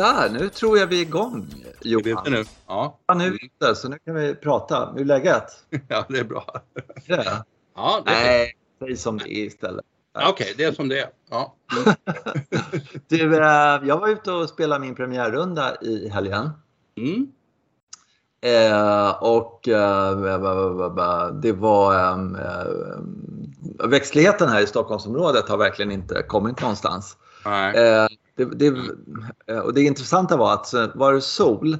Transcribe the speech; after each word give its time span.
Där, 0.00 0.30
nu 0.30 0.48
tror 0.48 0.78
jag 0.78 0.86
vi 0.86 0.98
är 0.98 1.02
igång 1.02 1.54
Johan. 1.80 2.26
Är 2.26 2.30
nu? 2.30 2.44
Ja. 2.66 2.98
ja, 3.06 3.14
nu 3.14 3.26
är 3.26 3.30
vi 3.30 3.38
ute 3.46 3.74
så 3.74 3.88
nu 3.88 3.98
kan 4.04 4.14
vi 4.14 4.34
prata. 4.34 4.92
Hur 4.92 5.00
är 5.00 5.04
läget? 5.04 5.44
ja, 5.88 6.06
det 6.08 6.18
är 6.18 6.24
bra. 6.24 6.62
Det? 7.06 7.44
Ja, 7.76 8.02
det 8.06 8.10
är 8.10 8.24
Nej, 8.24 8.56
säg 8.78 8.96
som 8.96 9.18
det 9.18 9.34
är 9.34 9.44
istället. 9.44 9.84
Okej, 10.14 10.30
okay, 10.30 10.54
det 10.56 10.64
är 10.64 10.72
som 10.72 10.88
det 10.88 11.00
är. 11.00 11.08
Ja. 11.30 11.54
du, 13.08 13.36
eh, 13.36 13.80
jag 13.84 13.98
var 13.98 14.08
ute 14.08 14.32
och 14.32 14.48
spelade 14.48 14.80
min 14.80 14.94
premiärrunda 14.94 15.76
i 15.80 16.08
helgen. 16.08 16.50
Mm. 16.96 17.32
Eh, 18.40 19.10
och 19.22 19.68
eh, 19.68 20.16
det 21.32 21.52
var 21.52 21.94
eh, 21.94 22.16
växtligheten 23.88 24.48
här 24.48 24.60
i 24.60 24.66
Stockholmsområdet 24.66 25.48
har 25.48 25.56
verkligen 25.56 25.92
inte 25.92 26.22
kommit 26.22 26.60
någonstans. 26.60 27.16
Nej. 27.44 28.08
Eh, 28.36 28.48
det, 28.48 28.70
det, 29.46 29.60
och 29.60 29.74
det 29.74 29.82
intressanta 29.82 30.36
var 30.36 30.54
att 30.54 30.74
var 30.94 31.12
det 31.12 31.20
sol, 31.20 31.76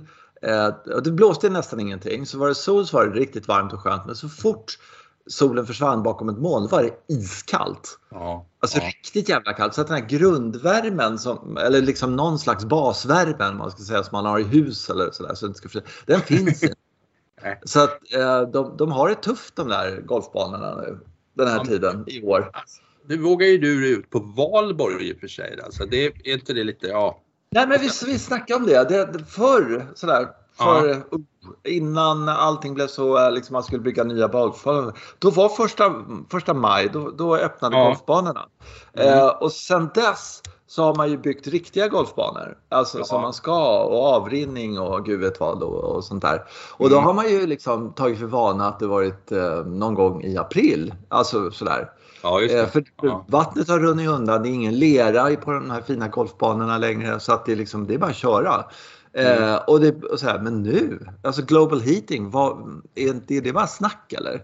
och 0.94 1.02
det 1.02 1.10
blåste 1.10 1.50
nästan 1.50 1.80
ingenting, 1.80 2.26
så 2.26 2.38
var 2.38 2.48
det 2.48 2.54
sol 2.54 2.86
så 2.86 2.96
var 2.96 3.06
det 3.06 3.20
riktigt 3.20 3.48
varmt 3.48 3.72
och 3.72 3.80
skönt. 3.80 4.06
Men 4.06 4.16
så 4.16 4.28
fort 4.28 4.78
solen 5.26 5.66
försvann 5.66 6.02
bakom 6.02 6.28
ett 6.28 6.38
moln 6.38 6.68
var 6.68 6.82
det 6.82 7.14
iskallt. 7.14 7.98
Ja, 8.10 8.46
alltså 8.60 8.78
ja. 8.78 8.86
riktigt 8.86 9.28
jävla 9.28 9.52
kallt. 9.52 9.74
Så 9.74 9.80
att 9.80 9.86
den 9.86 9.96
här 9.96 10.08
grundvärmen, 10.08 11.18
som, 11.18 11.56
eller 11.56 11.82
liksom 11.82 12.16
någon 12.16 12.38
slags 12.38 12.64
basvärmen 12.64 13.56
man 13.56 13.70
ska 13.70 13.82
säga, 13.82 14.02
som 14.02 14.16
man 14.16 14.24
har 14.24 14.38
i 14.38 14.42
hus 14.42 14.90
eller 14.90 15.10
sådär, 15.10 15.34
så 15.34 15.52
den 16.06 16.20
finns 16.20 16.62
inte. 16.62 16.76
så 17.64 17.80
att 17.80 18.00
de, 18.52 18.76
de 18.76 18.92
har 18.92 19.08
det 19.08 19.14
tufft 19.14 19.56
de 19.56 19.68
där 19.68 20.00
golfbanorna 20.00 20.76
nu, 20.76 20.98
den 21.34 21.48
här 21.48 21.56
ja, 21.56 21.64
tiden 21.64 22.04
i 22.06 22.22
år. 22.22 22.50
Nu 23.08 23.16
vågar 23.16 23.46
ju 23.46 23.58
du 23.58 23.88
ut 23.88 24.10
på 24.10 24.18
valborg 24.18 25.08
i 25.08 25.12
och 25.12 25.20
för 25.20 25.28
sig. 25.28 25.58
Alltså, 25.64 25.86
det 25.86 26.06
är 26.06 26.32
inte 26.32 26.52
det 26.52 26.64
lite, 26.64 26.86
ja. 26.86 27.22
Nej 27.50 27.66
men 27.66 27.80
vi, 27.80 27.88
vi 28.06 28.18
snackade 28.18 28.60
om 28.60 28.66
det. 28.66 28.88
det 28.88 29.24
förr 29.24 29.86
sådär, 29.94 30.28
för, 30.56 30.88
ja. 30.88 31.18
innan 31.64 32.28
allting 32.28 32.74
blev 32.74 32.86
så, 32.86 33.30
liksom 33.30 33.52
man 33.52 33.62
skulle 33.62 33.80
bygga 33.80 34.04
nya 34.04 34.28
golfbanor. 34.28 34.98
Då 35.18 35.30
var 35.30 35.48
första, 35.48 35.94
första 36.30 36.54
maj, 36.54 36.88
då, 36.92 37.10
då 37.10 37.36
öppnade 37.36 37.76
ja. 37.76 37.84
golfbanorna. 37.84 38.46
Mm. 38.92 39.18
Eh, 39.18 39.26
och 39.26 39.52
sen 39.52 39.90
dess 39.94 40.42
så 40.66 40.84
har 40.84 40.94
man 40.94 41.10
ju 41.10 41.16
byggt 41.16 41.46
riktiga 41.46 41.88
golfbanor. 41.88 42.58
Alltså 42.68 42.98
ja. 42.98 43.04
som 43.04 43.22
man 43.22 43.32
ska 43.32 43.82
och 43.82 44.04
avrinning 44.04 44.78
och 44.78 45.04
gud 45.04 45.20
vet 45.20 45.40
vad 45.40 45.62
och, 45.62 45.84
och 45.84 46.04
sånt 46.04 46.22
där. 46.22 46.44
Och 46.76 46.90
då 46.90 46.96
mm. 46.96 47.06
har 47.06 47.12
man 47.12 47.28
ju 47.28 47.46
liksom 47.46 47.92
tagit 47.92 48.18
för 48.18 48.26
vana 48.26 48.68
att 48.68 48.78
det 48.78 48.86
varit 48.86 49.32
eh, 49.32 49.64
någon 49.66 49.94
gång 49.94 50.22
i 50.22 50.36
april. 50.36 50.94
Alltså 51.08 51.50
sådär. 51.50 51.90
Ja, 52.22 52.40
just 52.40 52.54
det. 52.54 52.60
Eh, 52.60 52.68
för 52.68 52.84
ja. 53.02 53.24
vattnet 53.28 53.68
har 53.68 53.78
runnit 53.78 54.08
undan, 54.08 54.42
det 54.42 54.48
är 54.48 54.50
ingen 54.50 54.78
lera 54.78 55.36
på 55.36 55.52
de 55.52 55.70
här 55.70 55.80
fina 55.80 56.08
golfbanorna 56.08 56.78
längre 56.78 57.20
så 57.20 57.32
att 57.32 57.46
det, 57.46 57.52
är 57.52 57.56
liksom, 57.56 57.86
det 57.86 57.94
är 57.94 57.98
bara 57.98 58.10
att 58.10 58.16
köra. 58.16 58.64
Mm. 59.12 59.42
Eh, 59.42 59.56
och 59.56 59.80
det, 59.80 60.04
och 60.04 60.20
så 60.20 60.26
här, 60.26 60.38
men 60.38 60.62
nu, 60.62 61.06
alltså 61.22 61.42
global 61.42 61.80
heating, 61.80 62.30
vad, 62.30 62.82
är, 62.94 63.20
det, 63.26 63.36
är 63.36 63.40
det 63.40 63.52
bara 63.52 63.66
snack 63.66 64.12
eller? 64.12 64.42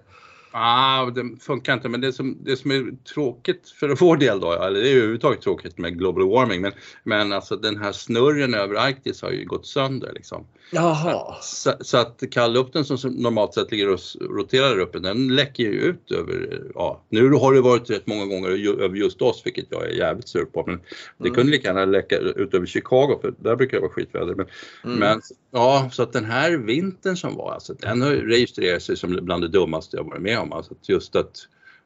Ah, 0.59 1.11
det 1.11 1.41
funkar 1.41 1.75
inte, 1.75 1.89
men 1.89 2.01
det 2.01 2.13
som, 2.13 2.39
det 2.45 2.57
som 2.57 2.71
är 2.71 3.05
tråkigt 3.15 3.69
för 3.69 3.89
vår 4.01 4.17
del 4.17 4.41
då, 4.41 4.53
eller 4.53 4.81
det 4.81 4.89
är 4.89 4.97
överhuvudtaget 4.97 5.41
tråkigt 5.41 5.79
med 5.79 5.99
global 5.99 6.29
warming, 6.29 6.61
men, 6.61 6.73
men 7.05 7.33
alltså 7.33 7.57
den 7.57 7.77
här 7.77 7.93
snurren 7.93 8.55
över 8.55 8.75
Arktis 8.75 9.23
har 9.23 9.31
ju 9.31 9.45
gått 9.45 9.67
sönder 9.67 10.13
liksom. 10.15 10.47
Jaha. 10.71 11.37
Så, 11.43 11.73
så 11.81 11.97
att 11.97 12.23
kallluften 12.31 12.85
som 12.85 13.13
normalt 13.13 13.55
sett 13.55 13.71
ligger 13.71 13.93
och 13.93 14.01
roterar 14.21 14.69
där 14.69 14.79
uppe, 14.79 14.99
den 14.99 15.35
läcker 15.35 15.63
ju 15.65 15.81
ut 15.81 16.11
över, 16.11 16.63
ja, 16.75 17.03
nu 17.09 17.31
har 17.31 17.55
det 17.55 17.61
varit 17.61 17.91
rätt 17.91 18.07
många 18.07 18.27
gånger 18.27 18.81
över 18.83 18.97
just 18.97 19.23
oss, 19.23 19.43
vilket 19.45 19.67
jag 19.71 19.85
är 19.85 19.91
jävligt 19.91 20.29
sur 20.29 20.45
på, 20.45 20.65
men 20.67 20.81
det 21.19 21.29
mm. 21.29 21.35
kunde 21.35 21.53
lika 21.53 21.69
gärna 21.69 21.85
läcka 21.85 22.17
ut 22.19 22.55
över 22.55 22.67
Chicago, 22.67 23.19
för 23.23 23.35
där 23.39 23.57
brukar 23.57 23.77
det 23.77 23.81
vara 23.81 23.93
skitväder. 23.93 24.35
Men, 24.35 24.47
mm. 24.85 24.99
men 24.99 25.21
ja, 25.51 25.91
så 25.93 26.03
att 26.03 26.13
den 26.13 26.25
här 26.25 26.57
vintern 26.57 27.17
som 27.17 27.37
var, 27.37 27.53
alltså 27.53 27.75
den 27.75 28.03
har 28.03 28.11
registrerat 28.11 28.83
sig 28.83 28.97
som 28.97 29.19
bland 29.23 29.43
det 29.43 29.49
dummaste 29.49 29.97
jag 29.97 30.05
varit 30.05 30.23
med 30.23 30.39
om. 30.39 30.46
Alltså 30.53 30.75
just 30.83 31.17
att 31.17 31.37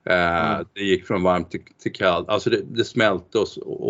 eh, 0.05 0.55
mm. 0.55 0.67
det 0.75 0.81
gick 0.81 1.07
från 1.07 1.23
varmt 1.23 1.51
till, 1.51 1.61
till 1.83 1.93
kallt, 1.93 2.29
alltså 2.29 2.51
det, 2.51 2.63
det 2.63 2.85
smälte 2.85 3.39
och, 3.39 3.49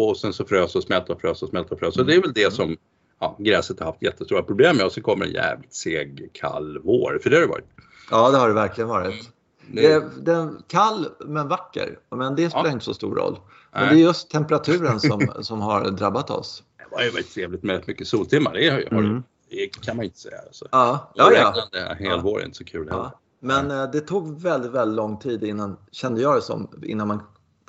och 0.09 0.17
sen 0.17 0.33
så 0.33 0.45
frös 0.45 0.77
och 0.77 0.83
smälte 0.83 1.13
och 1.13 1.21
frös 1.21 1.43
och 1.43 1.49
smälte 1.49 1.75
och 1.75 1.81
frös. 1.81 1.95
Så 1.95 2.03
det 2.03 2.15
är 2.15 2.23
väl 2.23 2.33
det 2.33 2.53
som 2.53 2.77
ja, 3.21 3.37
gräset 3.39 3.79
har 3.81 3.87
haft 3.87 4.03
jättestora 4.03 4.43
problem 4.43 4.77
med 4.77 4.87
och 4.87 4.93
så 4.93 5.03
kommer 5.03 5.27
en 5.27 5.33
jävligt 5.33 5.75
seg 5.75 6.31
kall 6.33 6.79
vår, 6.85 7.19
för 7.23 7.31
det 7.31 7.37
har 7.37 7.41
det 7.41 7.49
varit. 7.49 7.69
Ja, 8.11 8.31
det 8.31 8.39
har 8.39 8.49
det 8.49 8.55
verkligen 8.55 8.89
varit. 8.89 9.31
Är 9.77 10.25
den 10.25 10.63
kall 10.67 11.07
men 11.27 11.49
vacker, 11.49 11.99
men 12.11 12.37
det 12.37 12.51
spelar 12.51 12.67
ja. 12.67 12.73
inte 12.73 12.85
så 12.85 12.95
stor 12.95 13.15
roll. 13.15 13.39
Men 13.73 13.83
Nej. 13.83 13.95
det 13.95 14.01
är 14.01 14.05
just 14.05 14.31
temperaturen 14.31 15.01
som, 15.01 15.33
som 15.41 15.61
har 15.61 15.91
drabbat 15.91 16.31
oss. 16.31 16.63
Det 16.91 16.97
har 16.97 17.05
ju 17.05 17.11
varit 17.11 17.35
trevligt 17.35 17.63
med 17.63 17.85
mycket 17.87 18.09
soltimmar, 18.09 18.53
det, 18.53 18.71
har, 18.71 18.99
mm. 18.99 19.23
det 19.51 19.67
kan 19.67 19.97
man 19.97 20.05
inte 20.05 20.19
säga. 20.19 20.39
Alltså. 20.47 20.69
Ja, 20.71 21.13
ja, 21.15 21.55
ja. 22.01 22.21
Vår 22.23 22.41
är 22.41 22.45
inte 22.45 22.57
så 22.57 22.65
kul 22.65 22.89
heller. 22.89 23.03
Ja. 23.03 23.21
Men 23.41 23.71
eh, 23.71 23.91
det 23.93 24.01
tog 24.01 24.41
väldigt, 24.41 24.71
väldigt 24.71 24.97
lång 24.97 25.19
tid 25.19 25.45
innan, 25.45 25.77
kände 25.93 26.21
jag 26.21 26.37
det 26.37 26.43
som, 26.43 26.69
innan 26.83 27.09
man 27.09 27.23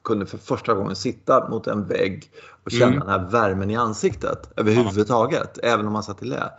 kunde 0.03 0.25
för 0.25 0.37
första 0.37 0.73
gången 0.73 0.95
sitta 0.95 1.49
mot 1.49 1.67
en 1.67 1.87
vägg 1.87 2.31
och 2.63 2.71
känna 2.71 2.87
mm. 2.87 2.99
den 2.99 3.09
här 3.09 3.29
värmen 3.29 3.69
i 3.69 3.75
ansiktet 3.75 4.51
överhuvudtaget, 4.55 5.59
ja. 5.63 5.69
även 5.69 5.87
om 5.87 5.93
man 5.93 6.03
satt 6.03 6.23
i 6.23 6.25
lä. 6.25 6.51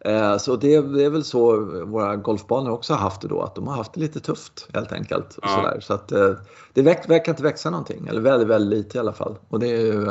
Eh, 0.00 0.36
så 0.36 0.56
det, 0.56 0.80
det, 0.80 1.04
är 1.04 1.10
väl 1.10 1.24
så 1.24 1.64
våra 1.84 2.16
golfbanor 2.16 2.70
också 2.70 2.92
har 2.92 3.00
haft 3.00 3.20
det 3.20 3.28
då, 3.28 3.42
att 3.42 3.54
de 3.54 3.66
har 3.68 3.74
haft 3.74 3.92
det 3.92 4.00
lite 4.00 4.20
tufft 4.20 4.68
helt 4.74 4.92
enkelt. 4.92 5.38
Ja. 5.42 5.48
sådär. 5.48 5.80
Så 5.80 5.94
att 5.94 6.12
eh, 6.12 6.30
det 6.72 6.82
verkar 6.82 7.32
inte 7.32 7.42
växa 7.42 7.70
någonting, 7.70 8.06
eller 8.06 8.20
väldigt, 8.20 8.48
väldigt 8.48 8.78
lite 8.78 8.98
i 8.98 9.00
alla 9.00 9.12
fall. 9.12 9.38
Och 9.48 9.60
det 9.60 9.66
är 9.66 9.80
ju, 9.80 10.06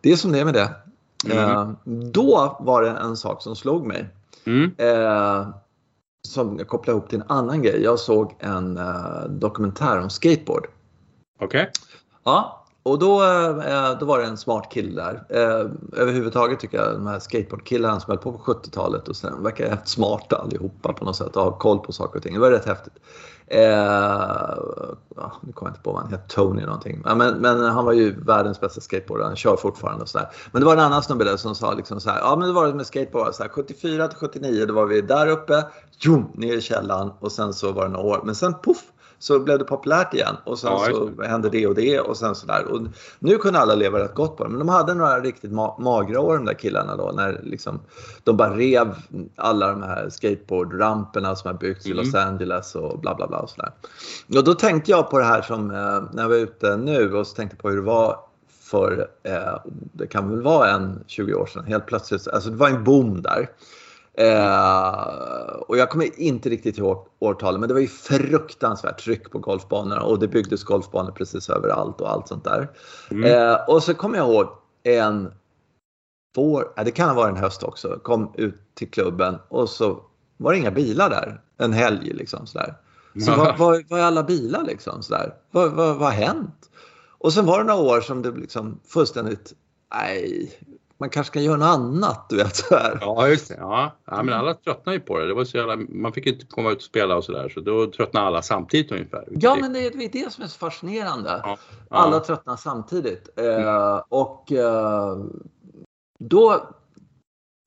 det 0.00 0.12
är 0.12 0.16
som 0.16 0.32
det 0.32 0.40
är 0.40 0.44
med 0.44 0.54
det. 0.54 0.70
Mm. 1.34 1.76
Då 2.12 2.56
var 2.60 2.82
det 2.82 2.90
en 2.90 3.16
sak 3.16 3.42
som 3.42 3.56
slog 3.56 3.86
mig. 3.86 4.08
Mm 4.44 4.70
som 6.28 6.58
jag 6.58 6.68
kopplar 6.68 6.94
ihop 6.94 7.08
till 7.08 7.20
en 7.20 7.26
annan 7.28 7.62
grej. 7.62 7.82
Jag 7.82 7.98
såg 7.98 8.36
en 8.38 8.78
uh, 8.78 9.24
dokumentär 9.28 10.00
om 10.00 10.10
skateboard. 10.10 10.66
Okej. 11.40 11.46
Okay. 11.60 11.66
Ja, 12.24 12.64
och 12.82 12.98
då, 12.98 13.22
uh, 13.22 13.98
då 14.00 14.06
var 14.06 14.18
det 14.18 14.24
en 14.24 14.36
smart 14.36 14.72
kille 14.72 15.02
där. 15.02 15.14
Uh, 15.14 15.70
överhuvudtaget 15.92 16.60
tycker 16.60 16.78
jag 16.78 16.92
de 16.92 17.06
här 17.06 17.18
skateboardkillarna 17.18 18.00
som 18.00 18.10
höll 18.10 18.18
på 18.18 18.32
på 18.32 18.38
70-talet 18.38 19.08
och 19.08 19.16
sen 19.16 19.42
verkar 19.42 19.70
rätt 19.70 19.88
smarta 19.88 20.36
allihopa 20.36 20.92
på 20.92 21.04
något 21.04 21.16
sätt 21.16 21.36
och 21.36 21.42
har 21.42 21.52
koll 21.52 21.78
på 21.78 21.92
saker 21.92 22.16
och 22.16 22.22
ting. 22.22 22.34
Det 22.34 22.40
var 22.40 22.50
rätt 22.50 22.66
häftigt. 22.66 22.94
Eh, 23.52 24.54
nu 25.40 25.52
kommer 25.52 25.70
jag 25.70 25.70
inte 25.70 25.80
på 25.80 25.92
vad 25.92 26.02
han 26.02 26.10
heter, 26.10 26.28
Tony 26.28 26.64
någonting. 26.64 27.02
Ja, 27.04 27.14
men, 27.14 27.34
men, 27.34 27.64
han 27.64 27.84
var 27.84 27.92
ju 27.92 28.20
världens 28.20 28.60
bästa 28.60 28.80
skateboardare, 28.80 29.26
han 29.26 29.36
kör 29.36 29.56
fortfarande 29.56 30.02
och 30.02 30.08
sådär. 30.08 30.28
Men 30.52 30.60
det 30.60 30.66
var 30.66 30.72
en 30.72 30.80
annan 30.80 31.02
snubbe 31.02 31.24
där 31.24 31.36
som 31.36 31.54
sa 31.54 31.74
liksom 31.74 32.00
så 32.00 32.10
här, 32.10 32.18
ja 32.18 32.36
men 32.36 32.48
det 32.48 32.54
var 32.54 32.66
det 32.66 32.74
med 32.74 32.86
skateboard, 32.86 33.34
så 33.34 33.42
här, 33.42 33.50
74 33.50 34.08
till 34.08 34.18
79 34.18 34.66
då 34.66 34.74
var 34.74 34.86
vi 34.86 35.00
där 35.00 35.26
uppe, 35.26 35.64
jo, 35.98 36.24
ner 36.34 36.54
i 36.54 36.60
källaren 36.60 37.10
och 37.20 37.32
sen 37.32 37.54
så 37.54 37.72
var 37.72 37.82
det 37.82 37.90
några 37.90 38.06
år. 38.06 38.20
Men 38.24 38.34
sen 38.34 38.54
poff 38.54 38.82
så 39.20 39.38
blev 39.38 39.58
det 39.58 39.64
populärt 39.64 40.14
igen 40.14 40.36
och 40.44 40.58
sen 40.58 40.70
ja, 40.72 40.86
så 40.90 41.22
hände 41.22 41.50
det 41.50 41.66
och 41.66 41.74
det 41.74 42.00
och 42.00 42.16
sen 42.16 42.34
sådär. 42.34 42.64
Och 42.64 42.80
nu 43.18 43.38
kunde 43.38 43.58
alla 43.58 43.74
leva 43.74 43.98
rätt 43.98 44.14
gott 44.14 44.36
på 44.36 44.44
det. 44.44 44.50
Men 44.50 44.58
de 44.58 44.68
hade 44.68 44.94
några 44.94 45.20
riktigt 45.20 45.52
ma 45.52 45.76
magra 45.78 46.20
år 46.20 46.36
de 46.36 46.44
där 46.44 46.54
killarna 46.54 46.96
då 46.96 47.12
när 47.14 47.40
liksom, 47.42 47.80
de 48.24 48.36
bara 48.36 48.56
rev 48.56 48.94
alla 49.36 49.70
de 49.70 49.82
här 49.82 50.08
skateboardramperna 50.10 51.36
som 51.36 51.50
har 51.50 51.58
byggts 51.58 51.86
mm. 51.86 51.98
i 51.98 52.02
Los 52.02 52.14
Angeles 52.14 52.74
och 52.74 52.98
bla 52.98 53.14
bla 53.14 53.26
bla 53.26 53.38
och 53.38 53.50
sådär. 53.50 53.72
Och 54.36 54.44
då 54.44 54.54
tänkte 54.54 54.90
jag 54.90 55.10
på 55.10 55.18
det 55.18 55.24
här 55.24 55.42
som 55.42 55.70
eh, 55.70 56.02
när 56.12 56.22
jag 56.22 56.28
var 56.28 56.36
ute 56.36 56.76
nu 56.76 57.14
och 57.14 57.26
så 57.26 57.34
tänkte 57.34 57.56
på 57.56 57.68
hur 57.68 57.76
det 57.76 57.82
var 57.82 58.16
för, 58.60 59.08
eh, 59.22 59.58
det 59.92 60.06
kan 60.06 60.30
väl 60.30 60.42
vara 60.42 60.70
en 60.70 61.04
20 61.06 61.34
år 61.34 61.46
sedan, 61.46 61.64
helt 61.64 61.86
plötsligt, 61.86 62.28
alltså 62.28 62.50
det 62.50 62.56
var 62.56 62.68
en 62.68 62.84
boom 62.84 63.22
där. 63.22 63.48
Eh, 64.20 65.52
och 65.68 65.76
jag 65.76 65.90
kommer 65.90 66.20
inte 66.20 66.48
riktigt 66.48 66.78
ihåg 66.78 67.06
årtalet, 67.18 67.60
men 67.60 67.68
det 67.68 67.74
var 67.74 67.80
ju 67.80 67.88
fruktansvärt 67.88 69.04
tryck 69.04 69.30
på 69.30 69.38
golfbanorna 69.38 70.02
och 70.02 70.18
det 70.18 70.28
byggdes 70.28 70.64
golfbanor 70.64 71.12
precis 71.12 71.50
överallt 71.50 72.00
och 72.00 72.10
allt 72.10 72.28
sånt 72.28 72.44
där. 72.44 72.70
Mm. 73.10 73.24
Eh, 73.24 73.56
och 73.68 73.82
så 73.82 73.94
kommer 73.94 74.18
jag 74.18 74.28
ihåg 74.28 74.48
en 74.82 75.32
vår, 76.36 76.72
det 76.84 76.90
kan 76.90 77.08
ha 77.08 77.14
varit 77.14 77.36
en 77.36 77.42
höst 77.42 77.62
också, 77.62 77.98
kom 78.02 78.32
ut 78.34 78.74
till 78.74 78.90
klubben 78.90 79.38
och 79.48 79.68
så 79.68 80.02
var 80.36 80.52
det 80.52 80.58
inga 80.58 80.70
bilar 80.70 81.10
där 81.10 81.40
en 81.58 81.72
helg 81.72 82.12
liksom 82.12 82.46
sådär. 82.46 82.74
Så 83.24 83.30
var, 83.30 83.56
var, 83.56 83.84
var 83.88 83.98
är 83.98 84.02
alla 84.02 84.22
bilar 84.22 84.64
liksom 84.64 85.02
sådär? 85.02 85.34
Vad, 85.50 85.72
vad, 85.72 85.96
vad 85.96 86.08
har 86.08 86.26
hänt? 86.26 86.70
Och 87.18 87.32
sen 87.32 87.46
var 87.46 87.58
det 87.58 87.64
några 87.64 87.80
år 87.80 88.00
som 88.00 88.22
det 88.22 88.30
liksom 88.30 88.80
fullständigt, 88.88 89.52
nej, 89.94 90.52
man 91.00 91.10
kanske 91.10 91.34
kan 91.34 91.44
göra 91.44 91.56
något 91.56 91.66
annat. 91.66 92.26
Du 92.28 92.36
vet, 92.36 92.56
så 92.56 92.74
här. 92.74 92.98
Ja, 93.00 93.28
just 93.28 93.48
det. 93.48 93.56
Ja. 93.58 93.96
ja, 94.04 94.22
men 94.22 94.34
alla 94.34 94.54
tröttnade 94.54 94.96
ju 94.96 95.00
på 95.00 95.18
det. 95.18 95.26
det 95.26 95.34
var 95.34 95.44
så 95.44 95.56
jävla, 95.56 95.76
man 95.76 96.12
fick 96.12 96.26
inte 96.26 96.46
komma 96.46 96.70
ut 96.70 96.76
och 96.76 96.82
spela 96.82 97.16
och 97.16 97.24
sådär 97.24 97.48
så 97.48 97.60
då 97.60 97.90
tröttnade 97.90 98.26
alla 98.26 98.42
samtidigt 98.42 98.92
ungefär. 98.92 99.28
Ja, 99.30 99.56
men 99.60 99.72
det 99.72 99.86
är 99.86 100.12
det 100.12 100.32
som 100.32 100.44
är 100.44 100.48
så 100.48 100.58
fascinerande. 100.58 101.40
Ja. 101.44 101.58
Ja. 101.90 101.96
Alla 101.96 102.20
tröttnar 102.20 102.56
samtidigt. 102.56 103.28
Mm. 103.36 103.66
Eh, 103.66 104.02
och 104.08 104.52
eh, 104.52 105.18
då 106.18 106.70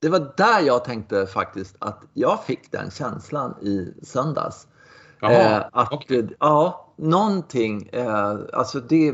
det 0.02 0.10
var 0.10 0.34
där 0.38 0.62
jag 0.62 0.84
tänkte 0.84 1.28
faktiskt 1.28 1.76
att 1.80 2.04
jag 2.14 2.44
fick 2.46 2.72
den 2.72 2.92
känslan 2.92 3.56
i 3.62 3.94
söndags. 4.04 4.68
Jaha, 5.20 5.32
eh, 5.32 5.66
att, 5.72 5.94
okay. 5.94 6.28
ja, 6.40 6.94
någonting, 6.96 7.90
eh, 7.94 8.36
alltså 8.54 8.80
det, 8.80 9.14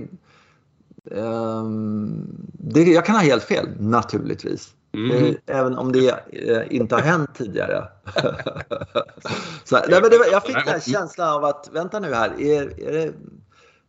det, 2.54 2.84
jag 2.84 3.06
kan 3.06 3.16
ha 3.16 3.22
helt 3.22 3.44
fel, 3.44 3.68
naturligtvis. 3.80 4.74
Mm. 4.94 5.26
Eh, 5.26 5.36
även 5.46 5.78
om 5.78 5.92
det 5.92 6.10
eh, 6.30 6.76
inte 6.76 6.96
har 6.96 7.02
hänt 7.02 7.30
tidigare. 7.36 7.88
så, 9.64 9.76
nej, 9.76 10.02
men 10.02 10.10
det, 10.10 10.30
jag 10.32 10.44
fick 10.44 10.56
den 10.56 10.68
här 10.68 10.80
känslan 10.80 11.30
av 11.30 11.46
att, 11.46 11.70
vänta 11.74 12.00
nu 12.00 12.14
här, 12.14 12.42
är, 12.42 12.88
är 12.88 12.92
det, 12.92 13.14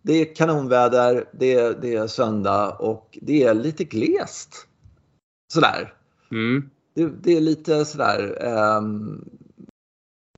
det 0.02 0.12
är 0.12 0.34
kanonväder, 0.34 1.25
det 1.32 1.55
är, 1.55 1.75
det 1.82 1.94
är 1.94 2.06
söndag 2.06 2.70
och 2.70 3.19
det 3.22 3.43
är 3.43 3.55
lite 3.55 3.84
glest. 3.84 4.67
Sådär. 5.52 5.94
Mm. 6.31 6.70
Det, 6.94 7.06
det, 7.22 7.37
är 7.37 7.40
lite 7.40 7.84
sådär, 7.84 8.46
um, 8.78 9.25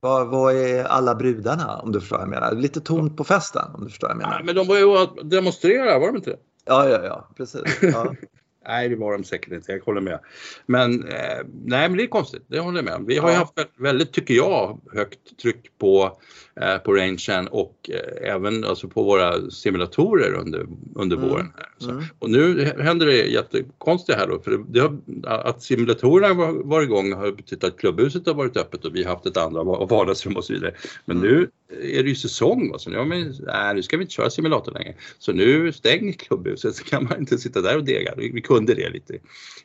vad, 0.01 0.27
vad, 0.27 0.55
är 0.55 0.83
alla 0.83 1.15
brudarna 1.15 1.77
om 1.77 1.91
du 1.91 1.99
förstår 1.99 2.17
vad 2.17 2.25
jag 2.25 2.29
menar? 2.29 2.51
Lite 2.51 2.81
tomt 2.81 3.17
på 3.17 3.23
festen 3.23 3.71
om 3.73 3.83
du 3.83 3.89
förstår 3.89 4.07
vad 4.07 4.15
jag 4.15 4.21
menar. 4.21 4.39
Ja, 4.39 4.45
men 4.45 4.55
de 4.55 4.67
var 4.67 4.77
ju 4.77 4.97
att 4.97 5.29
demonstrera, 5.29 5.99
var 5.99 6.07
de 6.07 6.15
inte 6.15 6.29
det? 6.29 6.39
Ja, 6.65 6.89
ja, 6.89 7.03
ja, 7.03 7.29
precis. 7.37 7.61
Ja. 7.81 8.15
Nej, 8.67 8.89
det 8.89 8.95
var 8.95 9.11
de 9.11 9.23
säkert 9.23 9.53
inte. 9.53 9.71
Jag 9.71 9.79
håller 9.79 10.01
med. 10.01 10.19
Men 10.65 11.07
eh, 11.07 11.39
nej, 11.65 11.89
men 11.89 11.97
det 11.97 12.03
är 12.03 12.07
konstigt. 12.07 12.43
Det 12.47 12.59
håller 12.59 12.77
jag 12.77 12.85
med 12.85 13.07
Vi 13.07 13.17
har 13.17 13.29
ju 13.29 13.35
haft 13.35 13.53
väldigt, 13.77 14.11
tycker 14.11 14.33
jag, 14.33 14.79
högt 14.93 15.39
tryck 15.41 15.77
på, 15.77 16.17
eh, 16.61 16.77
på 16.77 16.93
rangen 16.93 17.47
och 17.47 17.89
eh, 17.89 18.33
även 18.33 18.65
alltså 18.65 18.87
på 18.87 19.03
våra 19.03 19.49
simulatorer 19.49 20.33
under, 20.33 20.67
under 20.95 21.17
mm. 21.17 21.29
våren. 21.29 21.53
Här. 21.55 21.91
Mm. 21.91 22.03
Och 22.19 22.29
nu 22.29 22.71
händer 22.79 23.05
det 23.05 23.15
jättekonstiga 23.15 24.17
här 24.17 24.27
då, 24.27 24.39
för 24.39 24.57
det 24.67 24.79
har, 24.79 24.97
att 25.25 25.63
simulatorerna 25.63 26.33
var, 26.33 26.51
var 26.63 26.81
igång 26.81 27.13
har 27.13 27.31
betytt 27.31 27.63
att 27.63 27.77
klubbhuset 27.77 28.27
har 28.27 28.33
varit 28.33 28.57
öppet 28.57 28.85
och 28.85 28.95
vi 28.95 29.03
har 29.03 29.13
haft 29.13 29.25
ett 29.25 29.37
andra 29.37 29.63
vardagsrum 29.63 30.37
och 30.37 30.45
så 30.45 30.53
vidare. 30.53 30.73
Men 31.05 31.17
mm. 31.17 31.29
nu 31.29 31.47
är 31.81 32.03
det 32.03 32.09
ju 32.09 32.15
säsong 32.15 32.71
och 32.71 32.81
så 32.81 32.89
nu, 32.89 32.95
ja, 32.95 33.05
men, 33.05 33.33
nej, 33.39 33.75
nu 33.75 33.83
ska 33.83 33.97
vi 33.97 34.03
inte 34.03 34.13
köra 34.13 34.29
simulator 34.29 34.71
längre. 34.71 34.93
Så 35.19 35.31
nu 35.31 35.73
stänger 35.73 36.13
klubbhuset 36.13 36.75
så 36.75 36.83
kan 36.83 37.03
man 37.03 37.19
inte 37.19 37.37
sitta 37.37 37.61
där 37.61 37.77
och 37.77 37.83
dega. 37.83 38.13
Vi, 38.17 38.31
vi 38.31 38.41
kunde 38.41 38.73
det 38.73 38.89
lite 38.89 39.17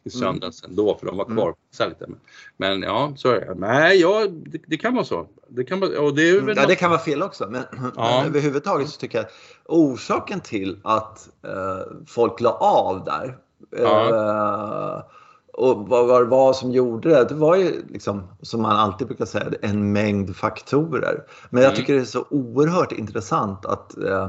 i 0.05 0.10
söndags 0.10 0.62
mm. 0.62 0.70
ändå 0.70 0.96
för 0.99 1.06
de 1.06 1.16
var 1.16 1.25
kvar 1.25 1.55
mm. 1.81 1.88
lite. 1.88 2.06
Men, 2.08 2.19
men 2.56 2.82
ja, 2.82 3.12
så 3.16 3.28
är 3.28 3.40
det. 3.40 3.55
Nej, 3.55 4.00
ja, 4.00 4.26
det, 4.28 4.60
det, 4.66 4.76
kan 4.76 4.94
vara 4.94 5.05
så. 5.05 5.28
Det 5.49 5.64
kan 5.64 5.81
vara, 5.81 6.00
och 6.00 6.14
det, 6.14 6.31
är 6.31 6.38
mm, 6.38 6.55
ja, 6.56 6.66
det 6.66 6.76
kan 6.76 6.90
vara 6.90 7.00
fel 7.00 7.22
också. 7.22 7.49
Men, 7.50 7.62
ja. 7.96 8.19
men 8.19 8.26
överhuvudtaget 8.26 8.88
så 8.88 9.00
tycker 9.00 9.19
jag 9.19 9.25
att 9.25 9.32
orsaken 9.64 10.40
till 10.40 10.78
att 10.84 11.28
eh, 11.44 11.93
folk 12.06 12.40
la 12.40 12.50
av 12.50 13.04
där 13.04 13.38
ja. 13.70 14.08
eh, 14.08 15.17
och 15.58 15.88
vad, 15.88 16.06
vad 16.06 16.22
det 16.22 16.26
var 16.26 16.52
som 16.52 16.72
gjorde 16.72 17.08
det, 17.08 17.25
det 17.25 17.34
var 17.34 17.56
ju 17.56 17.82
liksom, 17.88 18.22
som 18.43 18.62
man 18.62 18.76
alltid 18.76 19.06
brukar 19.06 19.25
säga, 19.25 19.44
en 19.62 19.93
mängd 19.93 20.37
faktorer. 20.37 21.25
Men 21.50 21.62
jag 21.62 21.70
mm. 21.70 21.76
tycker 21.76 21.94
det 21.94 22.00
är 22.00 22.05
så 22.05 22.25
oerhört 22.31 22.93
intressant 22.93 23.66
att 23.66 23.99
eh, 23.99 24.28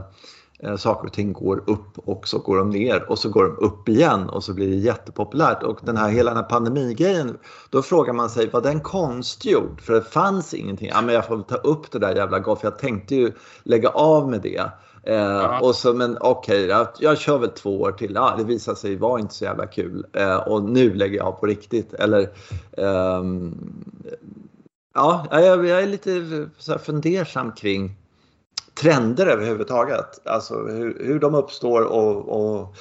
eh, 0.60 0.76
saker 0.76 1.08
och 1.08 1.14
ting 1.14 1.34
går 1.34 1.64
upp 1.68 2.00
och 2.00 2.28
så 2.28 2.40
går 2.40 2.58
de 2.58 2.70
ner 2.70 3.10
och 3.10 3.20
så 3.20 3.30
går 3.30 3.44
de 3.44 3.66
upp 3.66 3.90
igen 3.90 4.30
och 4.30 4.44
så 4.44 4.54
blir 4.54 4.68
det 4.68 4.76
jättepopulärt. 4.76 5.64
Och 5.64 5.80
den 5.84 5.98
här, 5.98 6.10
hela 6.10 6.32
den 6.32 6.44
här 6.44 6.50
pandemigrejen, 6.50 7.38
då 7.70 7.82
frågar 7.82 8.14
man 8.14 8.30
sig, 8.30 8.50
var 8.50 8.62
den 8.62 8.80
konstgjord? 8.80 9.82
För 9.82 9.94
det 9.94 10.02
fanns 10.02 10.54
ingenting. 10.54 10.88
Ja, 10.88 11.02
men 11.02 11.16
jag 11.16 11.26
får 11.26 11.36
väl 11.36 11.46
ta 11.46 11.56
upp 11.56 11.92
det 11.92 12.00
där 12.00 12.16
jävla 12.16 12.40
golf. 12.40 12.60
Jag 12.64 12.80
tänkte 12.80 13.16
ju 13.16 13.32
lägga 13.64 13.90
av 13.90 14.30
med 14.30 14.42
det. 14.42 14.64
Eh, 15.10 15.60
och 15.62 15.76
så, 15.76 15.94
men 15.94 16.18
okej, 16.22 16.66
okay, 16.66 16.86
jag, 17.00 17.18
kör 17.18 17.38
väl 17.38 17.50
två 17.50 17.82
år 17.82 17.92
till. 17.92 18.12
Ja, 18.16 18.36
det 18.38 18.44
visar 18.44 18.76
sig 18.76 18.96
vara 18.96 19.20
inte 19.20 19.34
så 19.34 19.44
jävla 19.44 19.68
kul. 19.68 20.06
Eh, 20.14 20.36
och 20.36 20.64
nu 20.64 20.94
lägger 20.94 21.18
jag 21.18 21.28
av 21.28 21.32
på 21.32 21.46
riktigt. 21.46 21.94
Eller, 21.94 22.30
ehm, 22.78 23.56
ja, 24.94 25.28
jag, 25.32 25.68
jag, 25.68 25.82
är 25.82 25.88
lite 25.88 26.50
så 26.58 26.72
här 26.72 26.80
fundersam 26.80 27.52
kring 27.52 27.96
trender 28.82 29.28
överhuvudtaget. 29.28 30.28
Alltså 30.28 30.56
hur, 30.56 31.06
hur 31.06 31.20
de 31.20 31.36
uppstår 31.36 31.82
och, 31.82 32.30
och 32.30 32.76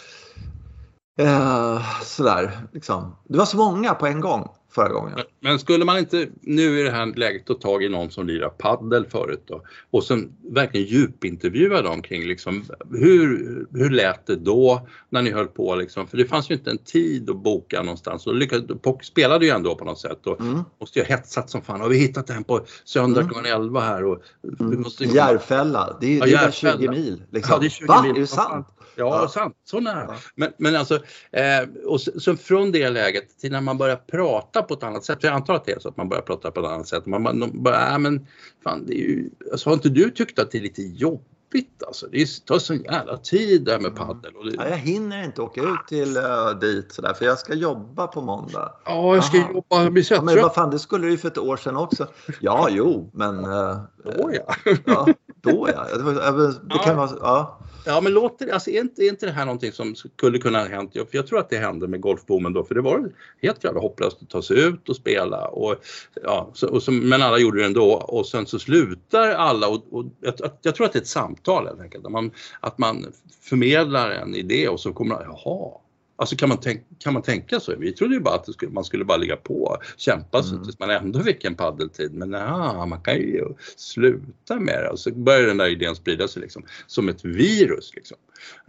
eh, 1.20 1.82
sådär. 2.02 2.60
Liksom. 2.72 3.16
Det 3.24 3.38
var 3.38 3.46
så 3.46 3.56
många 3.56 3.94
på 3.94 4.06
en 4.06 4.20
gång 4.20 4.48
förra 4.78 4.92
gången. 4.92 5.12
Men, 5.14 5.24
men, 5.40 5.58
skulle 5.58 5.84
man 5.84 5.98
inte 5.98 6.26
nu 6.40 6.80
i 6.80 6.82
det 6.82 6.90
här 6.90 7.06
läget 7.16 7.46
ta 7.46 7.54
tag 7.54 7.84
i 7.84 7.88
någon 7.88 8.10
som 8.10 8.26
lirar 8.26 8.48
paddel 8.48 9.06
förut 9.06 9.42
då 9.46 9.62
och 9.90 10.04
sen 10.04 10.32
verkligen 10.50 10.86
djupintervjua 10.86 11.82
dem 11.82 12.02
kring 12.02 12.26
liksom 12.26 12.64
hur, 12.90 13.66
hur 13.72 13.90
lät 13.90 14.26
det 14.26 14.36
då 14.36 14.88
när 15.10 15.22
ni 15.22 15.30
höll 15.30 15.46
på 15.46 15.74
liksom? 15.74 16.06
För 16.06 16.16
det 16.16 16.24
fanns 16.24 16.50
ju 16.50 16.54
inte 16.54 16.70
en 16.70 16.78
tid 16.78 17.30
att 17.30 17.42
boka 17.42 17.82
någonstans 17.82 18.26
och 18.26 18.34
lyckades, 18.34 18.64
Pock 18.82 19.04
spelade 19.04 19.46
ju 19.46 19.50
ändå 19.50 19.74
på 19.74 19.84
något 19.84 20.00
sätt 20.00 20.26
och 20.26 20.40
mm. 20.40 20.60
måste 20.80 20.98
ju 20.98 21.04
ha 21.04 21.08
hetsat 21.08 21.50
som 21.50 21.62
fan. 21.62 21.80
Har 21.80 21.88
vi 21.88 21.98
hittat 21.98 22.26
den 22.26 22.44
på 22.44 22.60
söndag 22.84 23.20
mm. 23.20 23.32
klockan 23.32 23.52
11 23.52 23.80
här 23.80 24.04
och 24.04 24.22
mm. 24.60 24.80
måste 24.80 25.04
Järfälla, 25.04 25.96
det 26.00 26.18
är, 26.18 26.26
ja, 26.26 26.26
det 26.26 26.46
är 26.46 26.50
20 26.50 26.88
mil. 26.88 27.22
Liksom. 27.30 27.52
Ja, 27.54 27.58
det 27.58 27.66
är 27.66 27.70
20 27.70 27.86
Va? 27.86 28.02
mil. 28.02 28.16
Är 28.16 28.20
det 28.20 28.26
sant? 28.26 28.66
Ja, 28.98 29.22
ja. 29.22 29.28
sant. 29.28 29.54
Så 29.64 29.80
nära. 29.80 30.06
Ja. 30.08 30.14
Men, 30.34 30.52
men 30.58 30.76
alltså, 30.76 30.94
eh, 31.32 31.68
och 31.86 32.00
så, 32.00 32.36
från 32.36 32.72
det 32.72 32.90
läget 32.90 33.38
till 33.38 33.52
när 33.52 33.60
man 33.60 33.78
börjar 33.78 33.96
prata 33.96 34.62
på 34.68 34.74
ett 34.74 34.82
annat 34.82 35.04
sätt. 35.04 35.22
Jag 35.22 35.32
antar 35.32 35.54
att 35.54 35.64
det 35.64 35.72
är 35.72 35.78
så 35.78 35.88
att 35.88 35.96
man 35.96 36.08
börjar 36.08 36.22
prata 36.22 36.50
på 36.50 36.60
ett 36.60 36.66
annat 36.66 36.88
sätt. 36.88 37.06
Man, 37.06 37.22
bara, 37.22 37.34
bara, 37.52 37.92
äh, 37.92 37.98
men 37.98 38.26
fan, 38.64 38.86
det 38.86 38.94
är 38.94 39.02
ju, 39.02 39.30
alltså, 39.52 39.70
har 39.70 39.74
inte 39.74 39.88
du 39.88 40.10
tyckt 40.10 40.38
att 40.38 40.50
det 40.50 40.58
är 40.58 40.62
lite 40.62 40.82
jobbigt? 40.82 41.37
Alltså, 41.86 42.06
det 42.06 42.46
tar 42.46 42.58
sån 42.58 42.82
jävla 42.82 43.16
tid 43.16 43.64
det 43.64 43.72
här 43.72 43.78
med 43.78 43.90
mm. 43.90 44.06
paddel. 44.06 44.32
Det... 44.44 44.54
Ja, 44.56 44.68
jag 44.68 44.76
hinner 44.76 45.24
inte 45.24 45.42
åka 45.42 45.60
ut 45.60 45.86
till 45.88 46.16
uh, 46.16 46.58
dit 46.60 46.92
sådär 46.92 47.14
för 47.14 47.24
jag 47.24 47.38
ska 47.38 47.54
jobba 47.54 48.06
på 48.06 48.20
måndag. 48.20 48.72
Ja, 48.84 49.14
jag 49.14 49.24
ska 49.24 49.38
Aha. 49.38 49.52
jobba. 49.52 49.82
Jag 49.82 49.92
blir 49.92 50.12
ja, 50.12 50.22
men 50.22 50.42
vad 50.42 50.54
fan, 50.54 50.70
det 50.70 50.78
skulle 50.78 51.06
du 51.06 51.10
ju 51.10 51.18
för 51.18 51.28
ett 51.28 51.38
år 51.38 51.56
sedan 51.56 51.76
också. 51.76 52.06
Ja, 52.40 52.68
jo, 52.70 53.10
men... 53.12 53.44
Uh, 53.44 53.76
då 54.04 54.30
ja. 54.34 54.54
ja. 54.84 55.06
Då 55.42 55.68
ja. 55.74 55.86
Det, 56.32 56.52
det 56.62 56.78
kan 56.84 56.96
vara... 56.96 57.10
Ja. 57.20 57.58
Ja 57.88 58.00
men 58.00 58.12
låter, 58.12 58.48
alltså, 58.48 58.70
är, 58.70 58.80
inte, 58.80 59.02
är 59.02 59.08
inte 59.08 59.26
det 59.26 59.32
här 59.32 59.44
någonting 59.44 59.72
som 59.72 59.94
skulle 59.94 60.38
kunna 60.38 60.58
ha 60.58 60.68
hänt? 60.68 60.90
Jag, 60.92 61.06
jag 61.10 61.26
tror 61.26 61.38
att 61.38 61.50
det 61.50 61.58
hände 61.58 61.88
med 61.88 62.00
golfboomen 62.00 62.52
då 62.52 62.64
för 62.64 62.74
det 62.74 62.80
var 62.80 63.10
helt 63.42 63.64
jävla 63.64 63.80
hopplöst 63.80 64.22
att 64.22 64.30
ta 64.30 64.42
sig 64.42 64.60
ut 64.60 64.88
och 64.88 64.96
spela. 64.96 65.48
Och, 65.48 65.74
ja, 66.22 66.50
så, 66.54 66.68
och 66.68 66.82
så, 66.82 66.92
men 66.92 67.22
alla 67.22 67.38
gjorde 67.38 67.58
det 67.58 67.66
ändå 67.66 67.92
och 67.92 68.26
sen 68.26 68.46
så 68.46 68.58
slutar 68.58 69.30
alla 69.30 69.68
och, 69.68 69.92
och 69.92 70.04
jag, 70.20 70.34
jag, 70.62 70.74
tror 70.74 70.86
att 70.86 70.92
det 70.92 70.98
är 70.98 71.02
ett 71.02 71.08
samtal 71.38 71.66
helt 71.66 71.80
enkelt. 71.80 72.06
Att 72.06 72.12
man, 72.12 72.30
att 72.60 72.78
man 72.78 73.06
förmedlar 73.40 74.10
en 74.10 74.34
idé 74.34 74.68
och 74.68 74.80
så 74.80 74.92
kommer 74.92 75.14
man, 75.14 75.24
jaha, 75.24 75.80
Alltså 76.20 76.36
kan 76.36 76.48
man, 76.48 76.58
tänk, 76.60 76.82
kan 76.98 77.12
man 77.12 77.22
tänka 77.22 77.60
så? 77.60 77.76
Vi 77.76 77.92
trodde 77.92 78.14
ju 78.14 78.20
bara 78.20 78.34
att 78.34 78.52
skulle, 78.52 78.72
man 78.72 78.84
skulle 78.84 79.04
bara 79.04 79.18
ligga 79.18 79.36
på 79.36 79.62
och 79.62 79.76
kämpa 79.96 80.38
mm. 80.38 80.62
tills 80.64 80.78
man 80.78 80.90
ändå 80.90 81.20
fick 81.20 81.44
en 81.44 81.54
paddeltid. 81.54 82.14
Men 82.14 82.32
ja, 82.32 82.86
man 82.86 83.00
kan 83.00 83.16
ju 83.16 83.44
sluta 83.76 84.60
med 84.60 84.82
det. 84.82 84.88
Och 84.88 84.98
så 84.98 85.10
börjar 85.10 85.46
den 85.46 85.56
där 85.56 85.68
idén 85.68 85.96
sprida 85.96 86.28
sig 86.28 86.42
liksom, 86.42 86.62
som 86.86 87.08
ett 87.08 87.24
virus. 87.24 87.92
Liksom. 87.94 88.16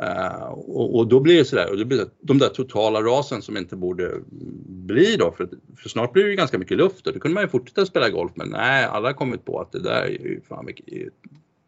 Uh, 0.02 0.44
och, 0.52 0.96
och, 0.96 1.08
då 1.08 1.20
blir 1.20 1.38
det 1.38 1.46
sådär, 1.46 1.72
och 1.72 1.78
det 1.78 1.86
blir 1.86 2.06
de 2.22 2.38
där 2.38 2.50
totala 2.50 3.02
rasen 3.02 3.42
som 3.42 3.58
inte 3.58 3.76
borde 3.76 4.20
bli 4.68 5.16
då, 5.16 5.32
för, 5.32 5.50
för 5.78 5.90
snart 5.90 6.14
blir 6.14 6.24
det 6.24 6.30
ju 6.30 6.36
ganska 6.36 6.58
mycket 6.58 6.78
luft 6.78 7.08
och 7.08 7.14
då 7.14 7.20
kunde 7.20 7.36
man 7.36 7.44
ju 7.44 7.50
fortsätta 7.50 7.86
spela 7.86 8.10
golf 8.10 8.32
men 8.36 8.50
nej, 8.50 8.86
alla 8.86 9.08
har 9.08 9.14
kommit 9.14 9.46
på 9.46 9.60
att 9.60 9.72
det 9.72 9.80
där 9.80 10.02
är 10.02 10.10
ju 10.10 10.42
fan 10.50 10.66
mycket 10.66 11.14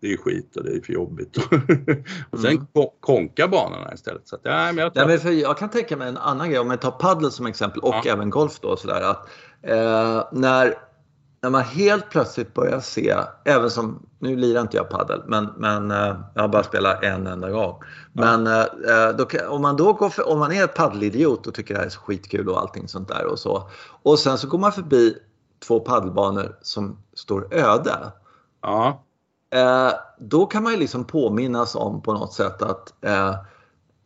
det 0.01 0.07
är 0.07 0.11
ju 0.11 0.17
skit 0.17 0.55
och 0.55 0.63
det 0.63 0.71
är 0.71 0.81
för 0.81 0.93
jobbigt. 0.93 1.37
och 2.31 2.39
sen 2.39 2.51
mm. 2.51 2.65
konka 2.99 3.47
banorna 3.47 3.93
istället. 3.93 4.27
Så 4.27 4.35
att, 4.35 4.41
ja, 4.43 4.51
men 4.51 4.77
jag, 4.77 4.91
ja, 4.95 5.07
men 5.07 5.19
för 5.19 5.31
jag 5.31 5.57
kan 5.57 5.69
tänka 5.69 5.97
mig 5.97 6.09
en 6.09 6.17
annan 6.17 6.49
grej, 6.49 6.59
om 6.59 6.69
jag 6.69 6.81
tar 6.81 6.91
padel 6.91 7.31
som 7.31 7.45
exempel 7.45 7.81
och 7.81 7.95
ja. 8.03 8.11
även 8.11 8.29
golf 8.29 8.59
då 8.59 8.75
sådär 8.75 9.01
att 9.01 9.27
eh, 9.61 10.23
när, 10.31 10.73
när 11.41 11.49
man 11.49 11.61
helt 11.61 12.09
plötsligt 12.09 12.53
börjar 12.53 12.79
se, 12.79 13.15
även 13.45 13.69
som, 13.69 14.05
nu 14.19 14.35
lirar 14.35 14.61
inte 14.61 14.77
jag 14.77 14.89
padel 14.89 15.21
men, 15.27 15.49
men 15.57 15.91
eh, 15.91 16.15
jag 16.35 16.41
har 16.41 16.47
bara 16.47 16.63
spelat 16.63 17.03
en 17.03 17.27
enda 17.27 17.49
gång. 17.49 17.79
Men 18.13 18.47
eh, 18.47 18.59
eh 18.59 19.09
då, 19.17 19.25
om 19.47 19.61
man 19.61 19.75
då 19.75 19.93
går 19.93 20.09
för, 20.09 20.29
om 20.29 20.39
man 20.39 20.51
är 20.51 20.67
paddelidiot 20.67 21.47
och 21.47 21.53
tycker 21.53 21.73
det 21.73 21.79
här 21.79 21.87
är 21.87 21.89
så 21.89 21.99
skitkul 21.99 22.49
och 22.49 22.59
allting 22.59 22.87
sånt 22.87 23.07
där 23.07 23.25
och 23.25 23.39
så. 23.39 23.69
Och 24.03 24.19
sen 24.19 24.37
så 24.37 24.47
går 24.47 24.59
man 24.59 24.71
förbi 24.71 25.17
två 25.67 25.79
paddelbanor 25.79 26.57
som 26.61 26.97
står 27.13 27.53
öde. 27.53 28.11
Ja 28.61 29.03
eh, 29.51 29.91
då 30.19 30.45
kan 30.45 30.63
man 30.63 30.73
ju 30.73 30.79
liksom 30.79 31.03
påminnas 31.03 31.75
om 31.75 32.01
på 32.01 32.13
något 32.13 32.33
sätt 32.33 32.61
att 32.61 32.93
eh, 33.05 33.29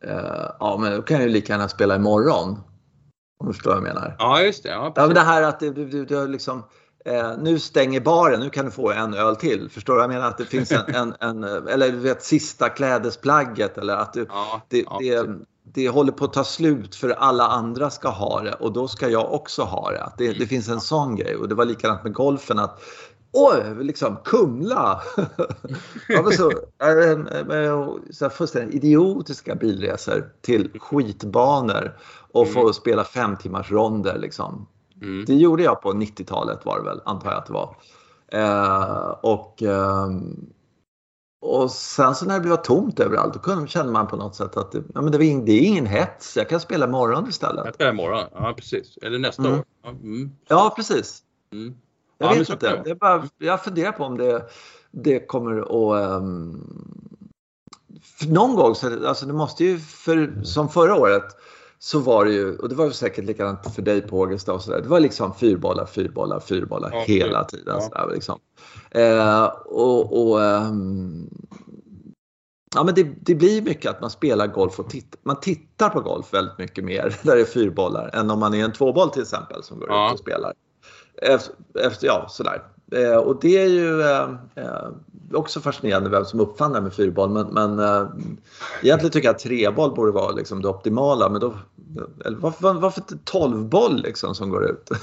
eh, 0.03 0.51
ja, 0.59 0.77
men 0.79 0.95
då 0.95 1.01
kan 1.01 1.17
jag 1.17 1.27
ju 1.27 1.33
lika 1.33 1.53
gärna 1.53 1.69
spela 1.69 1.95
imorgon. 1.95 2.59
Om 3.39 3.47
du 3.47 3.53
förstår 3.53 3.71
vad 3.71 3.77
jag 3.77 3.83
menar. 3.83 4.15
Ja, 4.19 4.41
just 4.41 4.63
det. 4.63 4.69
Ja, 4.69 4.93
ja 4.95 5.05
men 5.05 5.15
det 5.15 5.21
här 5.21 5.41
att 5.41 5.59
du, 5.59 5.71
du, 5.71 6.05
du 6.05 6.27
liksom 6.27 6.63
Eh, 7.05 7.37
nu 7.37 7.59
stänger 7.59 7.99
baren, 7.99 8.39
nu 8.39 8.49
kan 8.49 8.65
du 8.65 8.71
få 8.71 8.91
en 8.91 9.13
öl 9.13 9.35
till. 9.35 9.69
Förstår 9.69 9.95
du? 9.95 10.01
Jag 10.01 10.09
menar 10.09 10.27
att 10.27 10.37
det 10.37 10.45
finns 10.45 10.71
en, 10.71 10.95
en, 10.95 11.13
en 11.19 11.43
eller 11.67 11.91
du 11.91 11.97
vet 11.97 12.23
sista 12.23 12.69
klädesplagget 12.69 13.77
eller 13.77 13.95
att 13.95 14.13
du, 14.13 14.25
ja, 14.29 14.61
det, 14.69 14.85
det, 14.99 15.27
det, 15.73 15.89
håller 15.89 16.11
på 16.11 16.25
att 16.25 16.33
ta 16.33 16.43
slut 16.43 16.95
för 16.95 17.09
alla 17.09 17.47
andra 17.47 17.89
ska 17.89 18.09
ha 18.09 18.41
det 18.41 18.53
och 18.53 18.73
då 18.73 18.87
ska 18.87 19.09
jag 19.09 19.33
också 19.33 19.63
ha 19.63 19.91
det. 19.91 20.03
Att 20.03 20.17
det, 20.17 20.33
det 20.33 20.47
finns 20.47 20.69
en 20.69 20.81
sån 20.81 21.15
grej 21.15 21.35
och 21.35 21.49
det 21.49 21.55
var 21.55 21.65
likadant 21.65 22.03
med 22.03 22.13
golfen 22.13 22.59
att 22.59 22.79
Oj, 23.37 23.83
liksom 23.83 24.17
Kumla! 24.23 25.01
ja, 26.07 26.31
så, 26.31 26.51
så 28.11 28.29
fullständigt 28.29 28.75
idiotiska 28.75 29.55
bilresor 29.55 30.33
till 30.41 30.79
skitbanor 30.79 31.97
och 32.31 32.43
mm. 32.43 32.53
få 32.53 32.73
spela 32.73 33.03
fem 33.03 33.37
timmars 33.37 33.71
ronder. 33.71 34.17
Liksom. 34.17 34.67
Mm. 35.01 35.25
Det 35.25 35.33
gjorde 35.33 35.63
jag 35.63 35.81
på 35.81 35.93
90-talet 35.93 36.65
var 36.65 36.77
det 36.77 36.83
väl, 36.83 37.01
antar 37.05 37.31
jag 37.31 37.37
att 37.37 37.45
det 37.45 37.53
var. 37.53 37.75
Eh, 38.27 39.09
och, 39.21 39.63
eh, 39.63 40.09
och 41.41 41.71
sen 41.71 42.15
så 42.15 42.25
när 42.25 42.33
det 42.33 42.39
blev 42.39 42.55
tomt 42.55 42.99
överallt 42.99 43.33
då 43.33 43.39
kunde, 43.39 43.67
kände 43.67 43.91
man 43.91 44.07
på 44.07 44.15
något 44.15 44.35
sätt 44.35 44.57
att 44.57 44.71
det, 44.71 44.83
ja, 44.93 45.01
men 45.01 45.11
det, 45.11 45.17
var 45.17 45.45
det 45.45 45.51
är 45.51 45.61
ingen 45.61 45.85
hets. 45.85 46.37
Jag 46.37 46.49
kan 46.49 46.59
spela 46.59 46.87
imorgon 46.87 47.29
istället. 47.29 47.65
Jag 47.65 47.73
spelar 47.73 47.91
imorgon, 47.91 48.23
ja 48.33 48.53
precis. 48.57 48.97
Eller 49.01 49.19
nästa 49.19 49.43
Mm. 49.43 49.53
år. 49.53 49.65
Ja, 49.83 49.89
mm. 49.89 50.31
Ja, 50.47 50.73
precis. 50.75 51.21
Mm. 51.51 51.75
Jag 52.17 52.31
Ja, 52.35 52.39
vet 52.39 52.49
inte. 52.49 52.67
är 52.85 52.95
bara, 52.95 53.27
jag 53.37 53.63
funderar 53.63 53.91
på 53.91 54.03
om 54.03 54.17
det, 54.17 54.45
det 54.91 55.19
kommer 55.19 55.57
att... 55.59 56.23
för 58.19 58.27
någon 58.27 58.55
gång, 58.55 58.75
så, 58.75 59.07
alltså 59.07 59.25
det 59.25 59.33
måste 59.33 59.63
ju, 59.65 59.79
för, 59.79 60.41
som 60.43 60.69
förra 60.69 60.95
året, 60.95 61.23
så 61.79 61.99
var 61.99 62.25
det 62.25 62.31
ju, 62.31 62.57
och 62.57 62.69
det 62.69 62.75
var 62.75 62.89
säkert 62.89 63.25
likadant 63.25 63.75
för 63.75 63.81
dig 63.81 64.01
på 64.01 64.19
Ågesta 64.19 64.53
och 64.53 64.61
sådär, 64.61 64.81
det 64.81 64.87
var 64.87 64.99
liksom 64.99 65.33
fyrbollar, 65.35 65.85
fyrbollar, 65.85 66.39
fyrbollar 66.39 66.89
Ja, 66.93 66.99
hela 67.07 67.43
tiden. 67.43 67.65
ja. 67.67 67.81
Sådär, 67.81 68.09
liksom. 68.13 68.39
eh, 68.91 69.43
och, 69.65 70.27
och 70.29 70.43
ehm, 70.43 71.29
Ja, 72.75 72.83
men 72.83 72.95
det, 72.95 73.03
det 73.21 73.35
blir 73.35 73.61
mycket 73.61 73.91
att 73.91 74.01
man 74.01 74.09
spelar 74.09 74.47
golf 74.47 74.79
och 74.79 74.89
titt, 74.89 75.15
man 75.23 75.39
tittar 75.39 75.89
på 75.89 76.01
golf 76.01 76.33
väldigt 76.33 76.57
mycket 76.57 76.83
mer 76.83 77.15
där 77.23 77.35
det 77.35 77.41
är 77.41 77.45
fyrbollar 77.45 78.09
än 78.13 78.31
om 78.31 78.39
man 78.39 78.53
är 78.53 78.63
en 78.65 78.71
tvåboll 78.73 79.09
till 79.09 79.21
exempel 79.21 79.63
som 79.63 79.79
går 79.79 79.89
Ja. 79.89 80.07
ut 80.07 80.13
och 80.13 80.19
spelar. 80.19 80.53
Efter, 81.21 82.07
ja, 82.07 82.25
sådär. 82.29 82.63
Eh, 82.91 83.17
och 83.17 83.37
det 83.41 83.57
är 83.57 83.67
ju 83.69 84.01
eh, 84.01 84.29
eh, 84.55 84.87
också 85.33 85.59
fascinerande 85.59 86.09
vem 86.09 86.25
som 86.25 86.39
uppfann 86.39 86.71
det 86.71 86.77
här 86.77 86.83
med 86.83 86.93
fyrboll. 86.93 87.29
Men, 87.29 87.47
men 87.47 87.79
eh, 87.79 88.07
egentligen 88.81 89.11
tycker 89.11 89.27
jag 89.27 89.35
att 89.35 89.41
treboll 89.41 89.95
borde 89.95 90.11
vara 90.11 90.31
liksom 90.31 90.61
det 90.61 90.67
optimala. 90.67 91.29
Men 91.29 91.41
då, 91.41 91.53
eller 92.25 92.37
varför, 92.37 92.73
varför 92.73 93.01
inte 93.01 93.17
tolvboll 93.31 94.01
liksom 94.01 94.35
som 94.35 94.49
går 94.49 94.65
ut? 94.65 94.89
Ja, 94.91 94.97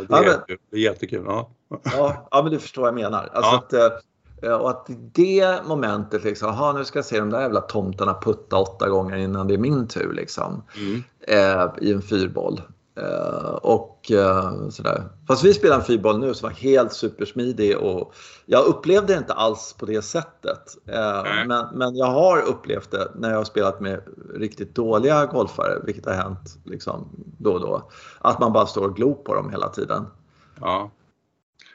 det, 0.00 0.06
Ja, 0.08 0.16
är, 0.18 0.22
men- 0.22 0.30
jättekul. 0.30 0.58
det 0.70 0.76
är 0.76 0.80
jättekul. 0.80 1.22
Ja. 1.26 1.50
Ja, 1.84 2.28
ja 2.30 2.42
men 2.42 2.52
du 2.52 2.58
förstår 2.58 2.82
vad 2.82 2.88
jag 2.88 2.94
menar. 2.94 3.28
Alltså 3.32 3.50
Ja. 3.50 3.86
att, 3.86 4.02
eh, 4.44 4.52
och 4.52 4.70
att 4.70 4.86
det 5.12 5.60
momentet 5.66 6.24
liksom, 6.24 6.48
aha, 6.48 6.72
nu 6.72 6.84
ska 6.84 6.98
jag 6.98 7.06
se 7.06 7.18
de 7.18 7.30
där 7.30 7.40
jävla 7.40 7.60
tomtarna 7.60 8.14
putta 8.22 8.56
åtta 8.56 8.88
gånger 8.88 9.16
innan 9.16 9.46
det 9.48 9.54
är 9.54 9.58
min 9.58 9.88
tur 9.88 10.12
liksom. 10.12 10.62
Mm. 10.76 11.02
Eh, 11.20 11.68
I 11.80 11.92
en 11.92 12.02
fyrboll. 12.02 12.60
Eh, 12.96 13.54
och 13.62 14.10
eh, 14.10 14.68
sådär. 14.68 15.04
Fast 15.28 15.44
vi 15.44 15.54
spelar 15.54 15.76
en 15.76 15.84
fyrboll 15.84 16.18
nu 16.18 16.34
som 16.34 16.48
var 16.48 16.56
helt 16.56 16.92
supersmidig 16.92 17.78
och 17.78 18.14
jag 18.46 18.64
upplevde 18.64 19.12
det 19.12 19.18
inte 19.18 19.32
alls 19.32 19.74
på 19.78 19.86
det 19.86 20.02
sättet. 20.02 20.76
Eh, 20.86 21.46
men, 21.46 21.66
men 21.74 21.96
jag 21.96 22.06
har 22.06 22.42
upplevt 22.42 22.90
det 22.90 23.08
när 23.14 23.30
jag 23.30 23.36
har 23.36 23.44
spelat 23.44 23.80
med 23.80 24.00
riktigt 24.34 24.74
dåliga 24.74 25.26
golfare, 25.26 25.80
vilket 25.84 26.06
har 26.06 26.12
hänt 26.12 26.58
liksom, 26.64 27.08
då 27.38 27.52
och 27.52 27.60
då. 27.60 27.90
Att 28.18 28.40
man 28.40 28.52
bara 28.52 28.66
står 28.66 28.84
och 28.84 28.96
glor 28.96 29.14
på 29.14 29.34
dem 29.34 29.50
hela 29.50 29.68
tiden. 29.68 30.06
Ja. 30.60 30.90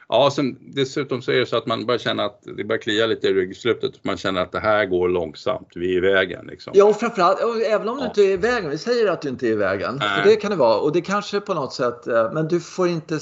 Ja, 0.08 0.30
sen, 0.32 0.58
dessutom 0.60 1.22
så 1.22 1.32
är 1.32 1.36
det 1.36 1.46
så 1.46 1.56
att 1.56 1.66
man 1.66 1.86
börjar 1.86 1.98
känna 1.98 2.24
att 2.24 2.42
det 2.56 2.64
börjar 2.64 2.82
klia 2.82 3.06
lite 3.06 3.28
i 3.28 3.34
ryggslutet. 3.34 4.04
Man 4.04 4.16
känner 4.16 4.42
att 4.42 4.52
det 4.52 4.60
här 4.60 4.86
går 4.86 5.08
långsamt, 5.08 5.68
vi 5.74 5.92
är 5.92 5.96
i 5.96 6.00
vägen. 6.00 6.46
Liksom. 6.46 6.72
Ja, 6.76 6.84
och 6.84 7.00
framförallt, 7.00 7.44
och 7.44 7.56
även 7.60 7.88
om 7.88 7.96
du 7.96 8.02
Ja. 8.02 8.08
inte 8.08 8.22
är 8.22 8.30
i 8.30 8.36
vägen. 8.36 8.70
Vi 8.70 8.78
säger 8.78 9.10
att 9.10 9.22
du 9.22 9.28
inte 9.28 9.46
är 9.46 9.50
i 9.50 9.56
vägen. 9.56 10.00
För 10.00 10.30
det 10.30 10.36
kan 10.36 10.50
det 10.50 10.56
vara. 10.56 10.78
Och 10.78 10.92
det 10.92 11.00
kanske 11.00 11.40
på 11.40 11.54
något 11.54 11.72
sätt, 11.72 12.06
eh, 12.06 12.32
men 12.32 12.48
du 12.48 12.60
får 12.60 12.88
inte... 12.88 13.18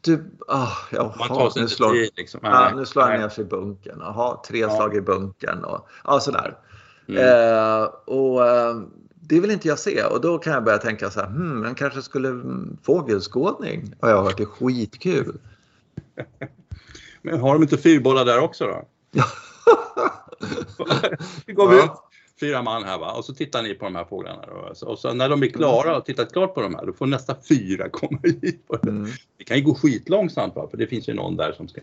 Du, 0.00 0.24
ah, 0.48 0.68
jaha, 0.90 1.14
Man 1.18 1.28
tar 1.28 1.50
sig 1.50 1.62
nu 1.62 1.68
slår, 1.68 1.92
tid. 1.92 2.10
Liksom. 2.16 2.40
ja, 2.42 2.72
nu 2.76 2.86
slår 2.86 3.02
han 3.02 3.20
ner 3.20 3.28
sig 3.28 3.44
i 3.44 3.46
bunkern. 3.46 3.96
Jaha, 4.00 4.40
tre 4.48 4.58
Ja. 4.58 4.70
slag 4.70 4.96
i 4.96 5.00
bunkern 5.00 5.64
och 5.64 5.88
ja, 6.04 6.20
sådär. 6.20 6.56
Mm. 7.08 7.22
Eh, 7.22 7.82
och 8.04 8.46
eh, 8.46 8.76
det 9.20 9.40
vill 9.40 9.50
inte 9.50 9.68
jag 9.68 9.78
se. 9.78 10.04
Och 10.04 10.20
då 10.20 10.38
kan 10.38 10.52
jag 10.52 10.64
börja 10.64 10.78
tänka 10.78 11.10
så 11.10 11.20
här, 11.20 11.26
hmm, 11.26 11.60
man 11.60 11.74
kanske 11.74 12.02
skulle 12.02 12.28
mm, 12.28 12.76
fågelskådning. 12.82 13.94
Har 14.00 14.08
jag 14.10 14.22
hört, 14.22 14.40
är 14.40 14.44
skitkul. 14.44 15.38
Men 17.22 17.40
har 17.40 17.52
de 17.54 17.62
inte 17.62 17.76
fyrbollar 17.78 18.24
där 18.24 18.38
också 18.40 18.66
då? 18.66 18.82
Vi 21.46 21.52
går 21.52 21.74
Ja. 21.74 21.84
ut, 21.84 21.90
fyra 22.40 22.62
man 22.62 22.84
här 22.84 22.98
va, 22.98 23.12
och 23.12 23.24
så 23.24 23.34
tittar 23.34 23.62
ni 23.62 23.74
på 23.74 23.84
de 23.84 23.94
här 23.94 24.04
fåglarna. 24.04 24.44
Då. 24.46 24.52
Och 24.52 24.76
så- 24.76 24.86
Och 24.86 24.98
så 24.98 25.14
när 25.14 25.28
de 25.28 25.42
är 25.42 25.46
klara 25.46 25.96
och 25.96 26.04
tittat 26.04 26.32
klart 26.32 26.54
på 26.54 26.60
de 26.62 26.74
här, 26.74 26.86
då 26.86 26.92
får 26.92 27.06
nästa 27.06 27.36
fyra 27.48 27.88
komma 27.88 28.18
hit. 28.42 28.66
Mm. 28.82 29.06
det 29.38 29.44
kan 29.44 29.56
ju 29.56 29.62
gå 29.62 29.74
skitlångsamt 29.74 30.54
va, 30.54 30.68
för 30.70 30.76
det 30.76 30.86
finns 30.86 31.08
ju 31.08 31.14
någon 31.14 31.36
där 31.36 31.52
som 31.52 31.68
ska 31.68 31.80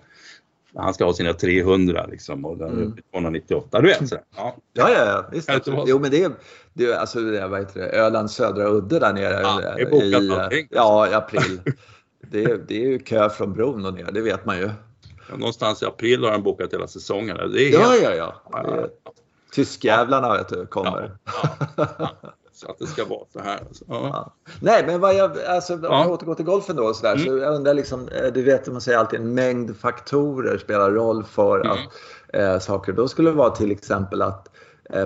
han 0.76 0.94
ska 0.94 1.06
ha 1.06 1.14
sina 1.14 1.34
300 1.34 2.06
liksom 2.12 2.46
och 2.46 2.54
Mm. 2.62 2.84
uppe 2.84 3.00
i 3.00 3.04
298. 3.12 3.82
Du 3.82 3.88
vet 3.88 4.10
sådär. 4.10 4.24
Ja. 4.36 4.56
Ja, 4.74 4.90
ja, 4.90 5.06
ja. 5.06 5.26
Visst? 5.32 5.50
Jo, 5.86 6.00
men 6.00 6.12
det 6.12 6.24
är, 6.24 6.32
det 6.74 6.86
är 6.86 6.96
alltså 6.98 7.20
vad 7.48 7.60
heter 7.60 7.80
det, 7.80 7.86
Ölands 7.90 8.34
södra 8.34 8.68
udde 8.70 9.00
där 9.00 9.14
nere. 9.14 9.42
Ja, 9.42 9.78
eh, 9.80 9.90
bokat 9.90 10.54
i. 10.54 10.68
Ja, 10.72 11.08
i 11.10 11.14
april. 11.14 11.62
Det 12.22 12.44
är, 12.44 12.58
det 12.68 12.76
är 12.76 12.88
ju 12.88 13.00
kö 13.00 13.30
från 13.30 13.54
bron 13.54 13.86
och 13.86 13.94
ner, 13.94 14.12
det 14.12 14.22
vet 14.22 14.46
man 14.46 14.58
ju. 14.58 14.70
Någonstans 15.38 15.84
i 15.84 15.86
april 15.86 16.24
har 16.24 16.32
han 16.32 16.44
bokat 16.44 16.74
hela 16.74 16.88
säsongen. 16.88 17.38
Det 17.54 17.62
är 17.70 17.74
Ja, 17.74 17.80
helt... 17.90 18.04
ja, 18.04 18.14
ja. 18.52 18.60
Är, 18.60 18.90
tyskjävlarna 19.52 20.34
vet 20.34 20.50
du, 20.50 20.66
kommer. 20.66 21.18
Ja, 21.26 21.88
ja. 22.00 22.10
Så 22.54 22.70
att 22.72 22.80
det 22.80 22.86
ska 22.88 23.06
vara 23.06 23.26
så 23.34 23.40
här. 23.40 23.58
Alltså. 23.68 23.86
Ja. 23.88 24.10
Ja. 24.14 24.34
Nej, 24.62 24.84
men 24.88 25.00
vad 25.00 25.16
jag, 25.16 25.32
alltså, 25.48 25.74
om 25.74 25.80
Ja. 25.84 26.02
jag 26.04 26.12
återgår 26.12 26.36
till 26.36 26.46
golfen 26.46 26.76
då 26.76 26.84
och 26.84 26.96
så, 26.96 27.04
där, 27.06 27.14
Mm. 27.16 27.26
så 27.28 27.38
jag 27.38 27.56
undrar 27.56 27.74
liksom, 27.74 28.08
eh, 28.08 28.34
du 28.34 28.44
vet 28.44 28.68
man 28.68 28.82
säger 28.82 28.98
alltid 28.98 29.20
en 29.20 29.34
mängd 29.34 29.78
faktorer 29.78 30.58
spelar 30.58 30.92
roll 30.92 31.24
för 31.24 31.60
Mm. 31.60 31.72
att 31.72 31.80
eh, 32.34 32.60
saker. 32.60 32.94
Då 32.94 33.08
skulle 33.08 33.30
det 33.30 33.36
vara 33.36 33.50
till 33.50 33.72
exempel 33.72 34.22
att 34.22 34.50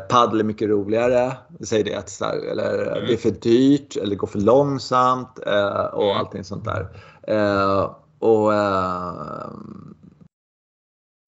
paddel 0.10 0.40
är 0.40 0.44
mycket 0.44 0.70
roligare, 0.70 1.38
säg 1.64 1.84
det, 1.84 2.10
så 2.10 2.26
här, 2.26 2.38
eller 2.52 2.86
eh, 2.88 2.92
Mm. 2.98 3.08
det 3.08 3.14
är 3.14 3.18
för 3.18 3.32
dyrt 3.32 3.96
eller 3.96 4.10
det 4.10 4.16
går 4.16 4.28
för 4.28 4.40
långsamt 4.40 5.40
eh, 5.46 5.86
och 5.86 6.04
Mm. 6.04 6.18
allting 6.18 6.44
sånt 6.44 6.66
där. 6.66 6.88
Eh, 7.28 7.96
och 8.20 8.54
eh, 8.54 9.50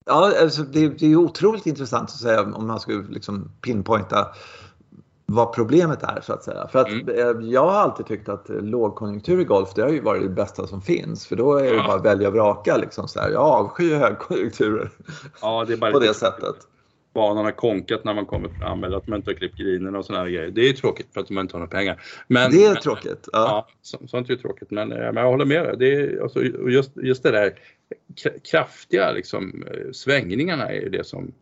Ja, 0.06 0.32
alltså 0.42 0.62
det, 0.62 0.88
det 0.88 1.06
är 1.12 1.16
otroligt 1.16 1.66
intressant 1.66 2.04
att 2.10 2.16
säga 2.16 2.42
om 2.42 2.66
man 2.66 2.80
skulle 2.80 3.02
liksom 3.08 3.50
pinpointa 3.60 4.28
vad 5.26 5.52
problemet 5.54 6.02
är 6.02 6.20
så 6.20 6.32
att 6.32 6.44
säga. 6.44 6.68
För 6.68 6.78
att 6.78 6.88
Mm. 6.88 7.08
eh, 7.08 7.46
jag 7.50 7.60
har 7.66 7.72
alltid 7.72 8.06
tyckt 8.06 8.28
att 8.28 8.50
eh, 8.50 8.56
lågkonjunktur 8.56 9.40
i 9.40 9.44
golf 9.44 9.68
det 9.74 9.82
har 9.82 9.88
ju 9.88 10.00
varit 10.00 10.22
det 10.22 10.28
bästa 10.28 10.66
som 10.66 10.80
finns. 10.82 11.26
För 11.26 11.36
då 11.36 11.56
är 11.56 11.64
det 11.64 11.76
Ja. 11.76 11.86
bara 11.86 11.98
välja 11.98 12.28
och 12.28 12.34
vraka 12.34 12.76
liksom 12.76 13.08
så 13.08 13.20
här. 13.20 13.30
Jag 13.30 13.42
avskyr 13.42 13.94
högkonjunkturer 13.96 14.90
ja, 15.42 15.64
det 15.66 15.72
är 15.72 15.76
bara 15.76 15.92
på 15.92 15.98
det 15.98 16.14
sättet. 16.14 16.54
Banan 17.14 17.44
har 17.44 17.52
konkat 17.52 18.04
när 18.04 18.14
man 18.14 18.26
kommer 18.26 18.48
fram 18.48 18.84
eller 18.84 18.96
att 18.96 19.06
man 19.06 19.16
inte 19.16 19.30
har 19.30 19.34
klippt 19.36 19.58
grinerna 19.58 19.98
och 19.98 20.06
här 20.08 20.26
grejer. 20.28 20.50
Det 20.50 20.60
är 20.60 20.66
ju 20.66 20.72
tråkigt 20.72 21.06
för 21.14 21.20
att 21.20 21.30
man 21.30 21.42
inte 21.44 21.54
har 21.54 21.58
några 21.60 21.70
pengar. 21.70 22.02
Men, 22.28 22.50
Det 22.50 22.64
är 22.64 22.72
men- 22.72 22.82
tråkigt. 22.82 23.28
Ja, 23.32 23.38
Ja. 23.38 23.68
så, 23.82 23.98
sånt 24.06 24.30
är 24.30 24.36
tråkigt. 24.36 24.70
Men, 24.70 24.92
eh, 24.92 24.98
men 24.98 25.16
jag 25.16 25.30
håller 25.30 25.44
med 25.44 25.64
dig. 25.64 25.76
Det 25.78 25.94
är, 25.94 26.22
alltså, 26.22 26.42
just, 26.68 26.90
just 26.96 27.22
det 27.22 27.30
där 27.30 27.58
kra- 28.24 28.38
kraftiga 28.50 29.12
liksom, 29.12 29.64
eh, 29.66 29.90
svängningarna 29.92 30.68
är 30.68 30.80
ju 30.80 30.88
det 30.88 31.04
som 31.06 31.32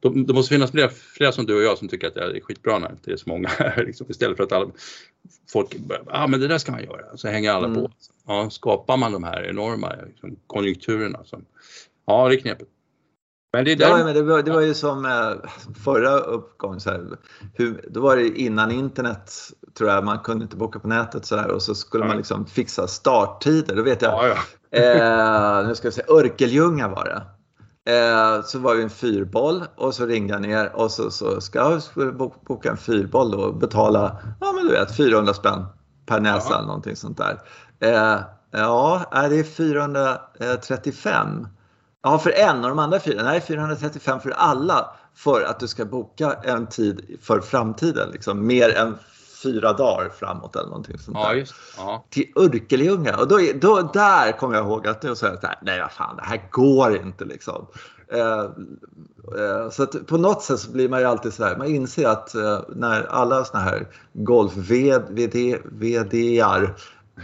de- 0.00 0.26
det 0.26 0.32
måste 0.32 0.54
finnas 0.54 0.70
flera, 0.70 0.88
flera 0.88 1.32
som 1.32 1.46
du 1.46 1.56
och 1.56 1.62
jag 1.62 1.78
som 1.78 1.88
tycker 1.88 2.06
att 2.06 2.14
det 2.14 2.20
är 2.36 2.40
skitbra 2.40 2.78
när 2.78 2.94
det 3.04 3.12
är 3.12 3.16
så 3.16 3.28
många 3.28 3.48
här. 3.48 3.84
Liksom, 3.86 4.06
istället 4.10 4.36
för 4.36 4.44
att 4.44 4.52
alla, 4.52 4.70
folk 5.52 5.76
börjar, 5.76 6.04
ah, 6.06 6.26
men 6.26 6.40
det 6.40 6.48
där 6.48 6.58
ska 6.58 6.72
man 6.72 6.84
göra. 6.84 7.16
Så 7.16 7.28
hänger 7.28 7.50
alla 7.52 7.66
Mm. 7.66 7.80
på. 7.80 7.90
Ja, 8.26 8.50
skapar 8.50 8.96
man 8.96 9.12
de 9.12 9.24
här 9.24 9.44
enorma 9.50 9.92
liksom, 10.08 10.36
konjunkturerna. 10.46 11.24
Som, 11.24 11.44
ja, 12.06 12.28
det 12.28 12.34
är 12.34 12.38
knepigt. 12.38 12.70
Men 13.52 13.64
det 13.64 13.72
är 13.72 13.76
där, 13.76 13.88
Ja, 13.98 14.04
men 14.04 14.14
det, 14.14 14.22
var, 14.22 14.42
det 14.42 14.50
var 14.50 14.60
ju 14.60 14.74
som 14.74 15.04
eh, 15.04 15.30
förra 15.84 16.10
uppgången. 16.18 16.80
Så 16.80 16.90
här, 16.90 17.06
hur, 17.54 17.84
då 17.90 18.00
var 18.00 18.16
det 18.16 18.28
innan 18.40 18.70
internet, 18.70 19.32
tror 19.78 19.90
jag, 19.90 20.04
man 20.04 20.18
kunde 20.18 20.42
inte 20.42 20.56
boka 20.56 20.78
på 20.78 20.88
nätet 20.88 21.26
så 21.26 21.36
här, 21.36 21.50
och 21.50 21.62
så 21.62 21.74
skulle 21.74 22.04
Ja. 22.04 22.08
man 22.08 22.16
liksom 22.16 22.46
fixa 22.46 22.86
starttider. 22.86 23.76
Då 23.76 23.82
vet 23.82 24.02
jag, 24.02 24.28
ja. 24.28 24.34
Eh, 24.78 25.66
nu 25.68 25.74
ska 25.74 25.86
jag 25.86 25.94
säga, 25.94 26.06
Örkeljunga 26.08 26.88
var 26.88 27.04
det. 27.04 27.22
Eh, 27.92 28.42
så 28.44 28.58
var 28.58 28.74
det 28.74 28.82
en 28.82 28.90
fyrboll 28.90 29.64
och 29.76 29.94
så 29.94 30.06
ringde 30.06 30.32
jag 30.32 30.42
ner 30.42 30.72
och 30.76 30.90
så, 30.90 31.10
så 31.10 31.40
ska 31.40 31.58
jag 31.58 31.82
boka 32.46 32.70
en 32.70 32.76
fyrboll 32.76 33.30
då 33.30 33.38
och 33.38 33.54
betala, 33.56 34.18
ja 34.40 34.52
men 34.52 34.66
du 34.66 34.72
vet 34.72 34.96
400 34.96 35.34
spänn 35.34 35.64
per 36.06 36.20
näsa 36.20 36.46
Ja. 36.50 36.56
eller 36.56 36.66
någonting 36.66 36.96
sånt 36.96 37.18
där. 37.18 37.38
Eh, 37.80 38.18
ja, 38.50 39.02
det 39.30 39.38
är 39.38 39.44
435. 39.44 41.46
Ja, 42.02 42.18
för 42.18 42.30
en 42.30 42.64
och 42.64 42.68
de 42.68 42.78
andra 42.78 43.00
fyra, 43.00 43.22
nej 43.22 43.40
435 43.40 44.20
för 44.20 44.30
alla 44.30 44.90
för 45.14 45.42
att 45.42 45.60
du 45.60 45.68
ska 45.68 45.84
boka 45.84 46.32
en 46.42 46.66
tid 46.66 47.18
för 47.22 47.40
framtiden, 47.40 48.10
liksom 48.10 48.46
mer 48.46 48.76
än 48.76 48.98
fyra 49.42 49.72
dagar 49.72 50.08
framåt 50.18 50.56
eller 50.56 50.68
någonting 50.68 50.98
sånt 50.98 51.16
där 51.16 51.24
ja, 51.24 51.34
just 51.34 51.54
ja. 51.76 52.04
till 52.10 52.32
Örkelljunga. 52.36 53.16
Och 53.16 53.28
då, 53.28 53.38
då, 53.54 53.90
där 53.94 54.38
kommer 54.38 54.56
jag 54.56 54.66
ihåg 54.66 54.86
att 54.86 55.04
jag 55.04 55.16
sa 55.16 55.28
att 55.28 55.44
nej 55.62 55.80
vad 55.80 55.92
fan, 55.92 56.16
det 56.16 56.22
här 56.22 56.48
går 56.50 56.96
inte 56.96 57.24
liksom. 57.24 57.66
Eh, 58.12 58.40
eh, 59.38 59.70
så 59.70 59.82
att 59.82 60.06
på 60.06 60.16
något 60.16 60.42
sätt 60.42 60.60
så 60.60 60.70
blir 60.70 60.88
man 60.88 61.00
ju 61.00 61.06
alltid 61.06 61.32
så 61.32 61.44
här, 61.44 61.56
man 61.56 61.66
inser 61.66 62.08
att 62.08 62.34
eh, 62.34 62.60
när 62.68 63.02
alla 63.02 63.44
såna 63.44 63.62
här 63.62 63.88
golf-VD-ar 64.12 65.14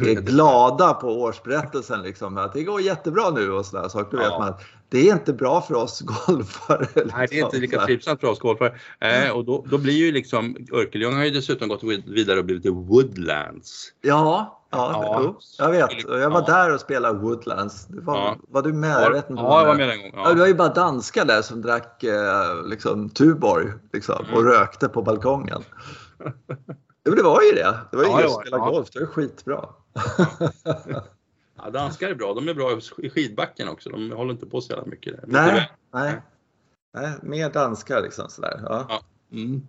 är 0.01 0.21
glada 0.21 0.95
på 0.95 1.21
årsberättelsen 1.23 2.03
liksom, 2.03 2.37
att 2.39 2.53
det 2.53 2.63
går 2.65 2.81
jättebra 2.81 3.31
nu 3.31 3.51
och 3.53 3.67
sådär 3.67 3.89
saker, 3.89 4.11
då 4.17 4.23
vet 4.23 4.27
Ja. 4.31 4.39
man 4.39 4.49
att 4.49 4.61
det 4.91 5.09
är 5.09 5.13
inte 5.13 5.33
bra 5.33 5.61
för 5.61 5.75
oss 5.75 6.01
golfare. 6.01 6.81
Liksom, 6.95 7.11
Nej, 7.17 7.27
det 7.31 7.39
är 7.39 7.45
inte 7.45 7.57
så 7.57 7.61
lika 7.61 7.81
trivsamt 7.85 8.21
för 8.21 8.29
oss 8.29 8.39
golfare. 8.39 8.75
Eh, 9.01 9.31
och 9.31 9.45
då, 9.45 9.65
då 9.71 9.79
blir 9.79 9.95
ju 9.95 10.13
liksom, 10.13 10.57
Örkelljunga 10.73 11.17
har 11.17 11.25
ju 11.25 11.31
dessutom 11.31 11.69
gått 11.69 11.83
vid- 11.85 12.09
vidare 12.09 12.39
och 12.39 12.45
blivit 12.45 12.63
till 12.63 12.73
Woodlands. 12.73 13.93
Ja, 14.03 14.55
ja, 14.71 14.91
Ja. 14.93 15.35
jag 15.59 15.71
vet. 15.71 16.05
Och 16.05 16.19
Jag 16.21 16.31
var 16.31 16.45
Ja. 16.49 16.55
där 16.55 16.75
och 16.75 16.81
spelade 16.81 17.19
Woodlands. 17.19 17.87
Det 17.87 18.01
var, 18.01 18.17
Ja. 18.17 18.37
var 18.49 18.63
du 18.63 18.73
med? 18.73 18.91
Ja, 18.91 19.03
Jag 19.03 19.11
vet 19.13 19.31
inte 19.31 19.43
ja, 19.43 19.61
jag 19.61 19.67
var 19.67 19.75
med. 19.75 19.91
en 19.91 19.99
gång. 20.03 20.13
Ja. 20.25 20.33
det 20.33 20.41
var 20.41 20.47
ju 20.47 20.55
bara 20.55 20.69
danskar 20.75 21.25
där 21.25 21.43
som 21.43 21.63
drack 21.63 22.05
eh, 22.05 22.67
liksom, 22.67 23.09
Tuborg 23.11 23.73
liksom, 23.93 24.25
och 24.33 24.41
Mm. 24.41 24.53
rökte 24.53 24.89
på 24.89 25.03
balkongen. 25.03 25.63
Jo, 27.09 27.15
det 27.15 27.23
var 27.23 27.43
ju 27.43 27.53
det. 27.53 27.79
Det 27.91 27.97
var 27.97 28.05
ju 28.05 28.11
Ja, 28.11 28.17
det 28.17 28.23
just 28.23 28.35
var 28.35 28.41
att 28.41 28.45
det. 28.45 28.51
spela 28.51 28.65
Ja. 28.65 28.71
golf. 28.71 28.91
Det 28.91 29.01
var 29.01 29.07
skitbra. 29.07 29.69
Ja, 31.63 31.71
danskar 31.71 32.09
är 32.09 32.15
bra. 32.15 32.35
De 32.35 32.49
är 32.49 32.55
bra 32.55 32.79
i 32.99 33.11
skidbacken 33.11 33.69
också. 33.69 33.91
De 33.91 34.11
håller 34.13 34.33
inte 34.33 34.47
på 34.47 34.61
så 34.61 34.73
jävla 34.73 34.87
mycket. 34.87 35.15
där. 35.17 35.25
Nej, 35.27 35.71
nej. 35.95 36.21
nej. 36.95 37.13
Mer 37.23 37.51
danskar 37.51 38.03
liksom 38.03 38.29
sådär. 38.29 38.61
Ja. 38.65 38.87
Ja. 38.89 39.01
Mm. 39.33 39.63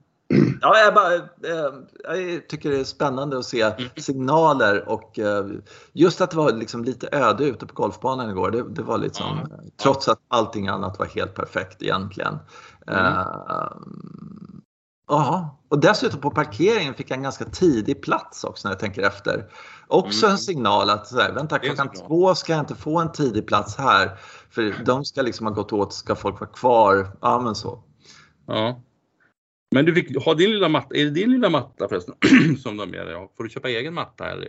Ja, 0.62 0.78
jag, 0.78 0.94
bara, 0.94 1.14
eh, 1.16 1.74
jag 2.04 2.48
tycker 2.50 2.70
det 2.72 2.80
är 2.80 2.84
spännande 2.84 3.38
att 3.40 3.46
se 3.46 3.62
Mm. 3.62 3.90
signaler 3.98 4.90
och 4.90 5.20
eh, 5.20 5.46
just 5.94 6.22
att 6.22 6.32
det 6.32 6.38
var 6.38 6.52
liksom 6.54 6.84
lite 6.84 7.10
öde 7.12 7.44
ute 7.46 7.66
på 7.66 7.74
golfbanan 7.74 8.30
igår. 8.30 8.52
Det, 8.52 8.64
det 8.70 8.82
var 8.82 8.98
liksom, 8.98 9.40
Ja. 9.50 9.58
trots 9.84 10.08
att 10.08 10.20
allting 10.28 10.68
annat 10.68 11.00
var 11.00 11.06
helt 11.06 11.34
perfekt 11.36 11.82
egentligen. 11.84 12.38
Mm. 12.88 13.16
Ja, 15.10 15.58
och 15.70 15.80
dessutom 15.80 16.22
på 16.22 16.32
parkeringen 16.32 16.94
fick 16.94 17.12
jag 17.12 17.18
en 17.18 17.24
ganska 17.24 17.46
tidig 17.46 18.02
plats 18.02 18.44
också 18.44 18.68
när 18.68 18.72
jag 18.74 18.80
tänker 18.80 19.02
efter. 19.02 19.46
Också 19.88 20.26
Mm. 20.26 20.32
en 20.34 20.38
signal 20.38 20.90
att 20.90 21.08
så 21.08 21.20
här, 21.20 21.32
vänta 21.32 21.60
klockan 21.60 21.90
två 21.92 22.36
ska 22.36 22.52
jag 22.54 22.60
inte 22.60 22.76
få 22.76 23.00
en 23.00 23.12
tidig 23.12 23.48
plats 23.48 23.78
här. 23.78 24.12
För 24.50 24.84
de 24.86 25.06
ska 25.06 25.22
liksom 25.22 25.46
ha 25.48 25.54
gått 25.54 25.74
åt, 25.74 25.94
ska 25.94 26.16
folk 26.16 26.40
vara 26.40 26.50
kvar? 26.50 27.08
Ja 27.22 27.40
men 27.42 27.56
så. 27.56 27.84
Ja. 28.48 28.82
Men 29.76 29.86
du 29.86 29.94
fick 29.96 30.26
ha 30.26 30.34
din 30.34 30.50
lilla 30.52 30.70
matta. 30.70 30.96
Är 30.96 31.04
det 31.06 31.12
din 31.12 31.32
lilla 31.32 31.50
matta 31.50 31.88
förresten 31.88 32.16
som 32.64 32.78
de 32.78 32.90
ger 32.90 33.06
dig? 33.06 33.30
Får 33.38 33.44
du 33.44 33.50
köpa 33.50 33.70
egen 33.70 33.94
matta 33.94 34.30
eller? 34.32 34.48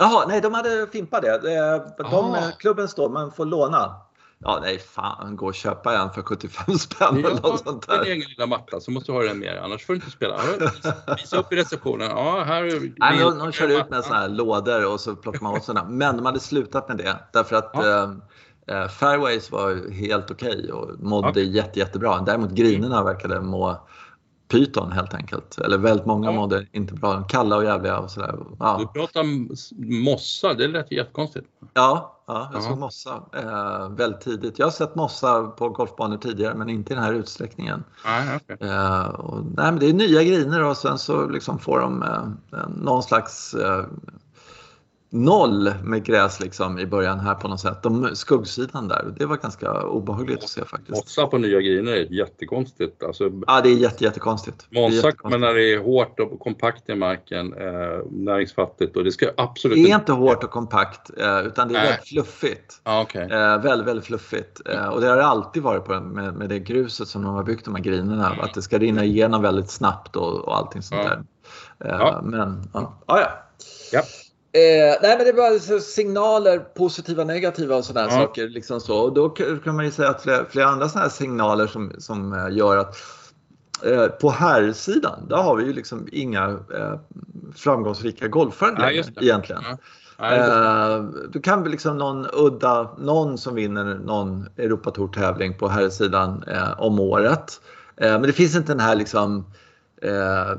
Jaha, 0.00 0.24
nej 0.28 0.40
de 0.40 0.54
hade 0.54 0.86
fimpat 0.92 1.22
det. 1.22 1.54
Eh, 1.56 1.82
De, 2.10 2.32
Ah. 2.34 2.50
klubben 2.58 2.88
står, 2.88 3.08
man 3.10 3.32
får 3.32 3.44
låna. 3.46 3.96
Ja, 4.40 4.58
nej 4.62 4.78
fan, 4.78 5.36
gå 5.36 5.46
och 5.46 5.54
köpa 5.54 5.98
en 5.98 6.10
för 6.10 6.22
75 6.22 6.74
spänn 6.78 7.16
eller 7.24 7.30
något 7.42 7.60
sånt 7.64 7.88
din 7.88 7.96
där. 7.98 8.04
egen 8.04 8.28
lilla 8.28 8.46
matta 8.46 8.80
så 8.80 8.90
måste 8.90 9.12
du 9.12 9.16
ha 9.16 9.24
den 9.24 9.38
med 9.38 9.58
annars 9.64 9.86
får 9.86 9.92
du 9.92 9.96
inte 9.96 10.10
spela. 10.10 10.34
Ja, 10.60 11.14
Visa 11.16 11.36
upp 11.38 11.52
i 11.52 11.56
receptionen. 11.56 12.10
Ja, 12.10 12.42
här 12.46 12.62
är 12.62 12.92
Nej, 12.96 13.18
din 13.18 13.26
de, 13.26 13.38
de 13.38 13.52
kör 13.52 13.68
ut 13.80 13.90
med 13.90 14.04
såna 14.04 14.18
här 14.18 14.28
lådor 14.28 14.92
och 14.92 15.00
så 15.00 15.16
plockar 15.16 15.40
man 15.42 15.52
åt 15.56 15.64
sådana. 15.64 15.88
Men 15.88 16.16
de 16.16 16.26
hade 16.26 16.40
slutat 16.40 16.88
med 16.88 16.96
det 16.96 17.16
därför 17.32 17.56
att 17.56 17.70
Ja. 17.74 18.02
eh, 18.68 18.82
eh, 18.82 18.88
fairways 18.88 19.50
var 19.50 19.92
helt 19.92 20.30
okej 20.30 20.72
och 20.72 21.00
mådde 21.00 21.40
jätte, 21.42 21.78
jättebra. 21.78 22.20
Däremot 22.26 22.50
grinerna 22.50 23.04
verkade 23.04 23.40
må 23.40 23.86
pyton 24.48 24.92
helt 24.92 25.14
enkelt. 25.14 25.58
Eller 25.58 25.78
väldigt 25.78 26.06
många 26.06 26.30
Ja. 26.30 26.36
mådde 26.36 26.66
inte 26.72 26.94
bra. 26.94 27.22
Kalla 27.22 27.56
och 27.56 27.64
jävliga 27.64 27.98
och 27.98 28.10
sådär. 28.10 28.32
Du 28.38 28.44
Ja, 28.58 28.90
pratar 28.94 29.20
om 29.20 29.48
s- 29.52 29.70
mossa, 29.78 30.54
det 30.54 30.68
lät 30.68 30.92
jättekonstigt. 30.92 31.46
ja, 31.74 32.16
ja 32.26 32.48
jag 32.52 32.62
Ja. 32.62 32.68
såg 32.68 32.78
mossa 32.78 33.22
eh, 33.32 33.88
väldigt 33.88 34.20
tidigt. 34.20 34.58
Jag 34.58 34.66
har 34.66 34.70
sett 34.70 34.94
mossa 34.94 35.42
på 35.44 35.68
golfbanor 35.68 36.16
tidigare 36.16 36.54
men 36.54 36.68
inte 36.70 36.92
i 36.92 36.96
den 36.96 37.04
här 37.04 37.12
utsträckningen. 37.12 37.84
Nej, 38.04 38.36
okej. 38.42 38.68
Eh, 38.68 39.06
och, 39.08 39.44
nej, 39.44 39.72
men 39.72 39.78
det 39.78 39.86
är 39.88 39.92
nya 39.92 40.22
griner 40.22 40.64
och 40.64 40.76
sen 40.76 40.98
så 40.98 41.28
liksom 41.28 41.58
får 41.58 41.80
de 41.80 42.02
eh, 42.02 42.58
någon 42.76 43.02
slags 43.02 43.54
eh, 43.54 43.84
noll 45.10 45.72
med 45.82 46.04
gräs 46.04 46.40
liksom 46.40 46.78
i 46.78 46.86
början 46.86 47.20
här 47.20 47.34
på 47.34 47.48
något 47.48 47.60
sätt. 47.60 47.82
De, 47.82 48.16
skuggsidan 48.16 48.88
där, 48.88 49.14
det 49.18 49.26
var 49.26 49.36
ganska 49.36 49.82
obehagligt 49.82 50.42
att 50.42 50.48
se 50.48 50.64
faktiskt. 50.64 50.90
Mossa 50.90 51.26
på 51.26 51.38
nya 51.38 51.60
griner 51.60 51.92
är 51.92 52.12
jättekonstigt. 52.12 53.02
Alltså, 53.02 53.30
Ja, 53.46 53.60
det 53.60 53.68
är 53.68 53.74
jätte, 53.74 54.04
jättekonstigt. 54.04 54.66
Jättekonstigt. 54.70 55.24
men 55.24 55.40
när 55.40 55.54
det 55.54 55.72
är 55.74 55.78
hårt 55.78 56.20
och 56.20 56.40
kompakt 56.40 56.88
i 56.88 56.94
marken, 56.94 57.52
eh, 57.52 58.00
näringsfattigt 58.10 58.96
och 58.96 59.04
det 59.04 59.12
ska 59.12 59.30
absolut 59.36 59.76
Det 59.84 59.90
är 59.90 59.94
inte 59.94 60.12
hårt 60.12 60.44
och 60.44 60.50
kompakt 60.50 61.10
eh, 61.18 61.40
utan 61.40 61.68
det 61.68 61.78
är 61.78 61.82
väldigt 61.84 62.08
fluffigt. 62.08 62.80
Ja, 62.84 63.00
okej. 63.02 63.22
Eh, 63.22 63.62
väldigt, 63.62 63.88
väldigt 63.88 64.04
fluffigt. 64.06 64.60
Eh, 64.68 64.86
och 64.88 65.00
det 65.00 65.06
har 65.08 65.16
det 65.16 65.24
alltid 65.26 65.62
varit 65.62 65.84
på, 65.84 66.00
med, 66.00 66.34
med 66.34 66.48
det 66.48 66.58
gruset 66.58 67.08
som 67.08 67.22
de 67.22 67.34
har 67.34 67.42
byggt 67.44 67.64
de 67.64 67.74
här 67.74 67.82
grinerna. 67.82 68.36
Att 68.40 68.54
det 68.54 68.62
ska 68.62 68.78
rinna 68.78 69.04
igenom 69.04 69.42
väldigt 69.42 69.70
snabbt 69.70 70.16
och, 70.16 70.34
och 70.40 70.56
allting 70.56 70.82
sånt 70.82 71.00
Ja. 71.04 71.08
där. 71.08 71.24
Eh, 71.90 71.98
Ja. 71.98 72.20
Men, 72.24 72.62
ja. 72.72 72.98
Ah, 73.06 73.18
ja. 73.20 73.28
Ja. 73.92 74.02
Eh, 74.52 74.96
nej 75.02 75.16
men 75.16 75.26
det 75.26 75.32
var 75.32 75.58
så 75.58 75.80
signaler, 75.80 76.58
positiva 76.58 77.24
negativa 77.24 77.76
och 77.76 77.84
sådana 77.84 78.06
Ja. 78.06 78.12
saker. 78.16 78.48
Liksom 78.48 78.80
så. 78.80 78.98
Och 78.98 79.12
då 79.14 79.28
kan 79.64 79.76
man 79.76 79.84
ju 79.84 79.90
säga 79.90 80.08
att 80.08 80.22
flera, 80.22 80.44
flera 80.44 80.66
andra 80.66 80.88
sådana 80.88 81.02
här 81.04 81.10
signaler 81.10 81.66
som, 81.66 81.92
som 81.98 82.32
eh, 82.32 82.56
gör 82.56 82.76
att 82.76 82.96
eh, 83.84 84.06
på 84.06 84.30
här 84.30 84.62
där 85.28 85.36
har 85.36 85.56
vi 85.56 85.64
ju 85.64 85.72
liksom 85.72 86.08
inga 86.12 86.44
eh, 86.48 86.94
framgångsrika 87.56 88.28
golfare 88.28 88.74
Nej, 88.78 88.94
längre 88.96 89.12
egentligen. 89.20 89.62
Ja. 90.18 90.34
Eh, 90.36 91.02
du 91.32 91.40
kan 91.40 91.62
väl 91.62 91.70
liksom 91.70 91.98
någon 91.98 92.26
udda, 92.32 92.90
någon 92.98 93.38
som 93.38 93.54
vinner 93.54 93.84
någon 93.84 94.48
Europatour-tävling 94.56 95.54
på 95.54 95.68
här 95.68 95.88
sidan 95.88 96.44
eh, 96.46 96.80
om 96.80 97.00
året. 97.00 97.60
Eh, 97.96 98.10
men 98.12 98.22
det 98.22 98.32
finns 98.32 98.56
inte 98.56 98.72
den 98.72 98.80
här 98.80 98.96
liksom 98.96 99.46
eh, 100.02 100.58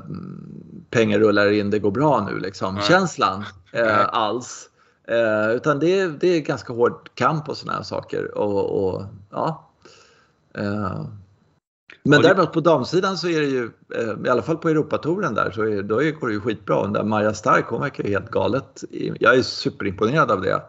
pengar 0.90 1.18
rullar 1.18 1.50
in, 1.52 1.70
det 1.70 1.78
går 1.78 1.90
bra 1.90 2.28
nu 2.30 2.38
liksom 2.38 2.74
Nej. 2.74 2.84
känslan 2.84 3.44
eh, 3.72 3.84
Nej. 3.86 4.06
alls. 4.12 4.70
Eh, 5.08 5.50
utan 5.50 5.78
det, 5.78 5.98
är- 6.00 6.08
det 6.08 6.26
är 6.36 6.40
ganska 6.40 6.72
hård 6.72 7.08
kamp 7.14 7.48
och 7.48 7.56
sådana 7.56 7.76
här 7.76 7.84
saker. 7.84 8.38
Och, 8.38 8.84
och, 8.94 9.02
ja. 9.30 9.70
eh, 10.54 11.04
men 12.02 12.22
det- 12.22 12.28
däremot 12.28 12.52
på 12.52 12.60
damsidan 12.60 13.16
så 13.18 13.28
är 13.28 13.40
det 13.40 13.46
ju, 13.46 13.70
eh, 13.94 14.26
i 14.26 14.28
alla 14.28 14.42
fall 14.42 14.56
på 14.56 14.68
Europatouren 14.68 15.34
där, 15.34 15.50
så 15.50 15.62
är, 15.62 15.82
då 15.82 16.02
är, 16.02 16.10
går 16.10 16.28
det 16.28 16.34
ju 16.34 16.40
skitbra. 16.40 16.76
Och 16.76 16.90
där 16.90 17.02
Maja 17.02 17.34
Stark, 17.34 17.64
hon 17.68 17.80
verkar 17.80 18.04
ju 18.04 18.10
helt 18.10 18.30
galet. 18.30 18.84
Jag 19.20 19.34
är 19.38 19.42
superimponerad 19.42 20.30
av 20.30 20.40
det. 20.40 20.62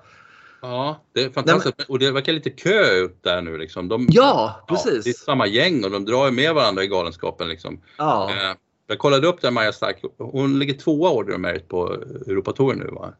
Ja, 0.61 1.01
det 1.13 1.23
är 1.23 1.29
fantastiskt. 1.29 1.89
Och 1.89 1.99
det 1.99 2.11
verkar 2.11 2.33
lite 2.33 2.49
kö 2.49 2.91
ut 3.03 3.23
där 3.23 3.41
nu 3.41 3.57
liksom. 3.57 3.87
De, 3.87 4.07
Ja, 4.09 4.63
Ja, 4.67 4.75
det 4.83 4.89
är 4.89 4.93
precis. 4.95 5.19
samma 5.19 5.47
gäng 5.47 5.83
och 5.85 5.91
de 5.91 6.05
drar 6.05 6.25
ju 6.25 6.31
med 6.31 6.53
varandra 6.53 6.83
i 6.83 6.87
galenskapen 6.87 7.47
liksom. 7.49 7.79
Ja, 7.97 8.29
Eh, 8.29 8.55
Jag 8.91 8.99
kollade 8.99 9.27
upp 9.27 9.41
där 9.41 9.51
Maja 9.51 9.73
Stark. 9.73 10.03
Hon 10.17 10.59
ligger 10.59 10.73
tvåa 10.73 11.09
order 11.09 11.37
merit 11.37 11.67
på 11.67 11.93
Europatouren 12.27 12.79
nu 12.79 12.87
va? 12.87 13.13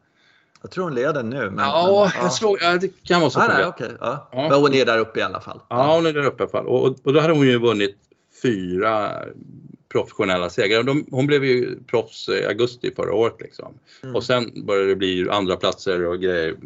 jag 0.62 0.70
tror 0.70 0.84
hon 0.84 0.94
leder 0.94 1.22
nu. 1.22 1.50
Men, 1.50 1.64
Ja, 1.64 2.10
men, 2.14 2.24
jag 2.24 2.32
såg, 2.32 2.58
ja, 2.60 2.78
det 2.78 3.04
kan 3.04 3.20
vara 3.20 3.30
så. 3.30 3.40
För 3.40 3.48
nej, 3.48 3.64
okej. 3.64 3.90
ja. 4.00 4.28
Ja. 4.32 4.48
Men 4.48 4.60
hon 4.60 4.74
är 4.74 4.86
där 4.86 4.98
uppe 4.98 5.20
i 5.20 5.22
alla 5.22 5.40
fall. 5.40 5.60
Ja, 5.68 5.94
hon 5.94 6.06
är 6.06 6.12
där 6.12 6.26
uppe 6.26 6.42
i 6.42 6.44
alla 6.44 6.50
fall. 6.50 6.66
Och, 6.66 6.96
och 7.04 7.12
då 7.12 7.20
hade 7.20 7.32
hon 7.32 7.46
ju 7.46 7.58
vunnit 7.58 7.96
fyra 8.42 9.10
professionella 9.88 10.50
segrar. 10.50 10.82
De, 10.82 11.06
hon 11.10 11.26
blev 11.26 11.44
ju 11.44 11.82
proffs 11.82 12.28
i 12.28 12.46
augusti 12.46 12.92
förra 12.96 13.14
året 13.14 13.36
liksom. 13.40 13.74
Mm. 14.02 14.16
Och 14.16 14.24
sen 14.24 14.66
började 14.66 14.88
det 14.88 14.96
bli 14.96 15.28
andra 15.30 15.56
platser 15.56 16.06
och 16.06 16.20
grejer. 16.20 16.56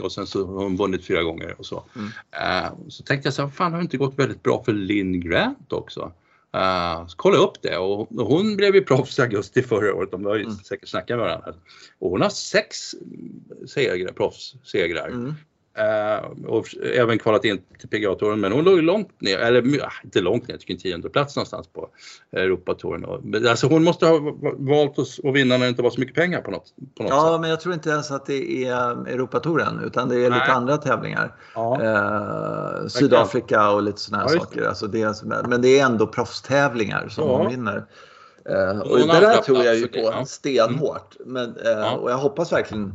Och 0.00 0.12
sen 0.12 0.26
så 0.26 0.46
har 0.46 0.62
hon 0.62 0.76
vunnit 0.76 1.04
fyra 1.04 1.22
gånger 1.22 1.54
och 1.58 1.66
så. 1.66 1.84
Mm. 1.96 2.08
Eh, 2.30 2.72
så 2.88 3.02
tänkte 3.02 3.26
jag 3.26 3.34
så 3.34 3.42
här, 3.42 3.48
fan 3.48 3.72
har 3.72 3.78
det 3.78 3.82
inte 3.82 3.96
gått 3.96 4.18
väldigt 4.18 4.42
bra 4.42 4.62
för 4.64 4.72
Lynn 4.72 5.20
Grant 5.20 5.72
också? 5.72 6.12
Uh, 6.56 7.06
kolla 7.16 7.36
upp 7.38 7.62
det 7.62 7.76
och 7.76 8.00
och 8.00 8.26
hon 8.26 8.56
blev 8.56 8.74
ju 8.74 8.84
proffs 8.84 9.18
i 9.18 9.22
augusti 9.22 9.62
förra 9.62 9.94
året. 9.94 10.10
De 10.10 10.24
har 10.24 10.36
ju 10.36 10.42
Mm. 10.44 10.54
säkert 10.56 10.88
snackat 10.88 11.08
med 11.18 11.26
varandra. 11.26 11.54
Och 11.98 12.10
hon 12.10 12.20
har 12.22 12.28
sex 12.30 12.94
segrar, 13.66 14.12
proffssegrar. 14.12 15.08
Mm. 15.08 15.34
Eh, 15.78 16.46
och 16.46 16.66
även 16.94 17.18
kvalat 17.18 17.44
in 17.44 17.58
till 17.78 17.88
PGA-touren 17.88 18.40
men 18.40 18.52
hon 18.52 18.64
låg 18.64 18.82
långt 18.82 19.20
ner, 19.20 19.38
eller 19.38 19.80
ah, 19.82 19.92
inte 20.04 20.20
långt 20.20 20.48
ner, 20.48 20.54
jag 20.54 20.60
tycker 20.60 20.74
en 20.74 20.80
tionde 20.80 21.08
plats 21.08 21.36
någonstans 21.36 21.68
på 21.68 21.88
Europatouren. 22.32 23.04
Alltså 23.48 23.66
hon 23.66 23.84
måste 23.84 24.06
ha 24.06 24.18
valt 24.58 24.98
att, 24.98 25.34
vinna 25.34 25.56
när 25.56 25.64
det 25.64 25.68
inte 25.68 25.82
var 25.82 25.90
så 25.90 26.00
mycket 26.00 26.14
pengar 26.16 26.40
på 26.40 26.50
något, 26.50 26.72
på 26.96 27.02
något 27.02 27.12
Ja, 27.12 27.32
sätt. 27.32 27.40
men 27.40 27.50
jag 27.50 27.60
tror 27.60 27.74
inte 27.74 27.90
ens 27.90 28.10
att 28.10 28.26
det 28.26 28.64
är 28.64 29.08
Europatouren 29.08 29.80
utan 29.84 30.08
det 30.08 30.14
är 30.14 30.30
lite 30.30 30.30
Nej. 30.30 30.50
andra 30.50 30.76
tävlingar. 30.76 31.34
Ja. 31.54 31.82
Eh, 31.82 32.86
Sydafrika 32.88 33.70
och 33.70 33.82
lite 33.82 34.00
sådana 34.00 34.24
här 34.24 34.34
Ja, 34.34 34.40
saker. 34.40 34.62
Alltså 34.62 34.86
det 34.86 35.02
är, 35.02 35.46
men 35.48 35.62
det 35.62 35.78
är 35.80 35.86
ändå 35.86 36.06
proffstävlingar 36.06 37.08
som 37.08 37.28
Ja. 37.28 37.36
hon 37.36 37.50
vinner. 37.50 37.84
Eh, 38.50 38.78
och 38.80 38.98
det 38.98 39.06
där 39.06 39.42
tror 39.42 39.64
jag 39.64 39.76
ju 39.76 39.86
på 39.88 40.24
stenhårt. 40.26 41.16
Men, 41.26 41.54
Ja. 41.64 41.92
Och 41.96 42.10
jag 42.10 42.18
hoppas 42.18 42.52
verkligen 42.52 42.94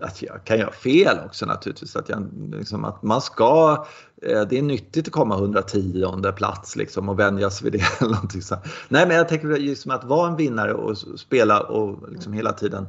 att 0.00 0.22
jag 0.22 0.44
kan 0.44 0.58
göra 0.58 0.72
fel 0.72 1.18
också 1.26 1.46
naturligtvis. 1.46 1.96
Att, 1.96 2.08
jag, 2.08 2.28
liksom, 2.52 2.84
att 2.84 3.02
man 3.02 3.20
ska, 3.20 3.86
eh, 4.22 4.40
det 4.40 4.58
är 4.58 4.62
nyttigt 4.62 5.06
att 5.06 5.12
komma 5.12 5.34
110 5.34 6.32
plats 6.36 6.76
liksom, 6.76 7.08
och 7.08 7.18
vänja 7.18 7.50
sig 7.50 7.70
vid 7.70 7.80
det. 7.80 8.00
Eller 8.04 8.40
så. 8.40 8.56
Nej 8.88 9.06
men 9.06 9.16
jag 9.16 9.28
tänker 9.28 9.48
liksom 9.48 9.90
att 9.90 10.04
vara 10.04 10.28
en 10.28 10.36
vinnare 10.36 10.74
och 10.74 10.98
spela 10.98 11.60
och 11.60 12.10
liksom 12.10 12.32
hela 12.32 12.52
tiden 12.52 12.86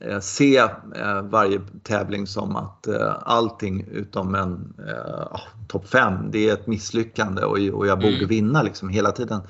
eh, 0.00 0.20
se 0.20 0.56
eh, 0.96 1.22
varje 1.22 1.60
tävling 1.82 2.26
som 2.26 2.56
att 2.56 2.86
eh, 2.86 3.16
allting 3.22 3.86
utom 3.90 4.34
en 4.34 4.74
eh, 4.88 5.40
topp 5.68 5.88
5, 5.88 6.30
det 6.30 6.48
är 6.48 6.52
ett 6.52 6.66
misslyckande 6.66 7.42
och, 7.42 7.58
och 7.58 7.86
jag 7.86 7.98
borde 7.98 8.16
Mm. 8.16 8.28
vinna 8.28 8.62
liksom 8.62 8.88
hela 8.88 9.12
tiden. 9.12 9.40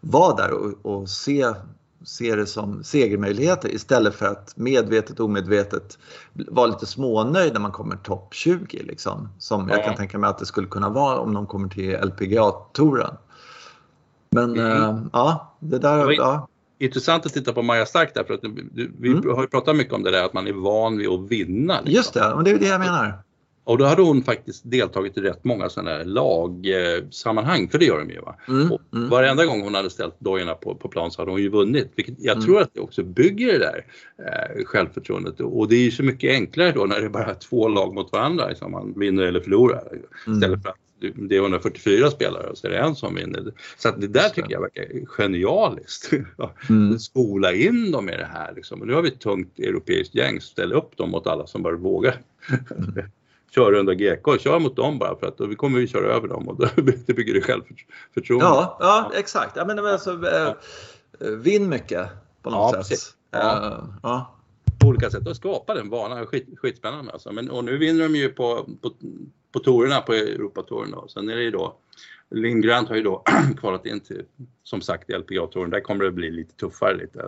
Var 0.00 0.36
där 0.36 0.52
och, 0.52 0.92
och 0.92 1.08
se, 1.08 1.46
se 2.04 2.36
det 2.36 2.46
som 2.46 2.84
segermöjligheter 2.84 3.68
istället 3.74 4.14
för 4.14 4.26
att 4.26 4.52
medvetet 4.56 5.20
omedvetet 5.20 5.98
vara 6.32 6.66
lite 6.66 6.86
smånöjd 6.86 7.52
när 7.52 7.60
man 7.60 7.72
kommer 7.72 7.96
topp 7.96 8.34
20 8.34 8.82
liksom. 8.82 9.28
Som 9.38 9.68
jag 9.68 9.78
Ja. 9.78 9.82
kan 9.82 9.96
tänka 9.96 10.18
mig 10.18 10.30
att 10.30 10.38
det 10.38 10.46
skulle 10.46 10.66
kunna 10.66 10.88
vara 10.88 11.18
om 11.18 11.34
de 11.34 11.46
kommer 11.46 11.68
till 11.68 11.96
LPGA-touren. 11.96 13.16
Men 14.30 14.50
Mm. 14.58 14.72
eh, 14.72 14.98
ja, 15.12 15.56
det 15.60 15.78
där, 15.78 16.06
Det 16.06 16.14
ja. 16.14 16.48
intressant 16.78 17.26
att 17.26 17.32
titta 17.32 17.52
på 17.52 17.62
Maja 17.62 17.86
Stark 17.86 18.14
där 18.14 18.24
för 18.24 18.34
att 18.34 18.40
vi 18.98 19.08
Mm. 19.10 19.30
har 19.34 19.42
ju 19.42 19.48
pratat 19.48 19.76
mycket 19.76 19.94
om 19.94 20.02
det 20.02 20.10
där 20.10 20.24
att 20.24 20.34
man 20.34 20.46
är 20.46 20.52
van 20.52 20.96
vid 20.98 21.08
att 21.08 21.20
vinna. 21.30 21.74
liksom. 21.74 21.92
Just 21.94 22.14
det, 22.14 22.32
och 22.32 22.44
det 22.44 22.50
är 22.50 22.58
det 22.58 22.66
jag 22.66 22.80
menar. 22.80 23.18
Och 23.64 23.78
då 23.78 23.84
hade 23.84 24.02
hon 24.02 24.22
faktiskt 24.22 24.70
deltagit 24.70 25.16
i 25.18 25.20
rätt 25.20 25.44
många 25.44 25.68
sådana 25.68 25.90
här 25.90 26.04
lagsammanhang, 26.04 27.68
för 27.68 27.78
det 27.78 27.84
gör 27.84 27.98
de 27.98 28.10
ju 28.10 28.20
va. 28.20 28.36
Mm, 28.48 28.72
Och 28.72 28.80
mm. 28.94 29.08
varenda 29.08 29.46
gång 29.46 29.62
hon 29.62 29.74
hade 29.74 29.90
ställt 29.90 30.20
dojorna 30.20 30.54
på, 30.54 30.74
på 30.74 30.88
plan 30.88 31.10
så 31.10 31.22
hade 31.22 31.30
hon 31.30 31.42
ju 31.42 31.48
vunnit. 31.48 31.92
Vilket 31.96 32.14
jag 32.18 32.32
Mm. 32.36 32.44
tror 32.46 32.60
att 32.60 32.74
det 32.74 32.80
också 32.80 33.02
bygger 33.02 33.52
det 33.52 33.58
där 33.58 33.86
eh, 34.18 34.64
självförtroendet. 34.64 35.40
Och 35.40 35.68
det 35.68 35.76
är 35.76 35.84
ju 35.84 35.90
så 35.90 36.02
mycket 36.02 36.30
enklare 36.30 36.72
då 36.72 36.84
när 36.84 37.00
det 37.00 37.06
är 37.06 37.10
bara 37.10 37.34
två 37.34 37.68
lag 37.68 37.94
mot 37.94 38.12
varandra, 38.12 38.48
liksom, 38.48 38.72
man 38.72 38.92
vinner 38.98 39.22
eller 39.22 39.40
förlorar. 39.40 39.88
Mm. 40.26 40.38
Istället 40.38 40.62
för 40.62 40.68
att 40.68 40.76
det 41.00 41.36
är 41.36 41.40
144 41.40 42.10
spelare 42.10 42.46
och 42.46 42.58
så 42.58 42.66
är 42.66 42.70
det 42.70 42.78
en 42.78 42.94
som 42.94 43.14
vinner. 43.14 43.52
Så 43.78 43.88
att 43.88 44.00
det 44.00 44.06
där 44.06 44.28
tycker 44.28 44.52
jag 44.52 44.60
verkar 44.60 45.06
genialiskt. 45.06 46.10
Mm. 46.70 46.98
Skola 46.98 47.52
in 47.52 47.90
dem 47.90 48.08
i 48.08 48.16
det 48.16 48.28
här 48.32 48.52
liksom. 48.56 48.80
Och 48.80 48.86
nu 48.86 48.94
har 48.94 49.02
vi 49.02 49.08
ett 49.08 49.20
tungt 49.20 49.58
europeiskt 49.58 50.14
gäng, 50.14 50.40
ställ 50.40 50.72
upp 50.72 50.96
dem 50.96 51.10
mot 51.10 51.26
alla 51.26 51.46
som 51.46 51.62
bara 51.62 51.76
vågar. 51.76 52.20
Kör 52.48 53.10
under 53.56 53.94
GK, 53.94 54.38
kör 54.38 54.58
mot 54.58 54.76
dem 54.76 54.98
bara 54.98 55.16
för 55.16 55.26
att 55.26 55.38
då 55.38 55.54
kommer 55.54 55.78
vi 55.78 55.86
köra 55.86 56.12
över 56.12 56.28
dem 56.28 56.48
och 56.48 56.56
då 56.56 56.68
det 57.06 57.14
bygger 57.14 57.34
det 57.34 57.40
självförtroende. 57.40 58.46
Ja, 58.46 58.76
ja, 58.80 59.12
exakt. 59.14 59.56
Ja, 59.56 59.64
men, 59.64 59.76
men 59.76 59.86
alltså, 59.86 60.10
eh, 60.10 60.52
vinn 61.36 61.68
mycket 61.68 62.08
på 62.42 62.50
något 62.50 62.58
Ja, 62.58 62.70
sätt. 62.70 62.78
precis. 62.90 63.14
Ja. 63.30 63.66
Eh, 63.66 63.84
ja. 64.02 64.34
på 64.80 64.88
olika 64.88 65.10
sätt 65.10 65.28
och 65.28 65.36
skapa 65.36 65.74
den 65.74 65.90
vanan. 65.90 66.26
Skit, 66.26 66.46
skitspännande 66.56 67.12
alltså. 67.12 67.32
Men, 67.32 67.50
och 67.50 67.64
nu 67.64 67.78
vinner 67.78 68.02
de 68.02 68.16
ju 68.16 68.28
på, 68.28 68.68
på, 68.82 68.90
på 69.52 69.58
tourerna 69.58 70.00
på 70.00 70.12
Europatouren 70.12 70.90
då. 70.90 71.08
Sen 71.08 71.28
är 71.28 71.36
det 71.36 71.42
ju 71.42 71.50
då 71.50 71.76
Linn 72.34 72.60
Grant 72.60 72.88
har 72.88 72.96
ju 72.96 73.02
då 73.02 73.22
kvalat 73.60 73.86
in 73.86 74.00
till, 74.00 74.22
som 74.64 74.80
sagt, 74.80 75.08
LPGA-touren. 75.10 75.70
Där 75.70 75.80
kommer 75.80 76.04
det 76.04 76.10
bli 76.12 76.30
lite 76.30 76.54
tuffare 76.54 76.96
lite. 76.96 77.24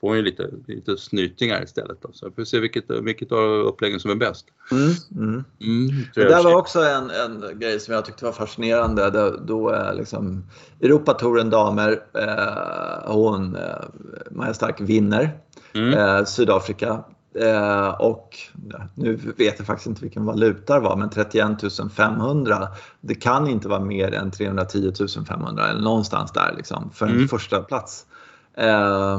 Får 0.00 0.16
ju 0.16 0.22
lite, 0.22 0.50
lite 0.66 0.96
snytingar 0.96 1.62
istället 1.64 2.02
då. 2.02 2.12
Så 2.12 2.28
vi 2.28 2.34
får 2.34 2.44
se 2.44 2.60
vilket, 2.60 2.90
vilket 2.90 3.32
av 3.32 3.50
uppläggen 3.50 4.00
som 4.00 4.10
är 4.10 4.14
bäst. 4.14 4.46
Mm, 4.70 4.92
mm. 5.28 5.44
Mm, 5.60 6.04
Det 6.14 6.24
där 6.24 6.42
var 6.44 6.56
också 6.56 6.80
en, 6.80 7.10
en 7.10 7.58
grej 7.58 7.80
som 7.80 7.94
jag 7.94 8.04
tyckte 8.04 8.24
var 8.24 8.32
fascinerande. 8.32 9.10
Då, 9.10 9.36
då 9.46 9.68
är 9.68 9.94
liksom 9.94 10.44
Europatouren 10.80 11.50
damer, 11.50 12.02
eh, 12.14 13.12
hon, 13.12 13.56
eh, 13.56 13.84
Maja 14.30 14.54
Stark 14.54 14.80
vinner 14.80 15.30
Mm. 15.74 15.94
eh, 15.98 16.24
Sydafrika. 16.24 17.04
Eh, 17.34 17.88
och 17.88 18.36
nu 18.94 19.16
vet 19.16 19.58
jag 19.58 19.66
faktiskt 19.66 19.86
inte 19.86 20.02
vilken 20.02 20.24
valuta 20.24 20.74
det 20.74 20.80
var, 20.80 20.96
men 20.96 21.10
31 21.10 21.46
500. 21.96 22.68
Det 23.00 23.14
kan 23.14 23.46
inte 23.48 23.68
vara 23.68 23.80
mer 23.80 24.14
än 24.14 24.30
310 24.30 24.92
500 25.28 25.68
eller 25.68 25.80
någonstans 25.82 26.32
där 26.32 26.54
liksom, 26.56 26.90
för 26.90 27.06
en 27.06 27.12
Mm. 27.12 27.28
första 27.28 27.62
plats. 27.62 28.06
Eh, 28.54 29.18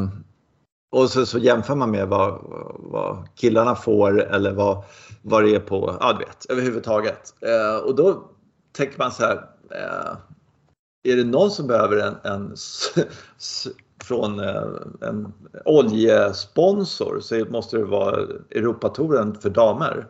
och 0.92 1.10
så, 1.10 1.26
så 1.26 1.38
jämför 1.38 1.76
man 1.76 1.92
med 1.92 2.08
vad, 2.08 2.40
vad 2.78 3.28
killarna 3.36 3.76
får 3.76 4.22
eller 4.24 4.52
vad, 4.54 4.84
vad 5.22 5.44
det 5.44 5.56
är 5.56 5.60
på, 5.60 5.98
ja 6.00 6.14
du 6.14 6.20
vet, 6.20 6.46
överhuvudtaget. 6.50 7.34
Eh, 7.42 7.78
och 7.86 7.96
då 7.96 8.24
tänker 8.72 8.98
man 9.00 9.12
så 9.12 9.24
här, 9.24 9.36
eh, 9.72 10.18
är 11.04 11.16
det 11.16 11.24
någon 11.24 11.52
som 11.52 11.68
behöver 11.68 11.98
en, 11.98 12.16
en 12.24 12.56
från 14.10 14.40
eh, 14.40 14.64
en 15.02 15.34
oljesponsor 15.66 17.20
så 17.20 17.46
måste 17.50 17.78
det 17.78 17.86
vara 17.86 18.18
Europatouren 18.52 19.36
för 19.36 19.50
damer. 19.50 20.08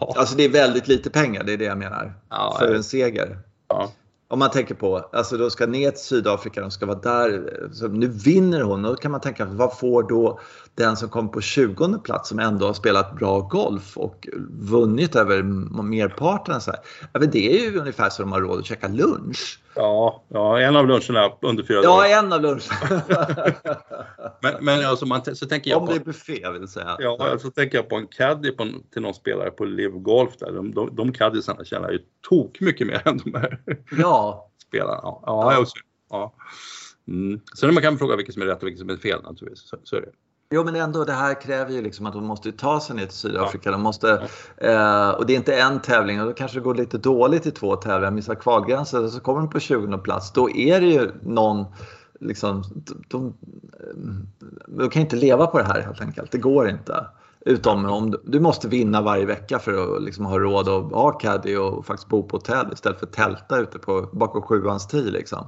Ja. 0.00 0.14
Alltså 0.16 0.36
det 0.36 0.44
är 0.44 0.48
väldigt 0.48 0.88
lite 0.88 1.10
pengar, 1.10 1.44
det 1.44 1.52
är 1.52 1.56
det 1.56 1.64
jag 1.64 1.78
menar. 1.78 2.14
Ja, 2.30 2.56
för 2.58 2.74
en 2.74 2.84
seger. 2.84 3.38
Ja. 3.68 3.92
Om 4.28 4.38
man 4.38 4.50
tänker 4.50 4.74
på, 4.74 5.08
alltså 5.12 5.36
de 5.36 5.50
ska 5.50 5.66
ner 5.66 5.90
till 5.90 6.00
Sydafrika, 6.00 6.60
de 6.60 6.70
ska 6.70 6.86
vara 6.86 6.98
där. 6.98 7.68
Så 7.72 7.88
nu 7.88 8.06
vinner 8.06 8.60
hon. 8.60 8.82
Då 8.82 8.96
kan 8.96 9.10
man 9.10 9.20
tänka, 9.20 9.44
vad 9.44 9.78
får 9.78 10.02
då 10.02 10.40
den 10.74 10.96
som 10.96 11.08
kommer 11.08 11.28
på 11.28 11.40
20 11.40 11.98
plats 11.98 12.28
som 12.28 12.38
ändå 12.38 12.66
har 12.66 12.74
spelat 12.74 13.16
bra 13.16 13.40
golf 13.40 13.96
och 13.96 14.28
vunnit 14.50 15.16
över 15.16 15.42
merparten? 15.82 16.60
Så 16.60 16.70
här. 16.70 16.80
Ja, 17.12 17.20
men 17.20 17.30
det 17.30 17.58
är 17.58 17.70
ju 17.70 17.78
ungefär 17.78 18.10
så 18.10 18.22
de 18.22 18.32
har 18.32 18.40
råd 18.40 18.58
att 18.58 18.66
käka 18.66 18.88
lunch. 18.88 19.58
Ja, 19.76 20.24
ja, 20.28 20.60
en 20.60 20.76
av 20.76 20.86
luncherna 20.86 21.32
under 21.40 21.62
fyra 21.64 21.80
Ja, 21.82 21.88
dagar. 21.96 22.18
en 22.18 22.32
av 22.32 22.42
luncherna. 22.42 23.02
Men, 24.42 24.64
men 24.64 24.86
alltså 24.86 25.06
man, 25.06 25.24
så 25.36 25.46
tänker 25.46 25.70
jag 25.70 25.80
Om 25.80 25.86
på, 25.86 25.92
det 25.92 25.98
är 25.98 26.04
buffé 26.04 26.50
vill 26.50 26.68
säga. 26.68 26.96
ja, 26.98 27.16
alltså 27.30 27.50
tänker 27.50 27.78
jag 27.78 27.88
på 27.88 27.96
en 27.96 28.06
caddy 28.06 28.50
på, 28.50 28.66
till 28.92 29.02
någon 29.02 29.14
spelare 29.14 29.50
på 29.50 29.64
Live 29.64 29.98
Golf 29.98 30.36
där. 30.38 30.52
De, 30.52 30.74
de, 30.74 30.96
de 30.96 31.12
caddisarna 31.12 31.64
tjänar 31.64 31.90
ju 31.90 31.98
tok 32.28 32.60
mycket 32.60 32.86
mer 32.86 33.02
än 33.08 33.18
de 33.24 33.34
här 33.34 33.60
Ja, 33.98 34.50
spelarna. 34.68 35.00
Ja, 35.02 35.22
ja, 35.26 35.42
Ja. 35.42 35.52
jag 35.52 35.62
också. 35.62 35.74
ja. 36.10 36.34
Mm. 37.08 37.40
Sen 37.58 37.74
man 37.74 37.82
kan 37.82 37.98
fråga 37.98 38.16
vilket 38.16 38.34
som 38.34 38.42
är 38.42 38.46
rätt 38.46 38.62
och 38.62 38.66
vilket 38.66 38.80
som 38.80 38.90
är 38.90 38.96
fel 38.96 39.22
naturligtvis. 39.22 39.68
Så, 39.68 39.76
så 39.84 39.96
är 39.96 40.00
det. 40.00 40.08
Jo 40.50 40.64
men 40.64 40.76
ändå 40.76 41.04
det 41.04 41.12
här 41.12 41.40
kräver 41.40 41.72
ju 41.72 41.82
liksom 41.82 42.06
att 42.06 42.12
de 42.12 42.24
måste 42.24 42.52
ta 42.52 42.80
sig 42.80 42.96
ner 42.96 43.06
till 43.06 43.16
Sydafrika. 43.16 43.70
De 43.70 43.82
måste, 43.82 44.28
eh, 44.56 45.10
och 45.10 45.26
det 45.26 45.32
är 45.32 45.36
inte 45.36 45.56
en 45.56 45.80
tävling 45.80 46.20
och 46.20 46.26
då 46.26 46.32
kanske 46.32 46.58
det 46.58 46.62
går 46.64 46.74
lite 46.74 46.98
dåligt 46.98 47.46
i 47.46 47.50
två 47.50 47.76
tävlingar, 47.76 48.10
missar 48.10 48.34
kvalgränsen 48.34 49.04
och 49.04 49.10
så 49.10 49.20
kommer 49.20 49.40
de 49.40 49.50
på 49.50 49.60
20 49.60 49.98
plats. 49.98 50.32
Då 50.32 50.50
är 50.50 50.80
det 50.80 50.86
ju 50.86 51.10
någon, 51.22 51.64
liksom, 52.20 52.62
de, 53.08 53.34
de, 53.88 54.26
de 54.66 54.90
kan 54.90 55.02
inte 55.02 55.16
leva 55.16 55.46
på 55.46 55.58
det 55.58 55.64
här 55.64 55.80
helt 55.80 56.00
enkelt. 56.00 56.30
Det 56.30 56.38
går 56.38 56.68
inte. 56.68 57.06
Utom 57.46 57.84
om 57.84 58.10
du, 58.10 58.22
du 58.24 58.40
måste 58.40 58.68
vinna 58.68 59.02
varje 59.02 59.26
vecka 59.26 59.58
för 59.58 59.96
att 59.96 60.02
liksom 60.02 60.24
ha 60.24 60.38
råd 60.38 60.68
att 60.68 60.92
ha 60.92 61.12
caddy 61.12 61.56
och 61.56 61.86
faktiskt 61.86 62.08
bo 62.08 62.22
på 62.22 62.36
hotell 62.36 62.72
istället 62.72 62.98
för 62.98 63.06
att 63.06 63.12
tälta 63.12 63.58
ute 63.58 63.78
på 63.78 64.08
bakom 64.12 64.42
sjuans 64.42 64.86
tio. 64.86 65.10
Liksom. 65.10 65.46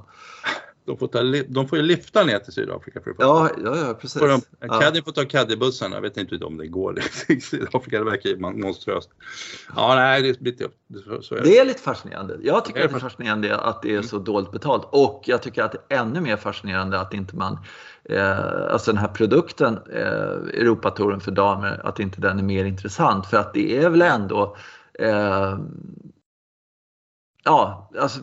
De, 0.87 0.97
får 0.97 1.07
ta, 1.07 1.23
de 1.47 1.67
får 1.67 1.77
ju 1.77 1.83
lyfta 1.83 2.23
ner 2.23 2.39
till 2.39 2.53
Sydafrika 2.53 3.01
för 3.01 3.11
att 3.11 3.15
Ja, 3.19 3.49
ja, 3.63 3.77
ja 3.77 3.93
precis. 3.93 4.19
Får 4.21 4.27
de, 4.27 4.41
Ja. 4.59 4.79
Caddy 4.79 5.01
får 5.01 5.11
ta 5.11 5.25
caddybussen. 5.25 5.91
Jag 5.91 6.01
vet 6.01 6.17
inte 6.17 6.45
om 6.45 6.57
det 6.57 6.67
går 6.67 6.99
i 7.27 7.41
Sydafrika. 7.41 7.99
Det 7.99 8.05
verkar 8.05 8.29
ju 8.29 8.37
monströst. 8.37 9.09
Ja, 9.75 9.95
nej, 9.95 10.21
det 10.21 10.39
blir 10.39 10.51
tufft. 10.51 10.75
Det. 10.87 11.43
Det 11.43 11.59
är 11.59 11.65
lite 11.65 11.81
fascinerande. 11.81 12.37
Jag 12.41 12.65
tycker 12.65 12.79
Det 12.79 12.83
är 12.83 12.85
att 12.85 12.91
det 12.91 12.97
är 12.97 12.99
fascinerande 12.99 13.57
att 13.57 13.81
det 13.81 13.95
är 13.95 14.01
så 14.01 14.17
dåligt 14.17 14.51
betalt 14.51 14.87
och 14.91 15.23
jag 15.25 15.41
tycker 15.41 15.63
att 15.63 15.71
det 15.71 15.95
är 15.95 15.99
ännu 15.99 16.21
mer 16.21 16.37
fascinerande 16.37 16.99
att 16.99 17.13
inte 17.13 17.35
man, 17.35 17.57
eh, 18.03 18.71
alltså 18.71 18.91
den 18.91 19.01
här 19.01 19.07
produkten, 19.07 19.79
eh, 19.93 20.61
Europatouren 20.61 21.19
för 21.19 21.31
damer, 21.31 21.81
att 21.83 21.99
inte 21.99 22.21
den 22.21 22.39
är 22.39 22.43
mer 22.43 22.65
intressant 22.65 23.25
för 23.27 23.37
att 23.37 23.53
det 23.53 23.77
är 23.77 23.89
väl 23.89 24.01
ändå 24.01 24.57
eh, 24.99 25.57
Ja, 27.47 27.89
alltså, 27.99 28.19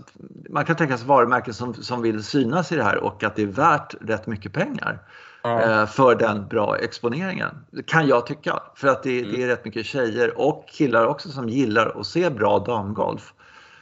man 0.51 0.65
kan 0.65 0.77
tänka 0.77 0.99
sig 0.99 1.07
varumärken 1.07 1.55
som, 1.55 1.75
som 1.75 2.03
vill 2.03 2.25
synas 2.25 2.73
i 2.73 2.77
det 2.77 2.83
här 2.85 2.97
och 2.97 3.25
att 3.25 3.37
det 3.37 3.43
är 3.43 3.47
värt 3.47 3.95
rätt 4.01 4.27
mycket 4.27 4.53
pengar 4.53 4.99
eh, 5.45 5.87
för 5.87 6.15
den 6.15 6.47
bra 6.49 6.77
exponeringen. 6.79 7.65
Kan 7.87 8.07
jag 8.07 8.27
tycka. 8.27 8.63
För 8.75 8.89
att 8.89 9.03
det, 9.03 9.21
Mm. 9.21 9.33
det 9.33 9.43
är 9.43 9.47
rätt 9.47 9.65
mycket 9.65 9.87
tjejer 9.87 10.39
och 10.41 10.65
killar 10.69 11.07
också 11.07 11.29
som 11.29 11.49
gillar 11.49 12.01
att 12.01 12.07
se 12.07 12.31
bra 12.31 12.59
damgolf. 12.59 13.33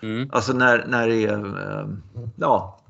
Mm, 0.03 0.31
Alltså 0.33 0.53
när, 0.53 0.85
när 0.89 1.09
det 1.09 1.27
är 1.27 1.79
eh, 1.81 1.87
ja, 2.37 2.81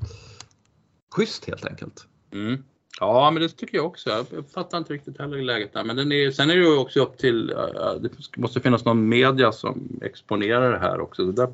schysst 1.16 1.44
helt 1.44 1.66
enkelt. 1.66 2.06
mm. 2.32 2.62
Ja, 3.00 3.30
men 3.30 3.42
det 3.42 3.48
tycker 3.48 3.76
jag 3.76 3.86
också. 3.86 4.10
Jag 4.10 4.26
fattar 4.54 4.78
inte 4.78 4.92
riktigt 4.92 5.18
heller 5.18 5.42
läget 5.42 5.72
där. 5.72 5.84
Men 5.84 5.96
den 5.96 6.12
är, 6.12 6.30
sen 6.30 6.50
är 6.50 6.56
det 6.56 6.62
ju 6.62 6.76
också 6.76 7.00
upp 7.00 7.18
till, 7.18 7.46
det 8.00 8.10
måste 8.36 8.60
finnas 8.60 8.84
någon 8.84 9.08
media 9.08 9.52
som 9.52 10.00
exponerar 10.02 10.72
det 10.72 10.78
här 10.78 11.00
också. 11.00 11.24
Det 11.24 11.32
där 11.32 11.48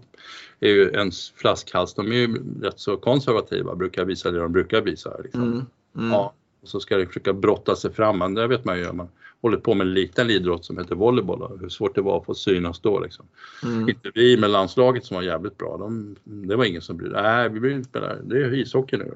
är 0.61 0.68
ju 0.68 0.90
en 0.90 1.11
flaskhals. 1.37 1.94
De 1.94 2.12
är 2.12 2.16
ju 2.16 2.38
rätt 2.62 2.81
så 2.81 2.96
konservativa, 2.96 3.74
brukar 3.74 4.05
visa 4.05 4.31
det 4.31 4.38
de 4.38 4.53
brukar 4.53 4.81
visa. 4.81 5.16
Liksom. 5.22 5.42
Mm, 5.42 5.66
mm. 5.96 6.11
Ja, 6.11 6.33
och 6.62 6.68
så 6.68 6.81
ska 6.81 6.96
det 6.96 7.07
försöka 7.07 7.33
brotta 7.33 7.77
sig 7.77 7.92
fram. 7.92 8.18
Men 8.18 8.35
det 8.35 8.46
vet 8.46 8.64
man 8.64 8.79
ju 8.79 8.88
om 8.88 8.96
man 8.96 9.09
håller 9.42 9.57
på 9.57 9.74
med 9.74 9.87
en 9.87 9.94
liten 9.94 10.31
idrott 10.31 10.64
som 10.64 10.79
heter 10.79 10.94
volleyboll. 10.94 11.59
Hur 11.61 11.68
svårt 11.68 11.94
det 11.94 12.01
var 12.01 12.18
att 12.18 12.27
få 12.27 12.35
synas 12.35 12.81
då 12.81 13.01
liksom. 13.01 13.27
Mm. 13.64 13.88
Inte 13.88 14.11
vi 14.14 14.37
med 14.37 14.51
landslaget 14.51 15.05
som 15.05 15.14
var 15.14 15.22
jävligt 15.22 15.59
bra. 15.59 15.77
De, 15.77 16.16
det 16.24 16.57
var 16.57 16.64
ingen 16.64 16.83
som 16.83 16.96
brydde 16.96 17.14
sig. 17.14 17.22
Nej, 17.22 17.48
vi 17.48 17.59
vill 17.59 17.72
inte 17.72 17.88
spela. 17.88 18.14
Det 18.14 18.37
är 18.37 18.55
ishockey 18.55 18.96
nu. 18.96 19.12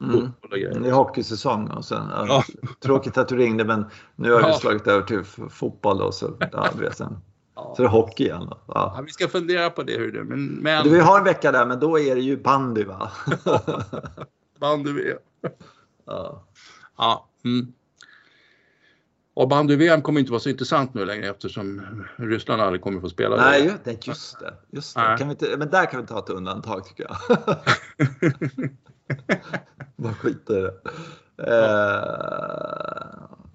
Och 0.00 0.04
Mm. 0.06 0.32
och. 0.42 0.48
Det 0.50 0.88
är 0.88 0.92
hockeysäsong 0.92 1.70
och 1.70 1.84
sen, 1.84 2.08
ja, 2.10 2.44
tråkigt 2.80 3.18
att 3.18 3.28
du 3.28 3.36
ringde 3.36 3.64
men 3.64 3.84
nu 4.16 4.32
har 4.32 4.40
vi 4.40 4.46
Ja. 4.48 4.52
slagit 4.58 4.86
över 4.86 5.02
till 5.06 5.24
fotboll 5.50 5.98
då 5.98 6.12
så, 6.12 6.36
ja, 6.52 6.68
du 6.78 6.90
sen, 6.92 7.16
Ja. 7.56 7.74
så 7.76 7.82
är 7.82 7.84
det 7.86 7.90
hockey 7.92 8.24
igen. 8.24 8.46
Då. 8.50 8.58
Ja. 8.66 8.92
Ja, 8.96 9.02
vi 9.06 9.12
ska 9.12 9.28
fundera 9.28 9.70
på 9.70 9.82
det 9.82 9.98
hur 9.98 10.12
det 10.12 10.24
men, 10.24 10.46
men 10.46 10.84
Du 10.84 10.90
vill 10.90 11.00
ha 11.00 11.18
en 11.18 11.24
vecka 11.24 11.52
där 11.52 11.66
men 11.66 11.80
då 11.80 11.98
är 11.98 12.14
det 12.14 12.20
ju 12.20 12.36
bandy 12.36 12.84
va? 12.84 13.10
bandy-VM. 14.60 15.18
ja. 16.06 16.44
Ja. 16.98 17.28
Mm. 17.44 17.72
Och 19.36 19.48
bandy-VM 19.48 20.02
kommer 20.02 20.20
inte 20.20 20.32
vara 20.32 20.40
så 20.40 20.48
intressant 20.48 20.94
nu 20.94 21.04
längre 21.04 21.28
eftersom 21.30 21.82
Ryssland 22.16 22.62
aldrig 22.62 22.82
kommer 22.82 23.00
få 23.00 23.08
spela 23.08 23.36
Nej, 23.36 23.62
det. 23.62 23.66
ju, 23.68 23.72
nej, 23.84 23.98
just 24.02 24.40
det. 24.40 24.54
Just 24.70 24.94
det. 24.96 25.16
Kan 25.18 25.28
vi 25.28 25.32
inte, 25.32 25.56
men 25.58 25.70
där 25.70 25.90
kan 25.90 26.00
vi 26.00 26.06
ta 26.06 26.18
ett 26.18 26.30
undantag 26.30 26.84
tycker 26.84 27.06
jag. 27.08 27.16
Bara 29.96 30.14
skita 30.14 30.58
i 30.58 30.60
det. 30.60 30.74
Eh, 31.38 32.04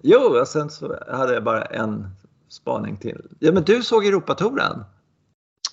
jo, 0.02 0.20
och 0.20 0.48
sen 0.48 0.70
så 0.70 0.98
hade 1.08 1.34
jag 1.34 1.44
bara 1.44 1.64
en 1.64 2.08
spaning 2.48 2.96
till. 2.96 3.22
Ja, 3.38 3.52
men 3.52 3.62
du 3.62 3.82
såg 3.82 4.06
Europatouren? 4.06 4.84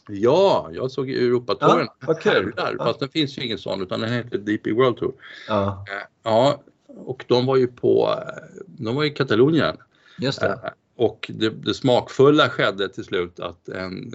Ja, 0.08 0.70
jag 0.72 0.92
såg 0.92 1.10
Europatouren. 1.10 1.88
Ja, 2.00 2.08
vad 2.08 2.22
kul. 2.22 2.54
Ja. 2.58 2.72
Fast 2.78 3.00
den 3.00 3.10
finns 3.10 3.38
ju 3.38 3.42
ingen 3.46 3.58
sån 3.58 3.82
utan 3.82 4.00
den 4.00 4.14
heter 4.14 4.38
DP 4.38 4.72
World 4.72 4.98
Tour. 4.98 5.14
Ja. 5.48 5.86
Eh, 5.90 6.08
Ja, 6.28 6.64
och 6.88 7.26
de 7.28 7.46
var 7.46 7.56
ju 7.56 7.68
på, 7.68 8.24
de 8.66 8.96
var 8.96 9.04
i 9.04 9.10
Katalonien. 9.10 9.78
Just 10.20 10.42
det. 10.42 10.48
Eh, 10.48 10.70
och 10.96 11.32
det, 11.34 11.50
det, 11.50 11.74
smakfulla 11.74 12.50
skedde 12.50 12.90
till 12.90 13.04
slut 13.04 13.40
att 13.40 13.70
en, 13.70 14.14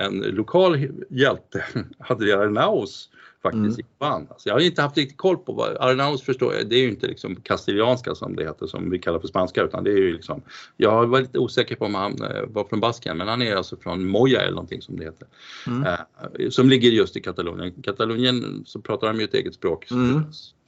en 0.00 0.18
lokal 0.18 0.88
hjälte, 1.10 1.64
Adrian 1.98 2.40
Arnaus, 2.40 3.10
faktiskt 3.44 3.78
mm. 3.80 3.86
vann. 3.98 4.26
Alltså 4.30 4.48
jag 4.48 4.54
har 4.54 4.60
inte 4.60 4.82
haft 4.82 4.96
riktigt 4.96 5.18
koll 5.18 5.36
på 5.36 5.52
vad 5.52 5.76
Arnaus 5.80 6.22
förstår 6.22 6.54
jag, 6.54 6.68
det 6.68 6.76
är 6.76 6.80
ju 6.80 6.88
inte 6.88 7.06
liksom 7.06 7.36
kastilianska 7.36 8.14
som 8.14 8.36
det 8.36 8.44
heter 8.44 8.66
som 8.66 8.90
vi 8.90 8.98
kallar 8.98 9.18
för 9.18 9.28
spanska 9.28 9.62
utan 9.62 9.84
det 9.84 9.90
är 9.90 9.96
ju 9.96 10.12
liksom, 10.12 10.42
jag 10.76 11.06
var 11.06 11.20
lite 11.20 11.38
osäker 11.38 11.76
på 11.76 11.84
om 11.84 11.94
han 11.94 12.22
eh, 12.22 12.42
var 12.48 12.64
från 12.64 12.80
Baskien 12.80 13.16
men 13.18 13.28
han 13.28 13.42
är 13.42 13.56
alltså 13.56 13.76
från 13.76 14.06
Moya 14.06 14.40
eller 14.40 14.54
någonting 14.54 14.82
som 14.82 14.96
det 14.96 15.04
heter. 15.04 15.28
Mm. 15.66 15.82
Eh, 15.82 16.48
som 16.50 16.68
ligger 16.68 16.90
just 16.90 17.16
i 17.16 17.20
Katalonien. 17.20 17.82
Katalonien 17.82 18.62
så 18.66 18.80
pratar 18.80 19.06
de 19.06 19.18
ju 19.18 19.24
ett 19.24 19.34
eget 19.34 19.54
språk. 19.54 19.90
Mm 19.90 20.24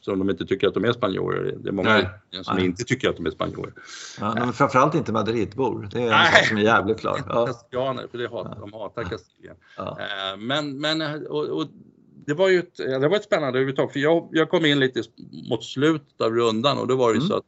som 0.06 0.18
de 0.18 0.30
inte 0.30 0.46
tycker 0.46 0.68
att 0.68 0.74
de 0.74 0.84
är 0.84 0.92
spanjorer. 0.92 1.54
Det 1.58 1.68
är 1.68 1.72
många 1.72 1.88
Nej. 1.88 2.42
som 2.42 2.56
Nej. 2.56 2.64
inte 2.64 2.84
tycker 2.84 3.10
att 3.10 3.16
de 3.16 3.26
är 3.26 3.30
spanjorer. 3.30 3.72
Ja, 4.20 4.34
men 4.34 4.52
framförallt 4.52 4.94
inte 4.94 5.12
Madridbor. 5.12 5.88
Det 5.92 6.02
är 6.02 6.12
en 6.12 6.32
sak 6.32 6.46
som 6.46 6.56
är 6.56 6.62
jävligt 6.62 7.00
klar. 7.00 7.20
Ja. 7.28 7.46
Kastianer, 7.46 8.06
för 8.10 8.18
det 8.18 8.28
hat, 8.28 8.56
de 8.60 8.72
hatar 8.72 9.02
Kastilien. 9.02 9.56
Ja. 9.76 9.98
Eh, 10.00 10.38
men, 10.38 10.80
men 10.80 11.26
och, 11.26 11.44
och, 11.44 11.68
det 12.26 12.34
var 12.34 12.48
ju 12.48 12.58
ett, 12.58 12.76
det 12.76 13.08
var 13.08 13.16
ett 13.16 13.24
spännande 13.24 13.58
överhuvudtaget 13.58 13.92
för 13.92 14.00
jag, 14.00 14.28
jag 14.32 14.50
kom 14.50 14.64
in 14.64 14.80
lite 14.80 15.02
mot 15.50 15.64
slutet 15.64 16.20
av 16.20 16.34
rundan 16.34 16.78
och 16.78 16.86
då 16.86 16.96
var 16.96 17.08
det 17.08 17.16
mm. 17.16 17.28
så 17.28 17.36
att 17.36 17.44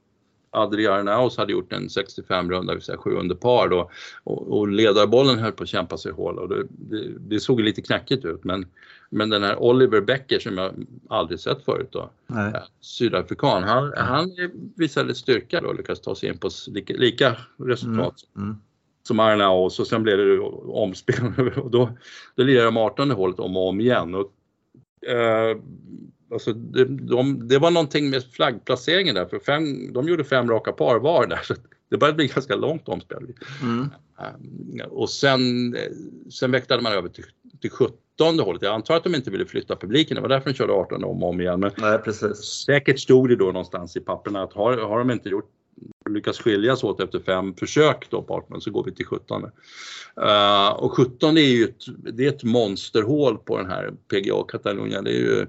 Adri 0.51 0.87
Arnaus 0.87 1.37
hade 1.37 1.53
gjort 1.53 1.73
en 1.73 1.91
65 1.91 2.51
runda, 2.51 2.75
vill 2.75 2.83
säga 2.83 2.99
sju 2.99 3.11
under 3.11 3.35
par 3.35 3.69
då 3.69 3.91
och, 4.25 4.59
och 4.59 4.69
ledarbollen 4.69 5.39
höll 5.39 5.53
på 5.53 5.63
att 5.63 5.69
kämpa 5.69 5.99
sig 5.99 6.13
hål 6.13 6.39
och 6.39 6.49
det, 6.49 6.65
det, 6.69 7.19
det, 7.19 7.41
såg 7.41 7.61
lite 7.61 7.83
knackigt 7.83 8.25
ut 8.25 8.45
men, 8.45 8.67
men 9.11 9.31
den 9.31 9.43
här 9.43 9.57
Oliver 9.63 10.01
Becker 10.01 10.39
som 10.39 10.59
jag 10.59 10.87
aldrig 11.09 11.41
sett 11.41 11.65
förut 11.65 11.89
då, 11.91 12.11
Nej. 12.27 12.53
sydafrikan, 12.81 13.63
han, 13.63 13.93
han 13.97 14.31
visade 14.77 15.15
styrka 15.15 15.61
då 15.61 15.69
och 15.69 15.77
lyckades 15.77 16.01
ta 16.01 16.15
sig 16.15 16.29
in 16.29 16.39
på 16.39 16.51
lika, 16.67 16.95
lika 16.95 17.37
resultat 17.57 18.15
mm. 18.37 18.49
Mm. 18.49 18.61
som 19.03 19.21
Arnaus 19.21 19.81
och 19.81 19.87
sen 19.87 20.03
blev 20.03 20.19
det 20.19 20.41
omspel 20.41 21.53
och 21.57 21.71
då, 21.71 21.91
då 22.35 22.43
lirade 22.43 22.67
de 22.67 22.77
18 22.77 23.11
hålet 23.11 23.39
om 23.39 23.57
och 23.57 23.69
om 23.69 23.81
igen 23.81 24.15
och, 24.15 24.33
eh, 25.09 25.57
alltså 26.33 26.53
det, 26.53 26.85
de, 26.85 27.49
det 27.49 27.59
var 27.59 27.71
någonting 27.71 28.11
med 28.11 28.25
flaggplaceringen 28.25 29.15
där, 29.15 29.27
för 29.27 29.39
fem, 29.39 29.93
de 29.93 30.09
gjorde 30.09 30.25
fem 30.25 30.51
raka 30.51 30.73
par 30.73 30.99
var 30.99 31.27
där. 31.27 31.41
Så 31.45 31.55
det 31.91 31.97
började 31.97 32.17
bli 32.17 32.27
ganska 32.27 32.57
långt 32.57 32.89
omspel. 32.89 33.35
Mm. 33.63 33.81
Um, 33.81 34.81
och 34.91 35.11
sen, 35.11 35.77
sen 36.31 36.51
väktade 36.51 36.83
man 36.83 36.93
över 36.93 37.09
till, 37.09 37.25
till 37.61 37.71
17 37.71 38.39
hålet. 38.39 38.63
Jag 38.63 38.75
antar 38.75 38.97
att 38.97 39.05
de 39.05 39.15
inte 39.15 39.31
ville 39.31 39.47
flytta 39.47 39.77
publiken, 39.77 40.15
det 40.15 40.21
var 40.21 40.29
därför 40.29 40.51
de 40.51 40.57
körde 40.57 40.73
18 40.73 41.05
om 41.05 41.23
och 41.23 41.29
om 41.29 41.41
igen. 41.41 41.61
Men 41.61 41.71
Nej, 41.79 41.99
precis. 41.99 42.37
Säkert 42.67 43.01
stod 43.01 43.29
det 43.29 43.37
då 43.37 43.45
någonstans 43.45 43.97
i 43.97 44.01
papperna 44.01 44.43
att 44.43 44.53
har, 44.53 44.77
har 44.77 44.99
de 44.99 45.11
inte 45.11 45.29
gjort 45.29 45.51
lyckas 46.09 46.39
skiljas 46.39 46.85
åt 46.85 47.01
efter 47.01 47.21
fem 47.21 47.55
försök 47.55 48.11
då 48.11 48.27
18 48.29 48.61
så 48.61 48.71
går 48.71 48.85
vi 48.85 48.95
till 48.95 49.07
17. 49.07 49.43
Uh, 49.43 49.51
ehm, 50.27 50.73
och 50.73 50.93
17 50.97 51.37
är 51.37 51.41
ju 51.41 51.65
ett, 51.65 51.85
det 52.13 52.25
är 52.25 52.29
ett 52.29 52.45
monsterhål 52.45 53.39
på 53.39 53.57
den 53.57 53.67
här 53.67 53.93
PGA 54.11 54.45
Catalunya. 54.49 55.03
Det 55.03 55.11
är 55.11 55.21
ju 55.21 55.47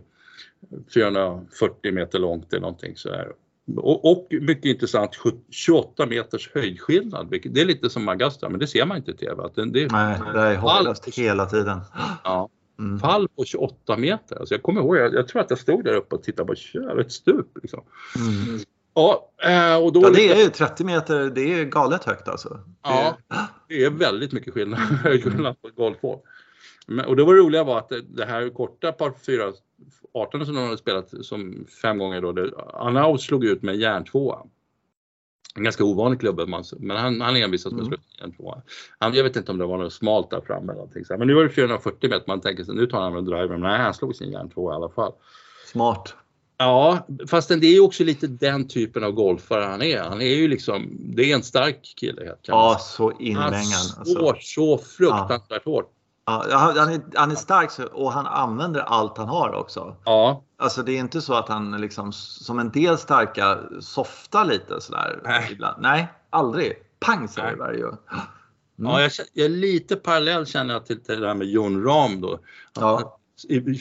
440 0.94 1.94
meter 1.94 2.20
långt 2.20 2.54
eller 2.54 2.62
någonting 2.62 2.96
så 2.96 3.10
här. 3.10 3.32
Och, 3.78 4.12
och, 4.12 4.28
mycket 4.42 4.66
intressant 4.66 5.12
28 5.50 6.06
meters 6.06 6.52
höjdskillnad. 6.54 7.28
Det 7.30 7.62
är 7.62 7.66
lite 7.66 7.90
som 7.90 8.10
Augusta 8.10 8.50
men 8.50 8.60
det 8.60 8.68
ser 8.68 8.86
man 8.86 8.98
inte 8.98 9.12
i 9.12 9.18
TV. 9.18 9.44
Att 9.44 9.56
det, 9.56 9.72
det 9.72 9.84
är 9.84 9.90
Nej, 9.90 10.20
det 10.34 10.40
är 10.40 10.56
hopplöst 10.56 11.18
hela 11.18 11.46
tiden. 11.46 11.80
Ja, 12.24 12.50
mm. 12.80 13.00
Fall 13.00 13.28
på 13.28 13.46
28 13.46 13.98
meter. 13.98 14.36
Alltså 14.36 14.54
jag 14.54 14.64
kommer 14.64 14.82
ihåg, 14.82 14.98
jag, 14.98 15.14
jag, 15.14 15.28
tror 15.28 15.42
att 15.42 15.50
jag 15.50 15.60
stod 15.60 15.84
där 15.84 15.94
uppe 15.94 16.16
och 16.16 16.24
tittade 16.24 16.48
på 16.48 16.54
ett 17.02 17.12
stup. 17.12 17.58
Liksom. 17.62 17.84
Mm. 18.16 18.60
Ja, 19.00 19.32
eh, 19.44 19.84
och 19.84 19.94
då 19.94 20.02
ja, 20.02 20.10
det 20.10 20.30
är 20.30 20.44
ju 20.44 20.50
30 20.50 20.84
meter, 20.84 21.30
det 21.30 21.54
är 21.54 21.66
galet 21.66 22.04
högt 22.04 22.28
alltså. 22.28 22.60
Ja, 22.84 23.18
det 23.68 23.84
är 23.84 23.90
väldigt 23.90 24.32
mycket 24.32 24.54
skillnad, 24.54 24.80
höjdskillnad 25.04 25.62
på 25.62 25.68
ett 25.68 25.76
golfhål. 25.76 26.20
Och 27.08 27.16
det 27.16 27.24
var 27.24 27.34
roliga 27.34 27.64
var 27.64 27.78
att 27.78 27.92
det, 28.10 28.26
här 28.26 28.50
korta 28.50 28.92
par 28.92 29.14
4 29.26 29.54
18 30.14 30.46
som 30.46 30.56
de 30.56 30.64
hade 30.64 30.78
spelat 30.78 31.14
som 31.22 31.66
fem 31.82 31.98
gånger 31.98 32.22
då, 32.22 32.32
det, 32.32 33.20
slog 33.20 33.46
ut 33.46 33.62
med 33.62 33.76
järntvåa. 33.76 34.40
En 35.56 35.64
ganska 35.64 35.84
ovanlig 35.84 36.20
klubba, 36.20 36.46
men 36.78 36.98
han, 36.98 37.22
han 37.22 37.36
envisades 37.36 37.88
med 37.88 37.94
ut 37.94 38.00
järntvåa. 38.20 38.62
Han, 39.00 39.14
jag 39.14 39.24
vet 39.24 39.36
inte 39.36 39.52
om 39.52 39.58
det 39.58 39.66
var 39.66 39.78
något 39.78 39.94
smalt 39.94 40.30
där 40.30 40.42
framme 40.42 40.64
eller 40.64 40.74
någonting. 40.74 41.04
Men 41.10 41.28
nu 41.28 41.34
var 41.34 41.44
det 41.44 41.50
440 41.50 42.10
meter, 42.10 42.24
man 42.28 42.42
tänker 42.42 42.64
sig 42.64 42.76
nu 42.76 42.86
tar 42.88 43.02
han 43.02 43.16
en 43.16 43.26
driver, 43.26 43.48
men 43.48 43.62
nej 43.62 43.80
han 43.80 43.94
slog 43.94 44.16
sin 44.16 44.32
järntvåa 44.32 44.74
i 44.74 44.76
alla 44.76 44.90
fall. 44.90 45.14
Smart. 45.66 46.16
Ja, 46.62 47.08
fast 47.30 47.50
det 47.50 47.68
är 47.68 47.74
ju 47.74 47.80
också 47.80 48.04
lite 48.04 48.28
den 48.28 48.68
typen 48.68 49.04
av 49.04 49.12
golfare 49.12 49.64
han 49.66 49.82
är. 49.82 50.04
Han 50.04 50.22
är 50.22 50.36
ju 50.36 50.48
liksom, 50.48 50.98
det 51.00 51.32
är 51.32 51.36
en 51.36 51.44
stark 51.44 51.94
kille. 51.96 52.36
ja, 52.42 52.78
så 52.82 53.12
inlängad. 53.12 53.54
Han 53.98 54.06
slår 54.06 54.34
alltså. 54.34 54.52
så 54.54 54.78
fruktansvärt 54.78 55.62
ja. 55.66 55.72
hårt. 55.72 55.92
Ja, 56.26 56.46
han, 56.78 56.94
är, 56.94 57.02
han 57.16 57.32
är 57.32 57.36
stark 57.36 57.72
och 57.94 58.12
han 58.12 58.26
använder 58.26 58.82
allt 58.82 59.18
han 59.18 59.28
har 59.28 59.54
också. 59.54 59.96
Ja. 60.06 60.44
Alltså 60.58 60.84
det 60.84 60.92
är 60.92 61.00
inte 61.00 61.22
så 61.22 61.34
att 61.34 61.50
han 61.50 61.82
liksom 61.82 62.14
som 62.14 62.60
en 62.60 62.72
del 62.72 62.98
starka 62.98 63.60
softar 63.80 64.46
lite 64.46 64.82
sådär 64.82 65.22
Nej. 65.24 65.50
ibland. 65.52 65.82
Nej, 65.82 66.08
aldrig. 66.30 66.74
Pang 67.00 67.28
säger 67.28 67.52
det 67.52 67.56
varje 67.56 67.84
mm. 67.84 67.98
Ja, 68.76 69.02
jag, 69.02 69.12
jag 69.34 69.46
är 69.46 69.50
lite 69.50 69.96
parallell 69.96 70.46
känner 70.46 70.74
jag 70.74 70.86
till 70.86 71.00
det 71.06 71.16
där 71.16 71.34
med 71.34 71.48
Jon 71.48 71.84
Rahm 71.84 72.22
då. 72.22 72.40
Ja. 72.74 73.19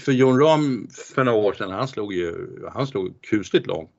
För 0.04 0.12
Jon 0.12 0.40
Rahm 0.40 0.88
för 1.14 1.24
några 1.24 1.38
år 1.38 1.52
sedan, 1.52 1.70
han 1.70 1.88
slog 1.88 2.12
ju, 2.12 2.34
han 2.72 2.86
slog 2.86 3.22
kusligt 3.22 3.66
långt. 3.66 3.90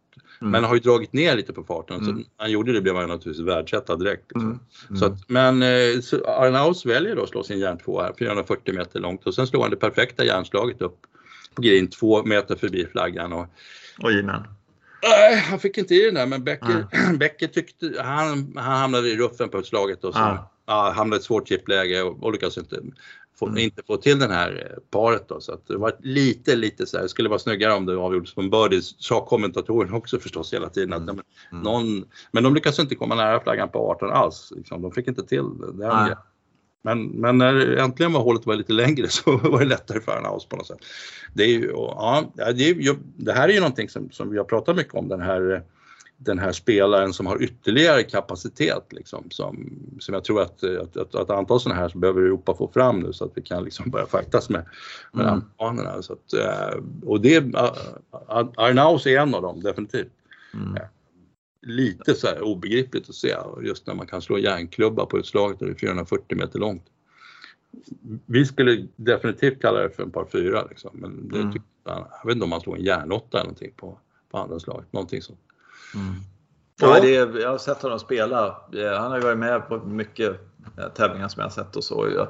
Mm. 0.41 0.51
Men 0.51 0.63
har 0.63 0.75
ju 0.75 0.79
dragit 0.79 1.13
ner 1.13 1.35
lite 1.35 1.53
på 1.53 1.63
farten. 1.63 1.99
Mm. 1.99 2.17
Så 2.17 2.23
han 2.37 2.51
gjorde 2.51 2.73
det 2.73 2.81
blev 2.81 2.95
han 2.95 3.09
naturligtvis 3.09 3.47
världsetta 3.47 3.95
direkt. 3.95 4.23
Liksom. 4.27 4.41
Mm. 4.41 4.59
mm. 4.89 4.99
Så 4.99 5.05
att, 5.05 5.29
men 5.29 5.61
eh, 5.63 5.99
så 6.01 6.25
Arnaus 6.25 6.85
väljer 6.85 7.15
då 7.15 7.23
att 7.23 7.29
slå 7.29 7.43
sin 7.43 7.59
järntvåa 7.59 8.03
här, 8.03 8.13
440 8.19 8.73
meter 8.73 8.99
långt 8.99 9.27
och 9.27 9.33
sen 9.33 9.47
slår 9.47 9.61
han 9.61 9.71
det 9.71 9.77
perfekta 9.77 10.25
järnslaget 10.25 10.81
upp 10.81 10.97
på 11.55 11.61
green 11.61 11.87
två 11.87 12.23
meter 12.23 12.55
förbi 12.55 12.85
flaggan. 12.85 13.33
Och, 13.33 13.45
Oj, 13.99 14.23
men. 14.23 14.43
Nej, 15.03 15.35
han 15.49 15.59
fick 15.59 15.77
inte 15.77 15.95
i 15.95 16.05
den 16.05 16.13
där 16.13 16.25
men 16.25 16.43
Becker, 16.43 16.87
mm. 16.91 17.17
Becker 17.19 17.47
tyckte, 17.47 17.93
han, 18.03 18.53
han 18.55 18.77
hamnade 18.77 19.09
i 19.09 19.17
ruffen 19.17 19.49
på 19.49 19.63
slaget 19.63 20.03
och 20.03 20.13
så 20.13 20.19
ah. 20.19 20.51
ja, 20.65 20.93
hamnade 20.95 21.17
i 21.17 21.19
ett 21.19 21.23
svårt 21.23 21.47
chipläge 21.47 22.01
och, 22.01 22.23
och 22.23 22.31
lyckades 22.31 22.57
inte 22.57 22.79
få, 23.39 23.47
mm. 23.47 23.57
inte 23.57 23.83
få 23.87 23.97
till 23.97 24.19
den 24.19 24.31
här 24.31 24.71
eh, 24.71 24.81
paret 24.91 25.27
då. 25.27 25.41
Så 25.41 25.53
att 25.53 25.67
det 25.67 25.77
var 25.77 25.95
lite, 25.99 26.55
lite 26.55 26.85
så 26.85 26.97
här, 26.97 27.03
det 27.03 27.09
skulle 27.09 27.29
vara 27.29 27.39
snyggare 27.39 27.73
om 27.73 27.85
det 27.85 27.97
avgjordes 27.97 28.35
på 28.35 28.41
en 28.41 28.49
birdie, 28.49 28.81
sa 28.81 29.25
kommentatorerna 29.25 29.97
också 29.97 30.19
förstås 30.19 30.53
hela 30.53 30.69
tiden. 30.69 30.93
Att, 30.93 31.01
mm. 31.01 31.21
mm. 31.51 31.63
någon, 31.63 32.05
men 32.31 32.43
de 32.43 32.55
lyckades 32.55 32.79
inte 32.79 32.95
komma 32.95 33.15
nära 33.15 33.39
flaggan 33.39 33.69
på 33.69 33.91
18 33.91 34.11
alls. 34.11 34.53
Liksom. 34.55 34.81
De 34.81 34.91
fick 34.91 35.07
inte 35.07 35.23
till 35.23 35.43
det. 35.59 35.87
det 35.87 36.17
men, 36.81 37.07
men 37.07 37.37
när 37.37 37.77
äntligen 37.77 38.13
var 38.13 38.21
hålet 38.21 38.45
var 38.45 38.55
lite 38.55 38.73
längre 38.73 39.07
så 39.09 39.37
var 39.37 39.59
det 39.59 39.65
lättare 39.65 39.99
för 39.99 40.11
Arnaus 40.11 40.45
på 40.45 40.55
något 40.55 40.67
sätt. 40.67 40.79
Det, 41.33 41.43
är 41.43 41.47
ju, 41.47 41.71
ja, 41.71 42.31
det, 42.35 42.69
är 42.69 42.73
ju, 42.73 42.95
det 43.15 43.33
här 43.33 43.49
är 43.49 43.53
ju 43.53 43.59
någonting 43.59 43.89
som, 43.89 44.11
som 44.11 44.29
vi 44.29 44.37
har 44.37 44.45
pratat 44.45 44.75
mycket 44.75 44.93
om, 44.93 45.07
den 45.07 45.21
här 45.21 45.63
den 46.21 46.39
här 46.39 46.51
spelaren 46.51 47.13
som 47.13 47.25
har 47.25 47.43
ytterligare 47.43 48.03
kapacitet 48.03 48.93
liksom, 48.93 49.23
som, 49.29 49.79
som 49.99 50.13
jag 50.13 50.23
tror 50.23 50.41
att, 50.41 50.63
att, 50.63 50.97
att, 50.97 51.15
att 51.15 51.29
antal 51.29 51.59
sådana 51.59 51.81
här 51.81 51.89
så 51.89 51.97
behöver 51.97 52.21
Europa 52.21 52.53
få 52.53 52.67
fram 52.67 52.99
nu 52.99 53.13
så 53.13 53.25
att 53.25 53.31
vi 53.35 53.41
kan 53.41 53.63
liksom 53.63 53.89
börja 53.89 54.05
fightas 54.05 54.49
med, 54.49 54.65
med 55.13 55.25
mm. 55.25 55.33
amerikanerna. 55.33 56.01
Så 56.01 56.13
att, 56.13 56.33
eh, 56.33 56.79
och 57.05 57.21
det, 57.21 57.55
Arnaus 58.57 59.05
är 59.05 59.19
en 59.19 59.35
av 59.35 59.41
dem 59.41 59.63
definitivt. 59.63 60.11
Mm. 60.53 60.75
Lite 61.61 62.15
så 62.15 62.27
här 62.27 62.41
obegripligt 62.41 63.09
att 63.09 63.15
se 63.15 63.35
just 63.63 63.87
när 63.87 63.93
man 63.93 64.07
kan 64.07 64.21
slå 64.21 64.37
järnklubba 64.37 65.05
på 65.05 65.19
utslaget 65.19 65.61
och 65.61 65.67
det 65.67 65.73
är 65.73 65.75
440 65.75 66.37
meter 66.37 66.59
långt. 66.59 66.85
Vi 68.25 68.45
skulle 68.45 68.87
definitivt 68.95 69.61
kalla 69.61 69.79
det 69.79 69.89
för 69.89 70.03
en 70.03 70.11
par 70.11 70.25
fyra 70.25 70.65
liksom, 70.69 70.91
men 70.93 71.29
det 71.29 71.39
mm. 71.39 71.53
jag, 71.83 72.07
jag 72.21 72.25
vet 72.25 72.33
inte 72.33 72.43
om 72.43 72.49
man 72.49 72.61
slår 72.61 72.75
en 72.75 72.83
järnåtta 72.83 73.37
eller 73.37 73.45
någonting 73.45 73.73
på, 73.75 73.99
på 74.31 74.37
andra 74.37 74.59
slaget, 74.59 74.93
någonting 74.93 75.21
sånt. 75.21 75.39
Mm. 75.95 76.15
Ja, 76.81 76.99
det 77.01 77.15
är, 77.15 77.41
jag 77.41 77.49
har 77.49 77.57
sett 77.57 77.81
honom 77.81 77.99
spela. 77.99 78.55
Han 78.97 79.11
har 79.11 79.17
ju 79.17 79.23
varit 79.23 79.37
med 79.37 79.67
på 79.67 79.77
mycket 79.77 80.29
eh, 80.77 80.87
tävlingar 80.87 81.27
som 81.27 81.39
jag 81.39 81.45
har 81.45 81.51
sett 81.51 81.75
och 81.75 81.83
så. 81.83 82.27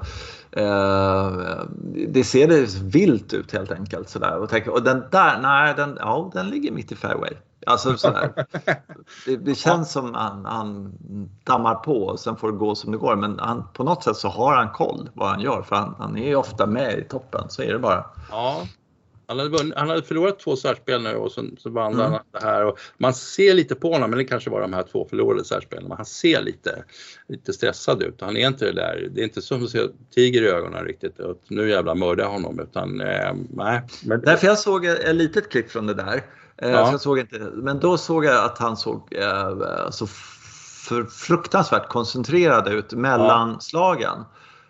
Eh, 0.51 1.31
det 2.07 2.23
ser 2.23 2.47
det 2.47 2.81
vilt 2.83 3.33
ut 3.33 3.51
helt 3.51 3.71
enkelt. 3.71 4.09
Sådär. 4.09 4.37
Och, 4.37 4.49
tänker, 4.49 4.71
och 4.71 4.83
den 4.83 5.03
där, 5.11 5.39
nej, 5.41 5.73
den, 5.77 5.97
ja, 5.99 6.31
den 6.33 6.49
ligger 6.49 6.71
mitt 6.71 6.91
i 6.91 6.95
fairway. 6.95 7.33
Alltså 7.65 7.97
sådär. 7.97 8.33
Det, 9.25 9.37
det 9.37 9.55
känns 9.55 9.91
som 9.91 10.13
han, 10.13 10.45
han 10.45 10.93
dammar 11.43 11.75
på 11.75 12.03
och 12.03 12.19
sen 12.19 12.35
får 12.35 12.51
det 12.51 12.57
gå 12.57 12.75
som 12.75 12.91
det 12.91 12.97
går. 12.97 13.15
Men 13.15 13.39
han, 13.39 13.63
på 13.73 13.83
något 13.83 14.03
sätt 14.03 14.15
så 14.15 14.27
har 14.27 14.55
han 14.55 14.69
koll 14.69 15.09
vad 15.13 15.29
han 15.29 15.39
gör 15.39 15.61
för 15.61 15.75
han, 15.75 15.95
han 15.99 16.17
är 16.17 16.27
ju 16.27 16.35
ofta 16.35 16.65
med 16.65 16.99
i 16.99 17.03
toppen. 17.03 17.49
Så 17.49 17.61
är 17.61 17.73
det 17.73 17.79
bara. 17.79 18.05
Ja, 18.31 18.61
Han 19.29 19.39
hade, 19.39 19.49
vunnit, 19.49 19.73
han 19.77 19.89
hade 19.89 20.01
förlorat 20.03 20.39
två 20.39 20.55
särspel 20.55 21.01
nu 21.01 21.15
och 21.15 21.31
sen 21.31 21.55
så 21.59 21.69
vann 21.69 21.93
Mm. 21.93 22.11
han 22.11 22.19
det 22.31 22.39
här. 22.45 22.65
Och 22.65 22.79
man 22.97 23.13
ser 23.13 23.53
lite 23.53 23.75
på 23.75 23.91
honom, 23.93 24.09
men 24.09 24.17
det 24.19 24.25
kanske 24.25 24.49
var 24.49 24.61
de 24.61 24.73
här 24.73 24.83
två 24.91 25.07
förlorade 25.09 25.45
särspelen, 25.45 25.87
men 25.87 25.97
han 25.97 26.05
ser 26.05 26.41
lite, 26.41 26.83
lite 27.27 27.53
stressad 27.53 28.03
ut. 28.03 28.21
Han 28.21 28.37
är 28.37 28.47
inte 28.47 28.65
det 28.65 28.71
där, 28.73 29.07
det 29.11 29.21
är 29.21 29.23
inte 29.23 29.41
som 29.41 29.63
att 29.63 29.69
se 29.69 29.79
tiger 30.15 30.41
i 30.41 30.47
ögonen 30.47 30.85
riktigt, 30.85 31.19
att 31.19 31.49
nu 31.49 31.69
jävla 31.69 31.95
mördar 31.95 32.23
jag 32.23 32.31
honom, 32.31 32.59
utan 32.59 33.01
eh, 33.01 33.33
nej. 33.53 33.81
Men, 34.05 34.21
Därför 34.21 34.47
jag 34.47 34.59
såg 34.59 34.85
ett 34.85 35.15
litet 35.15 35.49
klipp 35.49 35.71
från 35.71 35.87
det 35.87 35.93
där. 35.93 36.23
Eh, 36.57 36.69
Ja. 36.71 36.85
så 36.85 36.91
jag 36.93 37.01
såg 37.01 37.19
inte, 37.19 37.39
men 37.39 37.79
då 37.79 37.97
såg 37.97 38.25
jag 38.25 38.45
att 38.45 38.57
han 38.57 38.77
såg 38.77 39.13
eh, 39.15 39.89
så 39.91 40.07
fruktansvärt 41.27 41.87
koncentrerad 41.87 42.67
ut 42.67 42.93
mellan 42.93 43.61
slagen. 43.61 44.23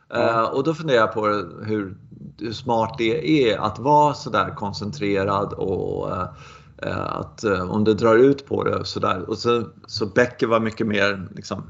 Ja. 0.10 0.48
och 0.48 0.64
då 0.64 0.74
funderar 0.74 1.00
jag 1.00 1.14
på 1.14 1.26
hur, 1.28 1.98
hur 2.40 2.54
smart 2.54 2.96
det 2.98 3.44
är 3.52 3.58
att 3.58 3.80
vara 3.80 4.14
sådär 4.14 4.56
koncentrerad 4.56 5.54
och 5.54 6.12
eh, 6.84 7.02
att 7.06 7.44
eh, 7.44 7.72
om 7.72 7.84
det 7.84 7.94
drar 7.94 8.16
ut 8.16 8.48
på 8.48 8.64
det 8.64 8.86
sådär. 8.86 9.30
Och 9.30 9.38
så, 9.38 9.64
så 9.88 10.06
Becker 10.06 10.48
var 10.48 10.60
mycket 10.60 10.88
mer 10.88 11.28
liksom, 11.36 11.64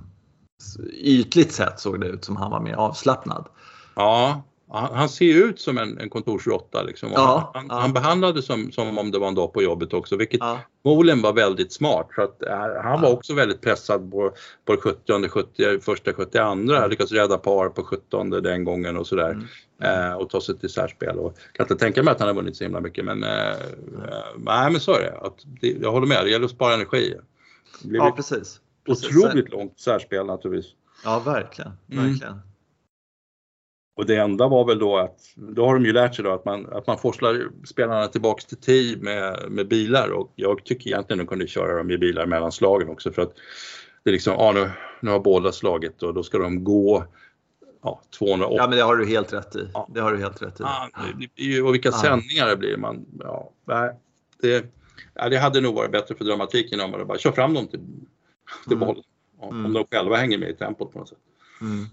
ytligt 0.94 1.52
sett 1.52 1.80
såg 1.80 2.02
det 2.02 2.08
ut 2.08 2.26
som 2.26 2.36
han 2.36 2.52
var 2.52 2.60
mer 2.60 2.74
avslappnad. 2.74 3.48
Ja, 3.96 4.44
han, 4.72 4.96
han 4.96 5.10
ser 5.10 5.34
ut 5.46 5.60
som 5.60 5.78
en, 5.78 5.98
en 5.98 6.10
kontorsråtta 6.10 6.84
liksom. 6.84 7.10
Ja, 7.14 7.52
han, 7.54 7.66
ja. 7.70 7.80
han 7.80 7.94
behandlade 7.94 8.42
som, 8.42 8.72
som 8.72 8.98
om 8.98 9.12
det 9.12 9.20
var 9.20 9.28
en 9.28 9.36
dag 9.36 9.54
på 9.54 9.62
jobbet 9.64 9.94
också, 9.94 10.16
vilket 10.16 10.40
Ja. 10.40 10.60
förmodligen 10.84 11.22
var 11.22 11.34
väldigt 11.34 11.74
smart. 11.74 12.08
Så 12.16 12.22
att, 12.22 12.44
eh, 12.44 12.82
han 12.84 13.02
var 13.02 13.12
också 13.14 13.34
väldigt 13.34 13.62
pressad 13.62 14.12
på, 14.12 14.32
på 14.66 14.76
det 14.76 14.82
70, 14.82 15.30
70, 15.30 15.80
första 15.82 16.14
72, 16.14 16.40
Mm. 16.44 16.90
lyckades 16.90 17.12
rädda 17.12 17.38
par 17.38 17.70
på 17.70 17.84
17 17.84 18.30
den 18.30 18.64
gången 18.64 18.98
och 18.98 19.08
sådär. 19.08 19.32
Mm. 19.32 20.10
Eh, 20.10 20.14
och 20.14 20.30
ta 20.30 20.42
sig 20.42 20.58
till 20.60 20.70
särspel. 20.70 21.18
Och 21.20 21.38
kan 21.54 21.64
inte 21.64 21.76
tänka 21.76 22.04
mig 22.04 22.12
att 22.12 22.20
han 22.20 22.28
har 22.28 22.36
vunnit 22.36 22.56
så 22.58 22.64
himla 22.64 22.80
mycket 22.82 23.06
men, 23.06 23.24
eh, 23.24 23.50
eh, 23.50 23.56
nej 24.38 24.72
men 24.72 24.80
så 24.82 24.94
är 24.94 25.02
det. 25.02 25.18
Att 25.28 25.38
det. 25.62 25.68
Jag 25.82 25.92
håller 25.92 26.08
med, 26.08 26.24
det 26.26 26.30
gäller 26.30 26.46
att 26.46 26.52
spara 26.52 26.74
energi. 26.74 27.16
Det 27.82 27.88
blir 27.88 28.00
Ja, 28.00 28.12
precis. 28.12 28.60
precis. 28.86 29.16
otroligt 29.18 29.50
långt 29.50 29.80
särspel 29.80 30.26
naturligtvis. 30.26 30.72
Ja, 31.04 31.20
verkligen. 31.26 31.72
Mm. 31.92 32.08
verkligen. 32.08 32.42
Och 33.96 34.06
det 34.06 34.16
enda 34.16 34.48
var 34.48 34.66
väl 34.66 34.80
då 34.80 34.98
att, 34.98 35.20
då 35.36 35.66
har 35.66 35.74
de 35.74 35.86
ju 35.86 35.94
lärt 35.94 36.16
sig 36.16 36.24
då 36.26 36.32
att 36.32 36.46
man, 36.46 36.66
att 36.74 36.88
man 36.88 36.98
forslar 36.98 37.50
spelarna 37.66 38.08
tillbaks 38.08 38.46
till 38.46 38.58
tid 38.58 39.02
med, 39.04 39.40
med 39.50 39.68
bilar 39.68 40.10
och 40.10 40.32
jag 40.36 40.64
tycker 40.66 40.88
egentligen 40.90 41.18
de 41.18 41.28
kunde 41.28 41.48
köra 41.48 41.78
dem 41.78 41.92
i 41.92 41.98
bilar 41.98 42.26
mellan 42.26 42.52
slagen 42.52 42.90
också 42.90 43.12
för 43.12 43.22
att 43.22 43.34
det 44.04 44.10
är 44.10 44.12
liksom, 44.12 44.34
ja 44.34 44.52
nu, 44.52 44.70
nu 45.02 45.12
har 45.12 45.20
båda 45.20 45.52
slagit 45.52 46.04
och 46.04 46.14
då 46.14 46.24
ska 46.24 46.38
de 46.38 46.64
gå 46.64 47.06
ja, 47.84 48.02
280. 48.20 48.58
Ja, 48.58 48.68
men 48.68 48.78
det 48.78 48.84
har 48.84 48.96
du 48.96 49.06
helt 49.06 49.34
rätt 49.34 49.56
i. 49.56 49.70
Ja. 49.74 49.88
Det 49.94 50.00
har 50.02 50.12
du 50.12 50.18
helt 50.18 50.42
rätt 50.42 50.60
i. 50.60 50.64
Ja, 50.64 50.90
är 51.36 51.44
ju- 51.44 51.62
och 51.64 51.74
vilka 51.74 51.90
Ja. 51.90 51.98
sändningar 51.98 52.48
det 52.48 52.58
blir. 52.58 52.78
Man, 52.78 53.06
ja, 53.20 53.52
det, 54.42 54.66
ja, 55.14 55.30
det 55.30 55.38
hade 55.38 55.62
nog 55.62 55.76
varit 55.76 55.92
bättre 55.92 56.16
för 56.16 56.26
dramatiken 56.26 56.80
om 56.82 56.92
man 56.92 57.08
bara 57.08 57.18
kör 57.18 57.32
fram 57.32 57.54
dem 57.54 57.68
till, 57.68 57.80
till 58.68 58.74
Mm. 58.78 58.88
bollen. 58.88 59.04
Om, 59.40 59.60
Mm. 59.60 59.74
de 59.74 59.86
själva 59.92 60.16
hänger 60.16 60.38
med 60.38 60.50
i 60.50 60.54
tempot 60.56 60.94
på 60.94 61.00
något 61.00 61.10
sätt. 61.10 61.18
Mm. 61.62 61.86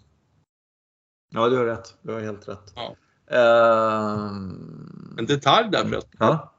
Ja, 1.30 1.48
du 1.48 1.56
har 1.56 1.64
rätt. 1.64 1.94
Du 2.02 2.12
har 2.12 2.20
helt 2.20 2.48
rätt. 2.48 2.72
Ja. 2.74 2.96
Ehm, 3.36 5.14
En 5.18 5.26
detalj 5.26 5.68
där 5.70 5.78
förresten. 5.84 6.10
ja. 6.18 6.52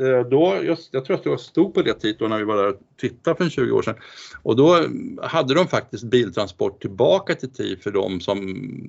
Eh, 0.00 0.28
då, 0.28 0.62
just, 0.62 0.88
jag 0.94 1.04
tror 1.04 1.16
att 1.16 1.26
jag 1.26 1.40
stod 1.40 1.74
på 1.74 1.82
det 1.82 1.94
tid 1.94 2.16
då 2.18 2.28
när 2.28 2.38
vi 2.38 2.44
var 2.44 2.56
där 2.56 2.68
och 2.68 2.80
tittade 2.96 3.36
för 3.36 3.44
en 3.44 3.50
20 3.50 3.72
år 3.72 3.82
sedan. 3.82 3.94
Och 4.42 4.56
då 4.56 4.86
hade 5.22 5.54
de 5.54 5.68
faktiskt 5.68 6.04
biltransport 6.04 6.80
tillbaka 6.80 7.34
till 7.34 7.50
TIF 7.50 7.82
för 7.82 7.90
de 7.90 8.20
som 8.20 8.38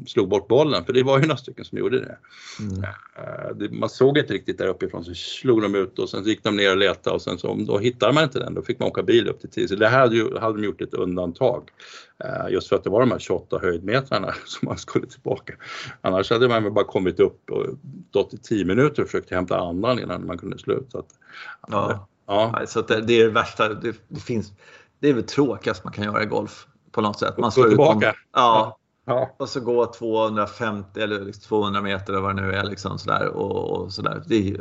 slog 0.07 0.29
bort 0.29 0.47
bollen, 0.47 0.85
för 0.85 0.93
det 0.93 1.03
var 1.03 1.19
ju 1.19 1.25
några 1.25 1.37
stycken 1.37 1.65
som 1.65 1.77
gjorde 1.77 1.99
det. 1.99 2.17
Mm. 2.59 2.83
Eh, 2.83 3.71
man 3.71 3.89
såg 3.89 4.17
inte 4.17 4.33
riktigt 4.33 4.57
där 4.57 4.67
uppifrån 4.67 5.03
så 5.03 5.13
slog 5.13 5.61
de 5.61 5.75
ut 5.75 5.99
och 5.99 6.09
sen 6.09 6.23
gick 6.23 6.43
de 6.43 6.55
ner 6.55 6.71
och 6.71 6.77
letade 6.77 7.15
och 7.15 7.21
sen 7.21 7.37
så 7.37 7.55
då 7.67 7.77
hittade 7.77 8.13
man 8.13 8.23
inte 8.23 8.39
den, 8.39 8.53
då 8.53 8.61
fick 8.61 8.79
man 8.79 8.89
åka 8.89 9.03
bil 9.03 9.29
upp 9.29 9.39
till 9.39 9.49
TIF. 9.49 9.69
Så 9.69 9.75
det 9.75 9.87
här 9.87 9.99
hade, 9.99 10.15
ju, 10.15 10.37
hade 10.37 10.57
de 10.57 10.65
gjort 10.65 10.81
ett 10.81 10.93
undantag. 10.93 11.69
Eh, 12.23 12.53
just 12.53 12.69
för 12.69 12.75
att 12.75 12.83
det 12.83 12.89
var 12.89 12.99
de 12.99 13.11
här 13.11 13.19
28 13.19 13.59
höjdmetrarna 13.61 14.33
som 14.45 14.65
man 14.65 14.77
skulle 14.77 15.07
tillbaka. 15.07 15.53
Annars 16.01 16.31
hade 16.31 16.47
man 16.47 16.63
väl 16.63 16.71
bara 16.71 16.85
kommit 16.85 17.19
upp 17.19 17.49
och 17.49 17.65
stått 18.19 18.33
i 18.33 18.37
10 18.37 18.65
minuter 18.65 19.01
och 19.01 19.07
försökt 19.07 19.31
hämta 19.31 19.59
andan 19.59 19.99
innan 19.99 20.25
man 20.25 20.37
kunde 20.37 20.57
sluta. 20.57 20.89
Så 20.91 20.97
att, 20.99 21.05
Ja. 21.67 22.07
ja. 22.27 22.61
Så 22.67 22.81
det, 22.81 23.01
det 23.01 23.13
är 23.21 23.25
det 23.25 23.31
värsta. 23.31 23.69
Det, 23.73 23.95
det, 24.07 24.19
finns, 24.19 24.53
det 24.99 25.09
är 25.09 25.13
väl 25.13 25.23
tråkigast 25.23 25.83
man 25.83 25.93
kan 25.93 26.03
göra 26.03 26.23
i 26.23 26.25
golf 26.25 26.67
på 26.91 27.01
något 27.01 27.19
sätt. 27.19 27.37
Man 27.37 27.51
slår 27.51 27.65
ut 27.65 27.71
tillbaka. 27.71 28.13
Ja, 28.33 28.77
Ja. 29.07 29.35
och 29.37 29.49
så 29.49 29.59
gå 29.59 29.85
250 29.85 30.99
eller 31.01 31.19
liksom 31.19 31.41
200 31.41 31.81
meter 31.81 32.13
eller 32.13 32.21
vad 32.21 32.35
det 32.35 32.41
nu 32.41 32.53
är. 32.53 32.63
Liksom 32.63 32.97
sådär, 32.99 33.27
och, 33.27 33.69
och 33.81 33.93
sådär. 33.93 34.23
Det 34.27 34.55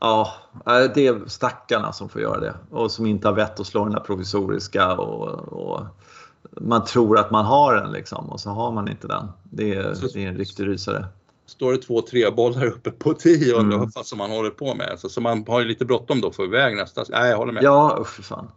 ja, 0.00 0.32
det 0.94 1.06
är 1.06 1.28
stackarna 1.28 1.92
som 1.92 2.08
får 2.08 2.20
göra 2.22 2.40
det 2.40 2.54
och 2.70 2.90
som 2.90 3.06
inte 3.06 3.28
har 3.28 3.34
vett 3.34 3.60
att 3.60 3.66
slå 3.66 3.84
den 3.84 3.92
där 3.92 4.00
provisoriska. 4.00 4.92
Och, 4.96 5.28
och 5.52 5.80
man 6.60 6.84
tror 6.84 7.18
att 7.18 7.30
man 7.30 7.44
har 7.44 7.74
den 7.74 7.92
liksom, 7.92 8.30
och 8.30 8.40
så 8.40 8.50
har 8.50 8.72
man 8.72 8.88
inte 8.88 9.06
den. 9.08 9.28
Det 9.44 9.74
är, 9.74 9.94
Så- 9.94 10.06
det 10.14 10.24
är 10.24 10.28
en 10.28 10.36
riktig 10.36 10.66
rysare. 10.66 11.06
Står 11.52 11.72
det 11.72 11.78
två 11.78 12.00
tre 12.02 12.30
bollar 12.30 12.66
uppe 12.66 12.90
på 12.90 13.12
10 13.14 13.52
och 13.54 13.60
undrar 13.60 13.76
Mm. 13.76 13.80
vad 13.84 13.92
fan 13.94 14.04
som 14.04 14.18
man 14.18 14.30
håller 14.30 14.50
på 14.50 14.74
med. 14.74 14.94
Så, 14.98 15.08
så 15.08 15.20
man 15.20 15.44
har 15.48 15.60
ju 15.60 15.66
lite 15.66 15.84
bråttom 15.84 16.20
då 16.20 16.30
för 16.32 16.44
iväg 16.44 16.76
nästa. 16.76 17.04
Nej, 17.08 17.30
jag 17.30 17.36
håller 17.36 17.52
med. 17.52 17.62
Ja, 17.62 17.96
usch 18.00 18.08
för 18.08 18.22
fan. 18.22 18.50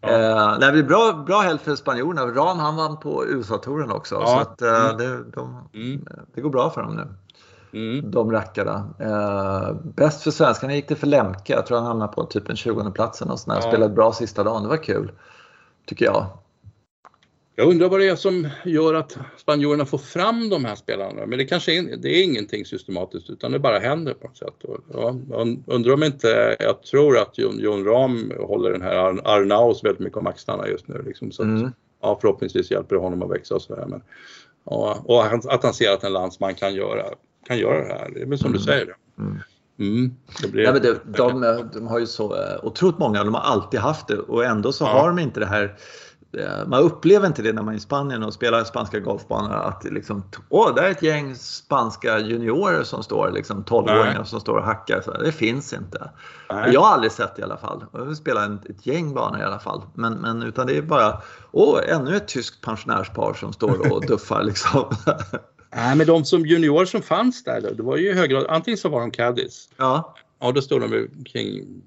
Ja. 0.00 0.08
Eh, 0.08 0.58
det 0.58 0.66
är 0.66 0.82
bra, 0.82 1.24
bra 1.26 1.40
helg 1.40 1.58
för 1.58 1.74
spanjorerna. 1.74 2.22
Ram 2.26 2.58
han 2.58 2.76
vann 2.76 2.96
på 3.00 3.24
USA-touren 3.26 3.90
också. 3.90 4.14
Ja. 4.14 4.26
Så 4.26 4.38
att, 4.38 4.62
eh, 4.62 4.84
Mm. 4.84 4.96
det, 4.98 5.24
de, 5.30 5.68
Mm. 5.74 6.04
det 6.34 6.40
går 6.40 6.50
bra 6.50 6.70
för 6.70 6.82
dem 6.82 6.94
nu. 6.96 7.08
Mm. 7.78 8.10
De 8.10 8.32
rackarna. 8.32 8.84
Eh, 8.98 9.74
bäst 9.82 10.22
för 10.22 10.30
svenskarna 10.30 10.74
gick 10.74 10.88
det 10.88 10.94
för 10.96 11.06
Lemke. 11.06 11.52
Jag 11.52 11.66
tror 11.66 11.78
han 11.78 11.86
hamnade 11.86 12.12
på 12.12 12.24
typ 12.24 12.48
en 12.50 12.56
20 12.56 12.90
platsen 12.90 13.30
och 13.30 13.40
sådär. 13.40 13.56
Ja. 13.62 13.68
Spelade 13.68 13.94
bra 13.94 14.12
sista 14.12 14.42
dagen. 14.44 14.62
Det 14.62 14.68
var 14.68 14.82
kul. 14.84 15.12
Tycker 15.86 16.04
jag. 16.04 16.26
Jag 17.56 17.68
undrar 17.68 17.88
vad 17.88 18.00
det 18.00 18.08
är 18.08 18.16
som 18.16 18.48
gör 18.64 18.94
att 18.94 19.18
spanjorerna 19.36 19.86
får 19.86 19.98
fram 19.98 20.48
de 20.48 20.64
här 20.64 20.74
spelarna. 20.74 21.26
Men 21.26 21.38
det 21.38 21.44
kanske 21.44 21.78
är, 21.78 21.96
det 21.96 22.08
är 22.08 22.24
ingenting 22.24 22.64
systematiskt 22.64 23.30
utan 23.30 23.52
det 23.52 23.58
bara 23.58 23.78
händer 23.78 24.14
på 24.14 24.26
något 24.26 24.36
sätt. 24.36 24.64
Och, 24.64 24.78
ja, 24.92 25.14
undrar 25.66 25.92
om 25.92 26.02
inte, 26.02 26.56
jag 26.60 26.82
tror 26.82 27.18
att 27.18 27.38
Jon, 27.38 27.58
Jon 27.58 27.84
Ram 27.84 28.32
håller 28.40 28.70
den 28.70 28.82
här 28.82 28.94
Ar- 28.96 29.20
Arnaus 29.24 29.84
väldigt 29.84 30.00
mycket 30.00 30.18
om 30.18 30.26
axlarna 30.26 30.68
just 30.68 30.88
nu. 30.88 31.02
Liksom, 31.06 31.30
så 31.32 31.42
att, 31.42 31.48
Mm. 31.48 31.70
ja, 32.02 32.18
förhoppningsvis 32.20 32.70
hjälper 32.70 32.94
det 32.96 33.00
honom 33.02 33.22
att 33.22 33.30
växa 33.30 33.54
och 33.54 33.62
sådär. 33.62 33.86
Men, 33.86 34.02
ja, 34.64 35.02
och 35.04 35.24
att 35.54 35.62
han 35.62 35.74
ser 35.74 35.92
att 35.92 36.04
en 36.04 36.12
landsman 36.12 36.54
kan 36.54 36.74
göra, 36.74 37.04
kan 37.46 37.58
göra 37.58 37.88
det 37.88 37.94
här. 37.94 38.10
Det 38.14 38.22
är 38.22 38.26
väl 38.26 38.38
som 38.38 38.46
Mm. 38.46 38.58
du 38.58 38.64
säger. 38.64 38.94
Mm. 39.18 39.38
Mm, 39.78 40.10
blir, 40.52 40.64
Ja, 40.64 40.72
men 40.72 40.82
det, 40.82 40.96
de, 41.16 41.40
de 41.74 41.86
har 41.86 41.98
ju 41.98 42.06
så 42.06 42.34
eh, 42.36 42.64
otroligt 42.64 42.98
många, 42.98 43.24
de 43.24 43.34
har 43.34 43.40
alltid 43.40 43.80
haft 43.80 44.08
det 44.08 44.18
och 44.18 44.44
ändå 44.44 44.72
så 44.72 44.84
Ja. 44.84 44.88
har 44.88 45.08
de 45.08 45.18
inte 45.18 45.40
det 45.40 45.46
här 45.46 45.74
man 46.66 46.82
upplever 46.82 47.26
inte 47.26 47.42
det 47.42 47.52
när 47.52 47.62
man 47.62 47.74
är 47.74 47.78
i 47.78 47.80
Spanien 47.80 48.22
och 48.22 48.34
spelar 48.34 48.64
spanska 48.64 49.00
golfbanor 49.00 49.54
att 49.54 49.84
liksom, 49.84 50.22
åh, 50.48 50.74
där 50.74 50.82
är 50.82 50.90
ett 50.90 51.02
gäng 51.02 51.34
spanska 51.34 52.18
juniorer 52.18 52.82
som 52.82 53.02
står, 53.02 53.30
liksom 53.30 53.64
12-åringar 53.64 54.14
Nej. 54.18 54.26
som 54.26 54.40
står 54.40 54.58
och 54.58 54.64
hackar. 54.64 55.00
Så 55.00 55.12
det 55.12 55.32
finns 55.32 55.72
inte. 55.72 56.10
Nej. 56.50 56.72
Jag 56.72 56.80
har 56.80 56.94
aldrig 56.94 57.12
sett 57.12 57.36
det 57.36 57.40
i 57.40 57.44
alla 57.44 57.56
fall. 57.56 57.84
Jag 57.92 58.04
vill 58.04 58.16
spela 58.16 58.44
en, 58.44 58.60
ett 58.68 58.86
gäng 58.86 59.14
banor 59.14 59.40
i 59.40 59.44
alla 59.44 59.58
fall. 59.58 59.82
Men, 59.94 60.12
men 60.12 60.42
utan 60.42 60.66
det 60.66 60.76
är 60.76 60.82
bara, 60.82 61.22
åh, 61.52 61.80
ännu 61.88 62.16
ett 62.16 62.28
tyskt 62.28 62.60
pensionärspar 62.60 63.34
som 63.34 63.52
står 63.52 63.92
och 63.92 64.06
duffar 64.06 64.42
liksom. 64.42 64.84
Nej, 65.74 65.96
men 65.96 66.06
de 66.06 66.24
som 66.24 66.46
junior 66.46 66.84
som 66.84 67.02
fanns 67.02 67.44
där, 67.44 67.72
det 67.76 67.82
var 67.82 67.96
ju 67.96 68.10
i 68.10 68.12
hög 68.14 68.30
grad, 68.30 68.46
antingen 68.48 68.78
så 68.78 68.88
var 68.88 69.00
de 69.00 69.10
caddies. 69.10 69.68
ja, 69.76 70.14
Ja, 70.40 70.52
då 70.52 70.62
stod 70.62 70.80
de 70.80 71.08
kring 71.24 71.82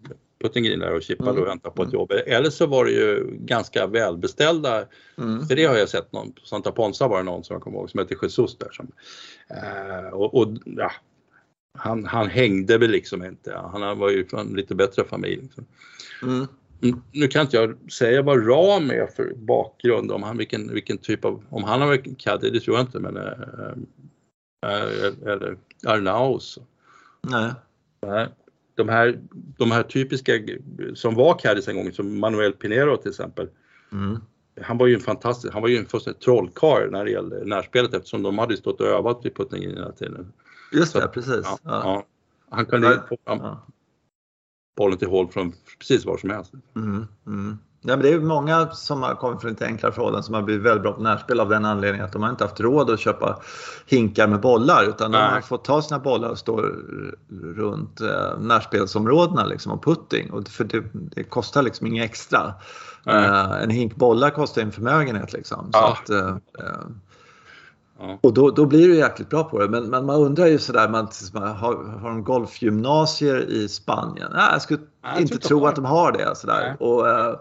green 0.54 0.80
där 0.80 0.96
och 0.96 1.02
chippade 1.02 1.30
Mm. 1.30 1.42
och 1.44 1.50
väntade 1.50 1.76
på 1.76 1.84
ett 1.84 1.94
jobb. 1.94 2.12
Eller 2.26 2.50
så 2.50 2.66
var 2.68 2.86
det 2.86 2.92
ju 2.92 3.28
ganska 3.32 3.88
välbeställda. 3.88 4.86
mm. 5.18 5.46
För 5.46 5.56
det 5.56 5.66
har 5.66 5.76
jag 5.76 5.90
sett 5.90 6.12
någon, 6.12 6.32
på 6.32 6.46
Santa 6.46 6.72
Ponsa 6.72 7.08
var 7.08 7.18
det 7.18 7.24
någon 7.24 7.44
som 7.44 7.54
jag 7.54 7.62
kommer 7.62 7.78
ihåg 7.78 7.90
som 7.90 8.00
hette 8.00 8.16
Jesus 8.22 8.58
där. 8.58 8.70
Som, 8.72 8.92
eh, 9.50 10.14
och, 10.14 10.36
och 10.36 10.48
ja, 10.66 10.92
han, 11.78 12.06
han 12.06 12.28
hängde 12.30 12.78
väl 12.78 12.92
liksom 12.92 13.24
inte. 13.24 13.56
Han 13.72 14.00
var 14.00 14.10
ju 14.10 14.26
från 14.26 14.48
lite 14.48 14.76
bättre 14.76 15.04
familj. 15.04 15.42
Liksom. 15.42 15.66
Mm. 16.24 16.48
Mm, 16.82 17.02
Nu 17.12 17.28
kan 17.28 17.42
inte 17.42 17.58
jag 17.58 17.92
säga 17.92 18.22
vad 18.22 18.48
Ram 18.50 18.90
är 18.92 19.08
för 19.08 19.34
bakgrund, 19.36 20.12
om 20.12 20.24
han, 20.24 20.38
vilken, 20.38 20.74
vilken 20.74 20.98
typ 20.98 21.26
av, 21.26 21.44
om 21.50 21.64
han 21.64 21.82
har 21.82 22.16
caddy, 22.20 22.50
det 22.50 22.60
tror 22.60 22.78
jag 22.78 22.84
inte, 22.86 23.00
men 23.00 23.18
eh, 23.18 23.24
eh, 24.66 25.32
eller 25.34 25.58
Arnaus. 25.86 26.60
Nej. 27.22 27.52
Nej. 28.08 28.28
De 28.76 28.90
här, 28.90 29.20
de 29.58 29.72
här 29.72 29.84
typiska 29.84 30.32
som 30.94 31.16
var 31.16 31.40
caddies 31.40 31.68
en 31.68 31.76
gång, 31.76 31.92
som 31.92 32.20
Manuel 32.20 32.54
Pinero 32.54 32.98
till 32.98 33.10
exempel. 33.12 33.50
Mm. 33.92 34.18
Han 34.62 34.78
var 34.78 34.88
ju 34.88 34.94
en 34.94 35.00
fantastisk, 35.02 35.54
han 35.54 35.62
var 35.62 35.70
ju 35.70 35.78
en 35.78 35.86
fullständig 35.86 36.22
trollkarl 36.22 36.92
när 36.92 37.06
det 37.06 37.12
gällde 37.12 37.46
närspelet 37.46 37.94
eftersom 37.94 38.24
de 38.24 38.38
hade 38.38 38.58
stått 38.58 38.82
och 38.82 38.88
övat 38.88 39.20
vid 39.24 39.36
puttingen 39.36 39.70
hela 39.72 39.92
tiden. 39.92 40.34
Just 40.72 40.92
Så- 40.92 41.00
det, 41.00 41.08
precis. 41.08 41.42
Ja, 41.44 41.58
Ja. 41.64 41.72
ja. 41.84 42.06
Han 42.50 42.66
kunde 42.66 42.88
ju 42.88 43.00
få 43.10 43.18
bollen 44.78 44.98
till 44.98 45.08
hål 45.08 45.28
från 45.28 45.54
precis 45.80 46.06
var 46.06 46.18
som 46.18 46.30
helst. 46.30 46.54
Mm, 46.76 47.06
mm. 47.28 47.58
Ja, 47.88 47.96
men 47.96 48.02
det 48.02 48.14
är 48.14 48.20
många 48.20 48.68
som 48.72 49.04
har 49.04 49.16
kommit 49.16 49.42
från 49.42 49.52
lite 49.52 49.66
enklare 49.66 49.94
förhållanden 49.94 50.24
som 50.24 50.36
har 50.36 50.42
blivit 50.42 50.66
väldigt 50.66 50.84
bra 50.84 50.94
på 50.94 51.02
närspel 51.02 51.40
av 51.40 51.50
den 51.50 51.66
anledningen 51.66 52.06
att 52.06 52.12
de 52.14 52.24
har 52.24 52.30
inte 52.30 52.44
haft 52.44 52.60
råd 52.60 52.90
att 52.90 53.00
köpa 53.00 53.40
hinkar 53.86 54.28
med 54.28 54.42
bollar 54.42 54.84
utan 54.84 55.12
de 55.12 55.18
Nej. 55.18 55.30
har 55.34 55.42
fått 55.42 55.66
ta 55.66 55.82
sina 55.82 56.00
bollar 56.00 56.30
och 56.30 56.38
stå 56.38 56.70
runt 57.56 58.02
eh, 58.02 58.40
närspelsområdena 58.40 59.46
liksom, 59.46 59.72
och 59.72 59.84
putting. 59.84 60.32
Och 60.32 60.48
för 60.48 60.64
det, 60.64 60.84
det 60.94 61.24
kostar 61.24 61.64
liksom 61.64 61.88
inget 61.88 62.06
extra. 62.06 62.54
Eh, 63.06 63.64
en 63.64 63.70
hink 63.70 63.96
bollar 63.96 64.30
kostar 64.30 64.62
en 64.62 64.72
förmögenhet 64.72 65.34
liksom. 65.34 65.72
Så 65.74 65.80
Ja. 65.80 65.98
att, 66.02 66.10
eh, 66.10 66.28
eh, 66.60 66.86
Ja. 68.00 68.20
och 68.22 68.34
då, 68.34 68.52
då 68.52 68.66
blir 68.66 68.88
du 68.88 68.96
jäkligt 68.96 69.30
bra 69.30 69.44
på 69.44 69.60
det. 69.60 69.70
Men, 69.70 69.90
men 69.90 70.06
man 70.06 70.16
undrar 70.16 70.46
ju 70.46 70.60
sådär, 70.60 70.90
man, 70.90 71.08
har, 71.34 72.00
har 72.00 72.10
de 72.10 72.24
golfgymnasier 72.24 73.38
i 73.50 73.68
Spanien? 73.68 74.32
Nej, 74.34 74.50
jag 74.52 74.62
skulle 74.62 74.80
Nej, 74.80 75.12
jag 75.14 75.22
inte 75.22 75.38
tro 75.38 75.60
de 75.60 75.66
att 75.66 75.76
de 75.76 75.86
har 75.86 76.12
det. 76.12 76.36
Sådär. 76.36 76.76
Och, 76.80 77.10
eh, 77.10 77.28
eh, 77.28 77.36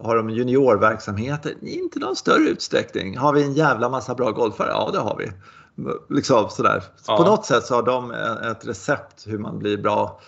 har 0.00 0.16
de 0.16 0.30
juniorverksamheter? 0.30 1.54
Inte 1.60 1.98
någon 1.98 2.16
större 2.16 2.48
utsträckning. 2.48 3.18
Har 3.18 3.32
vi 3.32 3.42
en 3.42 3.54
jävla 3.54 3.88
massa 3.88 4.14
bra 4.14 4.30
golfare? 4.30 4.68
Ja, 4.70 4.90
det 4.92 4.98
har 4.98 5.16
vi. 5.18 5.32
Liksom 6.14 6.48
sådär. 6.50 6.80
Så 6.96 7.12
Ja. 7.12 7.16
På 7.16 7.24
något 7.24 7.46
sätt 7.46 7.64
så 7.64 7.74
har 7.74 7.82
de 7.82 8.10
eh, 8.10 8.50
ett 8.50 8.66
recept 8.66 9.26
hur 9.26 9.38
man 9.38 9.58
blir 9.58 9.78
bra 9.78 10.20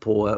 på... 0.00 0.28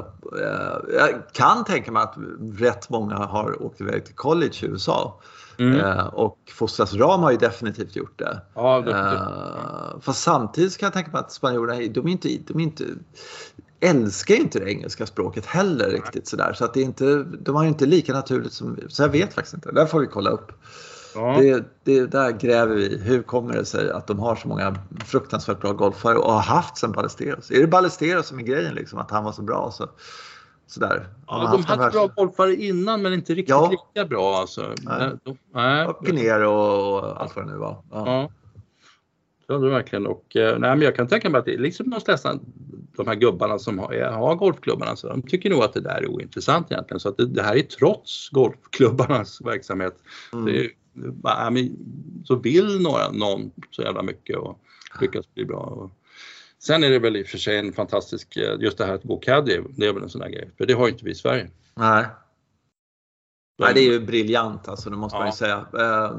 Eh, 0.40 0.94
jag 0.94 1.08
kan 1.32 1.64
tänka 1.64 1.92
mig 1.92 2.02
att 2.02 2.14
rätt 2.58 2.90
många 2.90 3.16
har 3.16 3.62
åkt 3.62 3.80
iväg 3.80 4.04
till 4.04 4.14
college 4.14 4.54
i 4.62 4.66
USA. 4.66 5.20
Mm. 5.58 5.80
Eh, 5.80 6.06
och 6.06 6.38
Fostras 6.54 6.94
Ram 6.94 7.20
har 7.20 7.30
ju 7.30 7.36
definitivt 7.36 7.96
gjort 7.96 8.18
det. 8.18 8.42
Ja, 8.54 8.80
det, 8.80 8.92
det, 8.92 8.98
Uh, 8.98 10.00
fast 10.00 10.22
samtidigt 10.22 10.78
kan 10.78 10.86
jag 10.86 10.92
tänka 10.92 11.10
mig 11.10 11.20
att 11.20 11.32
spanjorerna 11.32 11.74
de 11.74 12.06
är 12.06 12.12
inte, 12.12 12.28
de 12.28 12.60
är 12.60 12.64
inte, 12.64 12.84
älskar 13.80 14.34
inte 14.34 14.58
det 14.58 14.70
engelska 14.70 15.06
språket 15.06 15.46
heller 15.46 15.90
riktigt 15.90 16.28
sådär. 16.28 16.52
Så 16.52 16.64
att 16.64 16.74
det 16.74 16.80
är 16.80 16.84
inte, 16.84 17.24
de 17.40 17.56
har 17.56 17.62
ju 17.62 17.68
inte 17.68 17.86
lika 17.86 18.12
naturligt 18.12 18.52
som 18.52 18.74
vi. 18.74 18.82
Så 18.88 19.02
jag 19.02 19.08
vet 19.08 19.34
faktiskt 19.34 19.54
inte. 19.54 19.72
Där 19.72 19.86
får 19.86 20.00
vi 20.00 20.06
kolla 20.06 20.30
upp. 20.30 20.52
ja. 21.14 21.36
Det, 21.40 21.64
det, 21.84 22.06
där 22.06 22.30
gräver 22.30 22.74
vi. 22.74 22.98
Hur 22.98 23.22
kommer 23.22 23.54
det 23.54 23.64
sig 23.64 23.90
att 23.90 24.06
de 24.06 24.18
har 24.18 24.36
så 24.36 24.48
många 24.48 24.76
fruktansvärt 25.04 25.60
bra 25.60 25.72
golfare 25.72 26.18
och 26.18 26.32
har 26.32 26.40
haft 26.40 26.76
sen 26.76 26.92
Ballesteros? 26.92 27.50
Är 27.50 27.60
det 27.60 27.66
Ballesteros 27.66 28.26
som 28.26 28.38
är 28.38 28.42
grejen 28.42 28.74
liksom? 28.74 28.98
Att 28.98 29.10
han 29.10 29.24
var 29.24 29.32
så 29.32 29.42
bra? 29.42 29.70
Så, 29.70 29.88
sådär. 30.70 31.06
Ja, 31.26 31.38
de 31.52 31.58
en 31.60 31.64
hade 31.64 31.82
världs- 31.82 31.92
bra 31.92 32.06
golfare 32.06 32.54
innan 32.54 33.02
men 33.02 33.12
inte 33.12 33.34
riktigt 33.34 33.48
Ja. 33.50 33.70
lika 33.94 34.06
bra 34.08 34.36
alltså. 34.36 34.74
Nej. 34.82 35.10
De, 35.24 35.38
nej. 35.54 35.86
och 35.86 36.06
Pinero 36.06 36.50
och 36.50 37.22
allt 37.22 37.36
vad 37.36 37.46
det 37.46 37.52
nu 37.52 37.58
var. 37.58 37.82
Ja. 37.90 38.02
Ja. 38.06 38.30
Det 39.46 39.52
hade 39.54 39.66
de 39.66 39.70
verkligen 39.72 40.06
och 40.06 40.36
eh, 40.36 40.58
nej, 40.58 40.70
men 40.70 40.80
jag 40.80 40.96
kan 40.96 41.06
tänka 41.08 41.30
mig 41.30 41.38
att 41.38 41.44
det 41.44 41.54
är 41.54 41.58
liksom 41.58 41.90
de 41.90 42.00
flesta 42.00 42.38
de 42.96 43.06
här 43.06 43.14
gubbarna 43.14 43.58
som 43.58 43.78
har, 43.78 44.10
har 44.10 44.34
golfklubbarna 44.34 44.96
så 44.96 45.08
de 45.08 45.22
tycker 45.22 45.50
nog 45.50 45.62
att 45.62 45.72
det 45.72 45.80
där 45.80 46.02
är 46.02 46.10
ointressant 46.10 46.72
egentligen 46.72 47.00
så 47.00 47.08
att 47.08 47.16
det, 47.16 47.26
det 47.26 47.42
här 47.42 47.56
är 47.56 47.62
trots 47.62 48.28
golfklubbarnas 48.30 49.40
verksamhet. 49.44 49.94
Mm. 50.32 50.44
Det 50.44 50.70
ja, 51.22 51.50
men, 51.50 51.76
så 52.24 52.36
vill 52.36 52.82
några, 52.82 53.10
någon 53.10 53.50
så 53.70 53.82
jävla 53.82 54.02
mycket 54.02 54.36
och 54.36 54.60
lyckas 55.00 55.34
bli 55.34 55.44
bra. 55.44 55.58
Och, 55.60 55.90
sen 56.62 56.84
är 56.84 56.90
det 56.90 56.98
väl 56.98 57.16
i 57.16 57.22
och 57.22 57.26
för 57.26 57.38
sig 57.38 57.58
en 57.58 57.72
fantastisk, 57.72 58.36
eh, 58.36 58.56
just 58.60 58.78
det 58.78 58.84
här 58.84 58.94
att 58.94 59.02
gå 59.04 59.16
caddy, 59.16 59.60
det 59.76 59.86
är 59.86 59.92
väl 59.92 60.02
en 60.02 60.08
sån 60.08 60.20
där 60.20 60.28
grej, 60.28 60.50
för 60.58 60.66
det 60.66 60.72
har 60.74 60.86
ju 60.86 60.92
inte 60.92 61.04
vi 61.04 61.10
i 61.10 61.14
Sverige. 61.14 61.50
Nej. 61.74 62.06
Nej, 63.60 63.74
det 63.74 63.80
är 63.80 63.92
ju 63.92 64.00
briljant 64.00 64.68
alltså, 64.68 64.90
det 64.90 64.96
måste 64.96 65.18
man 65.18 65.26
ju 65.26 65.28
Ja. 65.28 65.32
säga. 65.32 65.66
Eh, 65.78 66.16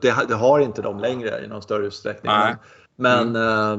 Det, 0.00 0.26
det, 0.28 0.34
har 0.34 0.60
inte 0.60 0.82
de 0.82 0.98
längre 0.98 1.44
i 1.44 1.48
någon 1.48 1.62
större 1.62 1.86
utsträckning. 1.86 2.32
Nej. 2.32 2.56
Men 2.96 3.36
eh, 3.36 3.76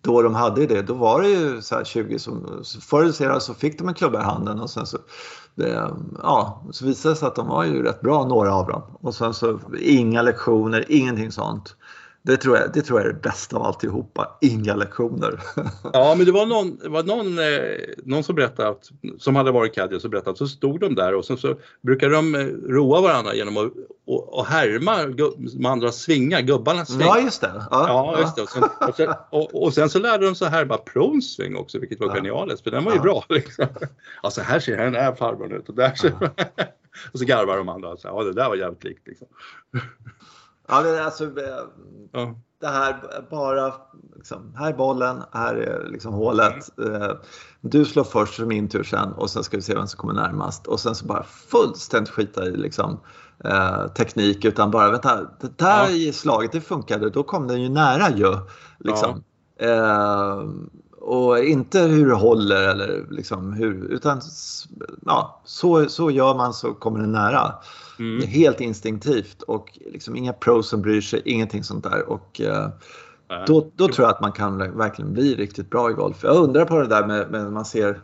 då 0.00 0.22
de 0.22 0.34
hade 0.34 0.66
det, 0.66 0.82
då 0.82 0.94
var 0.94 1.22
det 1.22 1.28
ju 1.28 1.62
så 1.62 1.74
här 1.74 1.84
20 1.84 2.18
som... 2.18 2.62
Förr 2.80 3.02
eller 3.02 3.12
senare 3.12 3.40
så 3.40 3.54
fick 3.54 3.78
de 3.78 3.88
en 3.88 3.94
klubba 3.94 4.20
i 4.20 4.24
handen 4.24 4.60
och 4.60 4.70
sen 4.70 4.86
så, 4.86 4.98
det, 5.54 5.90
ja, 6.22 6.64
så 6.70 6.86
visade 6.86 7.14
det 7.14 7.18
sig 7.18 7.28
att 7.28 7.34
de 7.34 7.48
var 7.48 7.64
ju 7.64 7.82
rätt 7.82 8.00
bra, 8.00 8.24
några 8.26 8.54
av 8.54 8.66
dem. 8.66 8.82
Och 9.00 9.14
sen 9.14 9.34
så 9.34 9.60
inga 9.80 10.22
lektioner, 10.22 10.84
ingenting 10.88 11.32
sånt. 11.32 11.76
Det 12.24 12.36
tror 12.36 12.56
jag, 12.56 12.72
det 12.72 12.82
tror 12.82 13.00
jag 13.00 13.08
är 13.08 13.12
det 13.12 13.20
bästa 13.20 13.56
av 13.56 13.62
alltihopa. 13.62 14.38
Inga 14.40 14.74
lektioner. 14.74 15.40
Ja, 15.92 16.14
men 16.16 16.26
det 16.26 16.32
var 16.32 16.46
någon, 16.46 16.76
det 16.78 16.88
var 16.88 17.02
någon, 17.02 17.38
eh, 17.38 17.94
någon 18.04 18.24
som 18.24 18.34
berättade 18.34 18.68
att, 18.68 18.90
som 19.18 19.36
hade 19.36 19.50
varit 19.52 19.74
caddy 19.74 19.96
och 19.96 20.02
så 20.02 20.08
berättade 20.08 20.30
att 20.30 20.38
så 20.38 20.46
stod 20.48 20.80
de 20.80 20.94
där 20.94 21.14
och 21.14 21.24
sen 21.24 21.36
så 21.38 21.54
brukade 21.82 22.14
de 22.14 22.34
eh, 22.34 22.40
roa 22.72 23.00
varandra 23.00 23.34
genom 23.34 23.56
att 23.56 23.72
och, 24.06 24.38
och 24.38 24.46
härma 24.46 24.96
gu- 25.02 25.48
de 25.56 25.66
andra 25.66 25.92
svingar, 25.92 26.40
gubbarnas 26.40 26.88
sving. 26.88 27.00
ja, 27.06 27.20
just 27.20 27.40
det. 27.40 27.64
Ja, 27.70 28.16
just 28.20 28.36
det. 28.36 28.42
Och 28.42 28.48
sen, 28.48 28.62
och, 28.88 28.94
sen, 28.96 29.08
och, 29.30 29.62
och 29.62 29.74
sen 29.74 29.88
så 29.90 29.98
lärde 29.98 30.24
de 30.26 30.34
sig 30.34 30.48
härma 30.48 30.76
prons 30.76 31.34
sving 31.34 31.56
också, 31.56 31.78
vilket 31.78 32.00
var 32.00 32.06
Ja. 32.08 32.14
genialiskt, 32.14 32.64
för 32.64 32.70
den 32.70 32.84
var 32.84 32.92
ju 32.92 32.96
Ja. 32.98 33.02
bra. 33.02 33.24
Liksom. 33.28 33.66
Alltså 34.22 34.40
här 34.40 34.60
ser 34.60 34.76
den 34.76 34.94
här 34.94 35.14
farbrorn 35.14 35.52
ut 35.52 35.68
och 35.68 35.74
där 35.74 35.94
ser 35.94 36.12
Och 37.12 37.18
så 37.18 37.24
garvar 37.24 37.56
de 37.56 37.68
andra. 37.68 37.96
Så, 37.96 38.08
ja, 38.08 38.22
det 38.22 38.32
där 38.32 38.48
var 38.48 38.56
jävligt 38.56 38.84
likt. 38.84 39.06
Liksom. 39.06 39.26
Ja, 40.72 40.82
det, 40.82 40.98
är 40.98 41.02
alltså, 41.02 41.24
eh, 41.24 41.64
Ja. 42.12 42.34
det 42.60 42.66
här 42.66 42.96
bara, 43.30 43.72
liksom, 44.16 44.54
här 44.56 44.68
är 44.72 44.76
bollen, 44.76 45.22
här 45.32 45.54
är 45.54 45.88
liksom 45.88 46.14
hålet. 46.14 46.78
Eh, 46.78 47.10
Du 47.60 47.84
slår 47.84 48.04
först, 48.04 48.34
så 48.34 48.46
min 48.46 48.68
tur 48.68 48.82
sen 48.82 49.12
och 49.12 49.30
sen 49.30 49.44
ska 49.44 49.56
vi 49.56 49.62
se 49.62 49.74
vem 49.74 49.86
som 49.86 49.98
kommer 49.98 50.14
närmast. 50.14 50.66
Och 50.66 50.80
sen 50.80 50.94
så 50.94 51.06
bara 51.06 51.22
fullständigt 51.22 52.12
skita 52.12 52.44
i 52.46 52.56
liksom, 52.56 53.00
eh, 53.44 53.86
teknik 53.86 54.44
utan 54.44 54.70
bara 54.70 54.90
vänta, 54.90 55.16
det 55.40 55.58
där 55.58 55.88
Ja. 55.90 56.12
slaget 56.12 56.52
det 56.52 56.60
funkade, 56.60 57.10
då 57.10 57.22
kom 57.22 57.48
den 57.48 57.62
ju 57.62 57.68
nära 57.68 58.10
ju. 58.10 58.36
Liksom. 58.78 59.22
Eh, 59.60 60.42
och 61.04 61.38
inte 61.38 61.80
hur 61.80 62.08
det 62.08 62.14
håller 62.14 62.68
eller 62.68 63.06
liksom 63.10 63.52
hur, 63.52 63.84
utan 63.90 64.20
ja, 65.06 65.40
så, 65.44 65.88
så 65.88 66.10
gör 66.10 66.34
man 66.34 66.52
så 66.52 66.74
kommer 66.74 66.98
den 67.00 67.12
nära. 67.12 67.54
Mm. 67.98 68.20
Det 68.20 68.26
är 68.26 68.28
Helt 68.28 68.60
instinktivt 68.60 69.42
och 69.42 69.78
liksom 69.92 70.16
inga 70.16 70.32
pros 70.32 70.68
som 70.68 70.82
bryr 70.82 71.00
sig, 71.00 71.22
ingenting 71.24 71.64
sånt 71.64 71.84
där. 71.84 72.08
Och, 72.08 72.40
eh, 72.40 72.68
då, 73.46 73.66
då 73.76 73.88
tror 73.88 74.06
jag 74.06 74.14
att 74.14 74.20
man 74.20 74.32
kan 74.32 74.58
verkligen 74.58 75.12
bli 75.12 75.34
riktigt 75.34 75.70
bra 75.70 75.90
i 75.90 75.92
golf. 75.92 76.16
Jag 76.22 76.36
undrar 76.36 76.64
på 76.64 76.80
det 76.80 76.86
där 76.86 77.06
med, 77.06 77.30
med 77.30 77.52
man 77.52 77.64
ser 77.64 78.00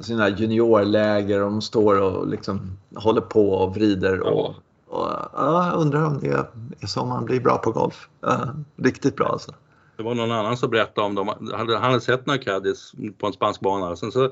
sina 0.00 0.28
juniorläger 0.28 1.42
och 1.42 1.50
de 1.50 1.62
står 1.62 2.00
och 2.00 2.28
liksom 2.28 2.78
håller 2.94 3.20
på 3.20 3.50
och 3.50 3.74
vrider. 3.74 4.20
Och, 4.20 4.54
och, 4.88 5.08
ja, 5.32 5.70
jag 5.72 5.80
undrar 5.80 6.04
om 6.06 6.18
det 6.20 6.28
är 6.80 6.86
så 6.86 7.04
man 7.04 7.24
blir 7.24 7.40
bra 7.40 7.58
på 7.58 7.70
golf. 7.70 8.08
Ja, 8.20 8.38
riktigt 8.76 9.16
bra 9.16 9.26
alltså. 9.26 9.52
Det 9.96 10.02
var 10.02 10.14
någon 10.14 10.30
annan 10.32 10.56
som 10.56 10.70
berättade 10.70 11.06
om 11.06 11.14
dem. 11.14 11.28
Han 11.52 11.68
hade, 11.68 12.00
sett 12.00 12.26
några 12.26 12.38
caddies 12.38 12.92
på 13.18 13.26
en 13.26 13.32
spansk 13.32 13.60
bana. 13.60 13.96
Sen 13.96 14.12
så, 14.12 14.30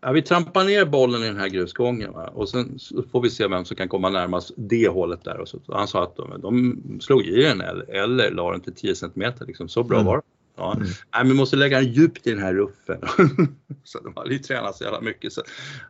ja, 0.00 0.12
vi 0.12 0.22
trampar 0.22 0.64
ner 0.64 0.84
bollen 0.84 1.22
i 1.22 1.26
den 1.26 1.36
här 1.36 1.48
grusgången 1.48 2.12
va? 2.12 2.30
och 2.34 2.48
sen 2.48 2.78
får 3.12 3.20
vi 3.20 3.30
se 3.30 3.46
vem 3.48 3.64
som 3.64 3.76
kan 3.76 3.88
komma 3.88 4.10
närmast 4.10 4.52
det 4.56 4.88
hålet 4.88 5.24
där. 5.24 5.40
Och 5.40 5.48
så, 5.48 5.58
han 5.68 5.88
sa 5.88 6.02
att 6.02 6.16
de, 6.16 6.40
de 6.40 6.80
slog 7.00 7.22
i 7.22 7.42
den 7.42 7.60
eller, 7.60 7.90
eller 7.90 8.30
la 8.30 8.52
den 8.52 8.60
till 8.60 8.74
10 8.74 8.94
centimeter. 8.94 9.46
Liksom. 9.46 9.68
Så 9.68 9.82
bra 9.82 9.96
Mm. 9.96 10.06
var 10.06 10.16
det. 10.16 10.22
Ja. 10.56 10.74
Mm. 10.74 10.86
Nej, 10.86 10.96
men 11.12 11.28
vi 11.28 11.34
måste 11.34 11.56
lägga 11.56 11.78
den 11.80 11.92
djupt 11.92 12.26
i 12.26 12.30
den 12.30 12.42
här 12.42 12.54
ruffen. 12.54 13.00
så 13.84 14.00
de 14.00 14.16
hade 14.16 14.32
ju 14.32 14.38
tränat 14.38 14.76
så 14.76 14.84
jävla 14.84 15.00
mycket. 15.00 15.32
Så 15.32 15.42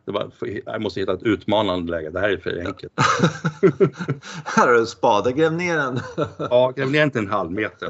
det 0.05 0.11
var, 0.11 0.31
jag 0.65 0.81
måste 0.81 0.99
hitta 0.99 1.13
ett 1.13 1.23
utmanande 1.23 1.91
läge. 1.91 2.09
Det 2.09 2.19
här 2.19 2.29
är 2.29 2.37
för 2.37 2.67
enkelt. 2.67 2.93
Här 4.45 4.67
har 4.67 4.73
du 4.73 4.79
en 4.79 4.87
spade, 4.87 5.31
gräv 5.31 5.53
ner 5.53 5.77
den. 5.77 5.99
Ja, 6.37 6.73
gräv 6.75 6.91
ner 6.91 7.03
inte 7.03 7.19
en 7.19 7.29
halv 7.29 7.51
meter. 7.51 7.89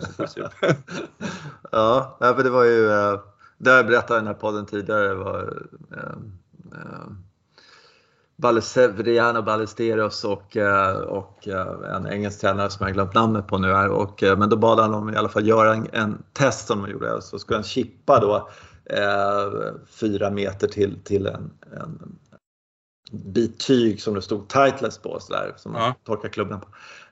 Ja, 1.72 2.18
för 2.20 2.44
det 2.44 2.50
var 2.50 2.64
ju, 2.64 2.90
eh, 2.90 3.20
det 3.58 3.70
har 3.70 3.78
jag 3.78 3.88
berättat 3.88 4.12
i 4.12 4.14
den 4.14 4.28
här 4.28 4.34
podden 4.34 4.66
tidigare, 4.66 5.08
det 5.08 5.16
var 5.16 5.64
eh, 5.92 6.00
eh, 6.72 7.08
Ballesevriano 8.38 9.42
Ballesteros 9.42 10.24
och, 10.24 10.58
eh, 10.58 10.96
och 10.98 11.48
eh, 11.48 11.96
en 11.96 12.08
engelsk 12.08 12.42
tränare 12.42 12.70
som 12.70 12.86
jag 12.86 12.94
glömt 12.94 13.14
namnet 13.14 13.48
på 13.48 13.58
nu 13.58 13.74
här. 13.74 13.90
Och, 13.90 14.24
eh, 14.24 14.38
men 14.38 14.50
då 14.50 14.58
bad 14.58 14.80
han 14.80 14.92
dem 14.92 15.14
i 15.14 15.16
alla 15.16 15.30
fall 15.30 15.48
göra 15.48 15.74
en, 15.74 15.88
en 15.92 16.24
test 16.34 16.68
som 16.68 16.82
de 16.82 16.92
gjorde. 16.92 17.22
Så 17.22 17.40
skulle 17.40 17.58
han 17.58 17.64
chippa 17.64 18.20
då 18.20 18.50
eh, 18.86 19.74
fyra 19.88 20.30
meter 20.30 20.68
till, 20.68 21.04
till 21.04 21.28
en, 21.28 21.52
en 21.82 22.18
bit 23.12 23.60
tyg 23.60 24.02
som 24.02 24.14
det 24.14 24.22
stod 24.22 24.50
Titleist 24.50 25.04
på 25.04 25.20
så 25.20 25.34
där, 25.34 25.54
som 25.58 25.72
man 25.72 25.82
Ja. 25.82 25.96
torkar 26.06 26.30
klubben 26.30 26.60
på. 26.60 26.68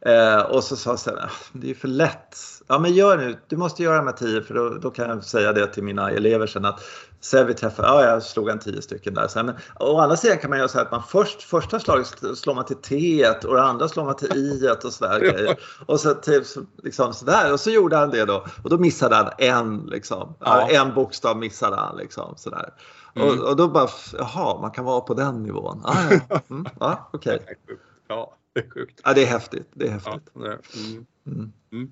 Eh, 0.09 0.41
och 0.41 0.63
så 0.63 0.75
sa 0.75 0.89
jag 0.89 0.99
så 0.99 1.09
här, 1.09 1.17
"Ah, 1.17 1.29
det 1.53 1.69
är 1.69 1.75
för 1.75 1.87
lätt. 1.87 2.37
Ja 2.67 2.79
men 2.79 2.93
gör 2.93 3.17
nu, 3.17 3.39
du 3.47 3.57
måste 3.57 3.83
göra 3.83 3.97
de 3.97 4.05
här 4.07 4.13
tio 4.13 4.41
för 4.41 4.53
då, 4.53 4.69
då 4.69 4.89
kan 4.91 5.09
jag 5.09 5.23
säga 5.23 5.53
det 5.53 5.67
till 5.67 5.83
mina 5.83 6.11
elever 6.11 6.47
sen 6.47 6.65
att 6.65 6.81
Säg 7.21 7.43
vi 7.43 7.53
träffar, 7.53 7.83
ja 7.83 8.03
jag 8.03 8.23
slog 8.23 8.49
en 8.49 8.59
tio 8.59 8.81
stycken 8.81 9.13
där. 9.13 9.29
Här, 9.35 9.43
men, 9.43 9.55
å 9.79 9.99
andra 9.99 10.17
sidan 10.17 10.37
kan 10.37 10.49
man 10.49 10.59
göra 10.59 10.67
så 10.67 10.77
här 10.77 10.85
att 10.85 10.91
man 10.91 11.03
först, 11.07 11.41
första 11.43 11.79
slaget 11.79 12.07
slår 12.37 12.53
man 12.55 12.65
till 12.65 12.75
T 12.75 13.25
och 13.45 13.55
det 13.55 13.61
andra 13.63 13.87
slår 13.87 14.05
man 14.05 14.15
till 14.15 14.37
I 14.37 14.69
och 14.85 14.93
sådär 14.93 15.19
grejer. 15.19 15.57
Och 15.85 15.99
så 15.99 16.15
så- 16.43 16.61
liksom 16.83 17.13
sådär. 17.13 17.53
Och 17.53 17.59
så 17.59 17.69
gjorde 17.69 17.97
han 17.97 18.09
det 18.09 18.25
då. 18.25 18.45
Och 18.63 18.69
då 18.69 18.77
missade 18.77 19.15
han 19.15 19.29
en 19.37 19.77
liksom. 19.77 20.35
Ja. 20.39 20.69
En 20.69 20.93
bokstav 20.93 21.37
missade 21.37 21.75
han 21.75 21.97
liksom 21.97 22.33
sådär. 22.37 22.69
Mm. 23.16 23.28
Och, 23.28 23.49
och 23.49 23.55
då 23.55 23.68
bara, 23.68 23.88
jaha, 24.18 24.61
man 24.61 24.72
kan 24.72 24.86
vara 24.86 25.01
på 25.01 25.13
den 25.13 25.43
nivån. 25.43 25.82
Ah, 25.86 25.95
ja, 26.30 26.39
mm, 26.49 26.66
ja 26.80 27.09
okej. 27.13 27.39
Är 27.47 27.55
sjukt. 27.68 27.82
Ja, 28.07 28.36
det 28.53 28.59
är 28.59 28.70
sjukt. 28.70 29.01
Ja, 29.03 29.13
det 29.13 29.24
är 29.24 29.28
häftigt. 29.28 29.68
Det 29.74 29.86
är 29.88 30.01
Ja, 30.05 30.11
häftigt. 30.11 30.34
det, 30.34 30.59
mm. 30.80 31.05
Mm. 31.28 31.51
Mm. 31.72 31.91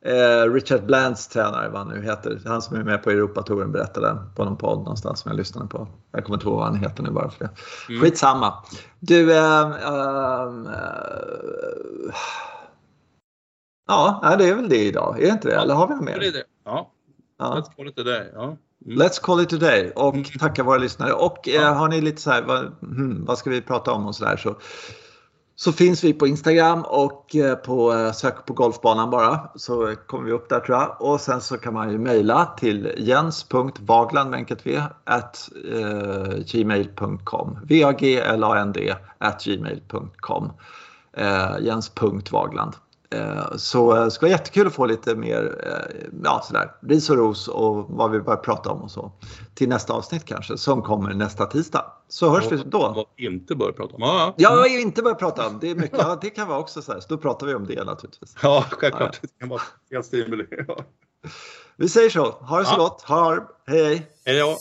Eh, 0.00 0.52
Richard 0.52 0.86
Blands 0.86 1.28
tränare, 1.28 1.68
vad 1.68 1.78
han 1.78 1.88
nu 1.88 2.02
heter. 2.02 2.40
Han 2.46 2.62
som 2.62 2.76
är 2.76 2.84
med 2.84 3.02
på 3.02 3.10
Europatouren 3.10 3.72
berättade 3.72 4.16
på 4.36 4.44
någon 4.44 4.56
podd 4.56 4.78
någonstans 4.78 5.20
som 5.20 5.30
jag 5.30 5.36
lyssnade 5.36 5.68
på. 5.68 5.88
Jag 6.12 6.24
kommer 6.24 6.36
inte 6.36 6.46
ihåg 6.46 6.56
vad 6.56 6.66
han 6.66 6.76
heter 6.76 7.02
nu 7.02 7.10
bara 7.10 7.30
för 7.30 7.44
det. 7.44 7.50
Mm. 7.88 8.02
Skitsamma. 8.02 8.64
Du, 9.00 9.32
äh, 9.32 9.70
äh, 9.70 10.52
ja, 13.86 14.34
det 14.38 14.48
är 14.48 14.54
väl 14.54 14.68
det 14.68 14.84
idag. 14.84 15.22
Är 15.22 15.26
det 15.26 15.32
inte 15.32 15.48
det? 15.48 15.54
Ja, 15.54 15.60
Eller 15.62 15.74
har 15.74 15.88
vi 15.88 15.94
något 15.94 16.04
mer? 16.04 16.18
Det 16.18 16.26
är 16.26 16.32
det. 16.32 16.44
Ja. 16.64 16.90
ja. 17.38 17.44
Let's 17.58 17.76
call 17.76 17.88
it 17.88 17.98
a 17.98 18.02
day. 18.02 18.30
Ja. 18.34 18.56
Mm. 18.86 18.98
Let's 18.98 19.20
call 19.20 19.40
it 19.40 19.52
a 19.52 19.56
day 19.56 19.92
och 19.96 20.14
mm. 20.14 20.24
tacka 20.24 20.62
våra 20.62 20.78
lyssnare. 20.78 21.12
Och 21.12 21.38
ja. 21.42 21.72
har 21.72 21.88
ni 21.88 22.00
lite 22.00 22.22
så 22.22 22.30
här, 22.30 22.42
vad, 22.42 22.58
hmm, 22.80 23.24
vad 23.24 23.38
ska 23.38 23.50
vi 23.50 23.60
prata 23.60 23.92
om 23.92 24.06
och 24.06 24.14
så 24.14 24.24
där 24.24 24.36
så 24.36 24.56
så 25.58 25.72
finns 25.72 26.04
vi 26.04 26.12
på 26.12 26.26
Instagram 26.26 26.82
och 26.82 27.36
eh, 27.36 27.54
på 27.54 27.92
eh, 27.92 28.12
sök 28.12 28.46
på 28.46 28.54
golfbanan 28.54 29.10
bara 29.10 29.50
så 29.54 29.94
kommer 30.06 30.24
vi 30.24 30.32
upp 30.32 30.48
där 30.48 30.60
tror 30.60 30.78
jag. 30.78 30.96
Och 30.98 31.20
sen 31.20 31.40
så 31.40 31.58
kan 31.58 31.74
man 31.74 31.90
ju 31.90 31.98
mejla 31.98 32.44
till 32.44 32.94
jens.vagland 32.98 34.30
med 34.30 34.36
enkelt 34.36 34.66
v 34.66 34.80
at 35.04 35.48
eh, 35.72 36.38
gmail.com. 36.52 37.58
V-A-G-L-A-N-D 37.64 38.94
at 39.18 39.44
gmail.com. 39.44 40.52
Eh, 41.12 41.56
Jens.vagland. 41.60 42.72
Eh, 43.10 43.56
så 43.56 43.94
det 43.94 44.10
skulle 44.10 44.30
vara 44.30 44.38
jättekul 44.38 44.66
att 44.66 44.74
få 44.74 44.86
lite 44.86 45.14
mer 45.14 45.58
eh, 45.66 46.06
ja, 46.24 46.42
sådär, 46.44 46.72
ris 46.82 47.10
och 47.10 47.16
ros 47.16 47.48
och 47.48 47.86
vad 47.88 48.10
vi 48.10 48.20
börjar 48.20 48.38
prata 48.38 48.70
om 48.70 48.82
och 48.82 48.90
så. 48.90 49.12
Till 49.54 49.68
nästa 49.68 49.92
avsnitt 49.92 50.24
kanske, 50.24 50.58
som 50.58 50.82
kommer 50.82 51.14
nästa 51.14 51.46
tisdag. 51.46 51.84
Så 52.08 52.30
hörs 52.30 52.52
vi 52.52 52.56
då. 52.56 52.78
Vad 52.78 53.06
inte 53.16 53.54
bör 53.54 53.72
prata 53.72 53.94
om. 53.94 54.02
Ja, 54.02 54.34
ja. 54.36 54.54
vad 54.54 54.64
vi 54.64 54.80
inte 54.80 55.02
bör 55.02 55.14
prata 55.14 55.46
om. 55.46 55.58
Det, 55.60 55.70
är 55.70 55.74
mycket, 55.74 55.98
ja, 55.98 56.18
det 56.20 56.30
kan 56.30 56.48
vara 56.48 56.58
också 56.58 56.82
så 56.82 56.92
här. 56.92 57.00
Så 57.00 57.06
då 57.08 57.18
pratar 57.18 57.46
vi 57.46 57.54
om 57.54 57.66
det 57.66 57.84
naturligtvis. 57.84 58.36
Ja, 58.42 58.64
självklart. 58.70 59.18
Ja. 59.22 59.28
Det 59.32 59.38
kan 59.40 59.48
vara 59.48 59.62
helt 59.90 60.06
stimuli. 60.06 60.46
Vi 61.76 61.88
säger 61.88 62.10
så. 62.10 62.30
Ha 62.30 62.58
det 62.58 62.64
så 62.64 62.74
ja. 62.74 62.78
gott. 62.78 63.02
Ha, 63.02 63.38
hej, 63.66 63.84
hej. 63.84 64.06
Hej 64.24 64.38
då. 64.38 64.56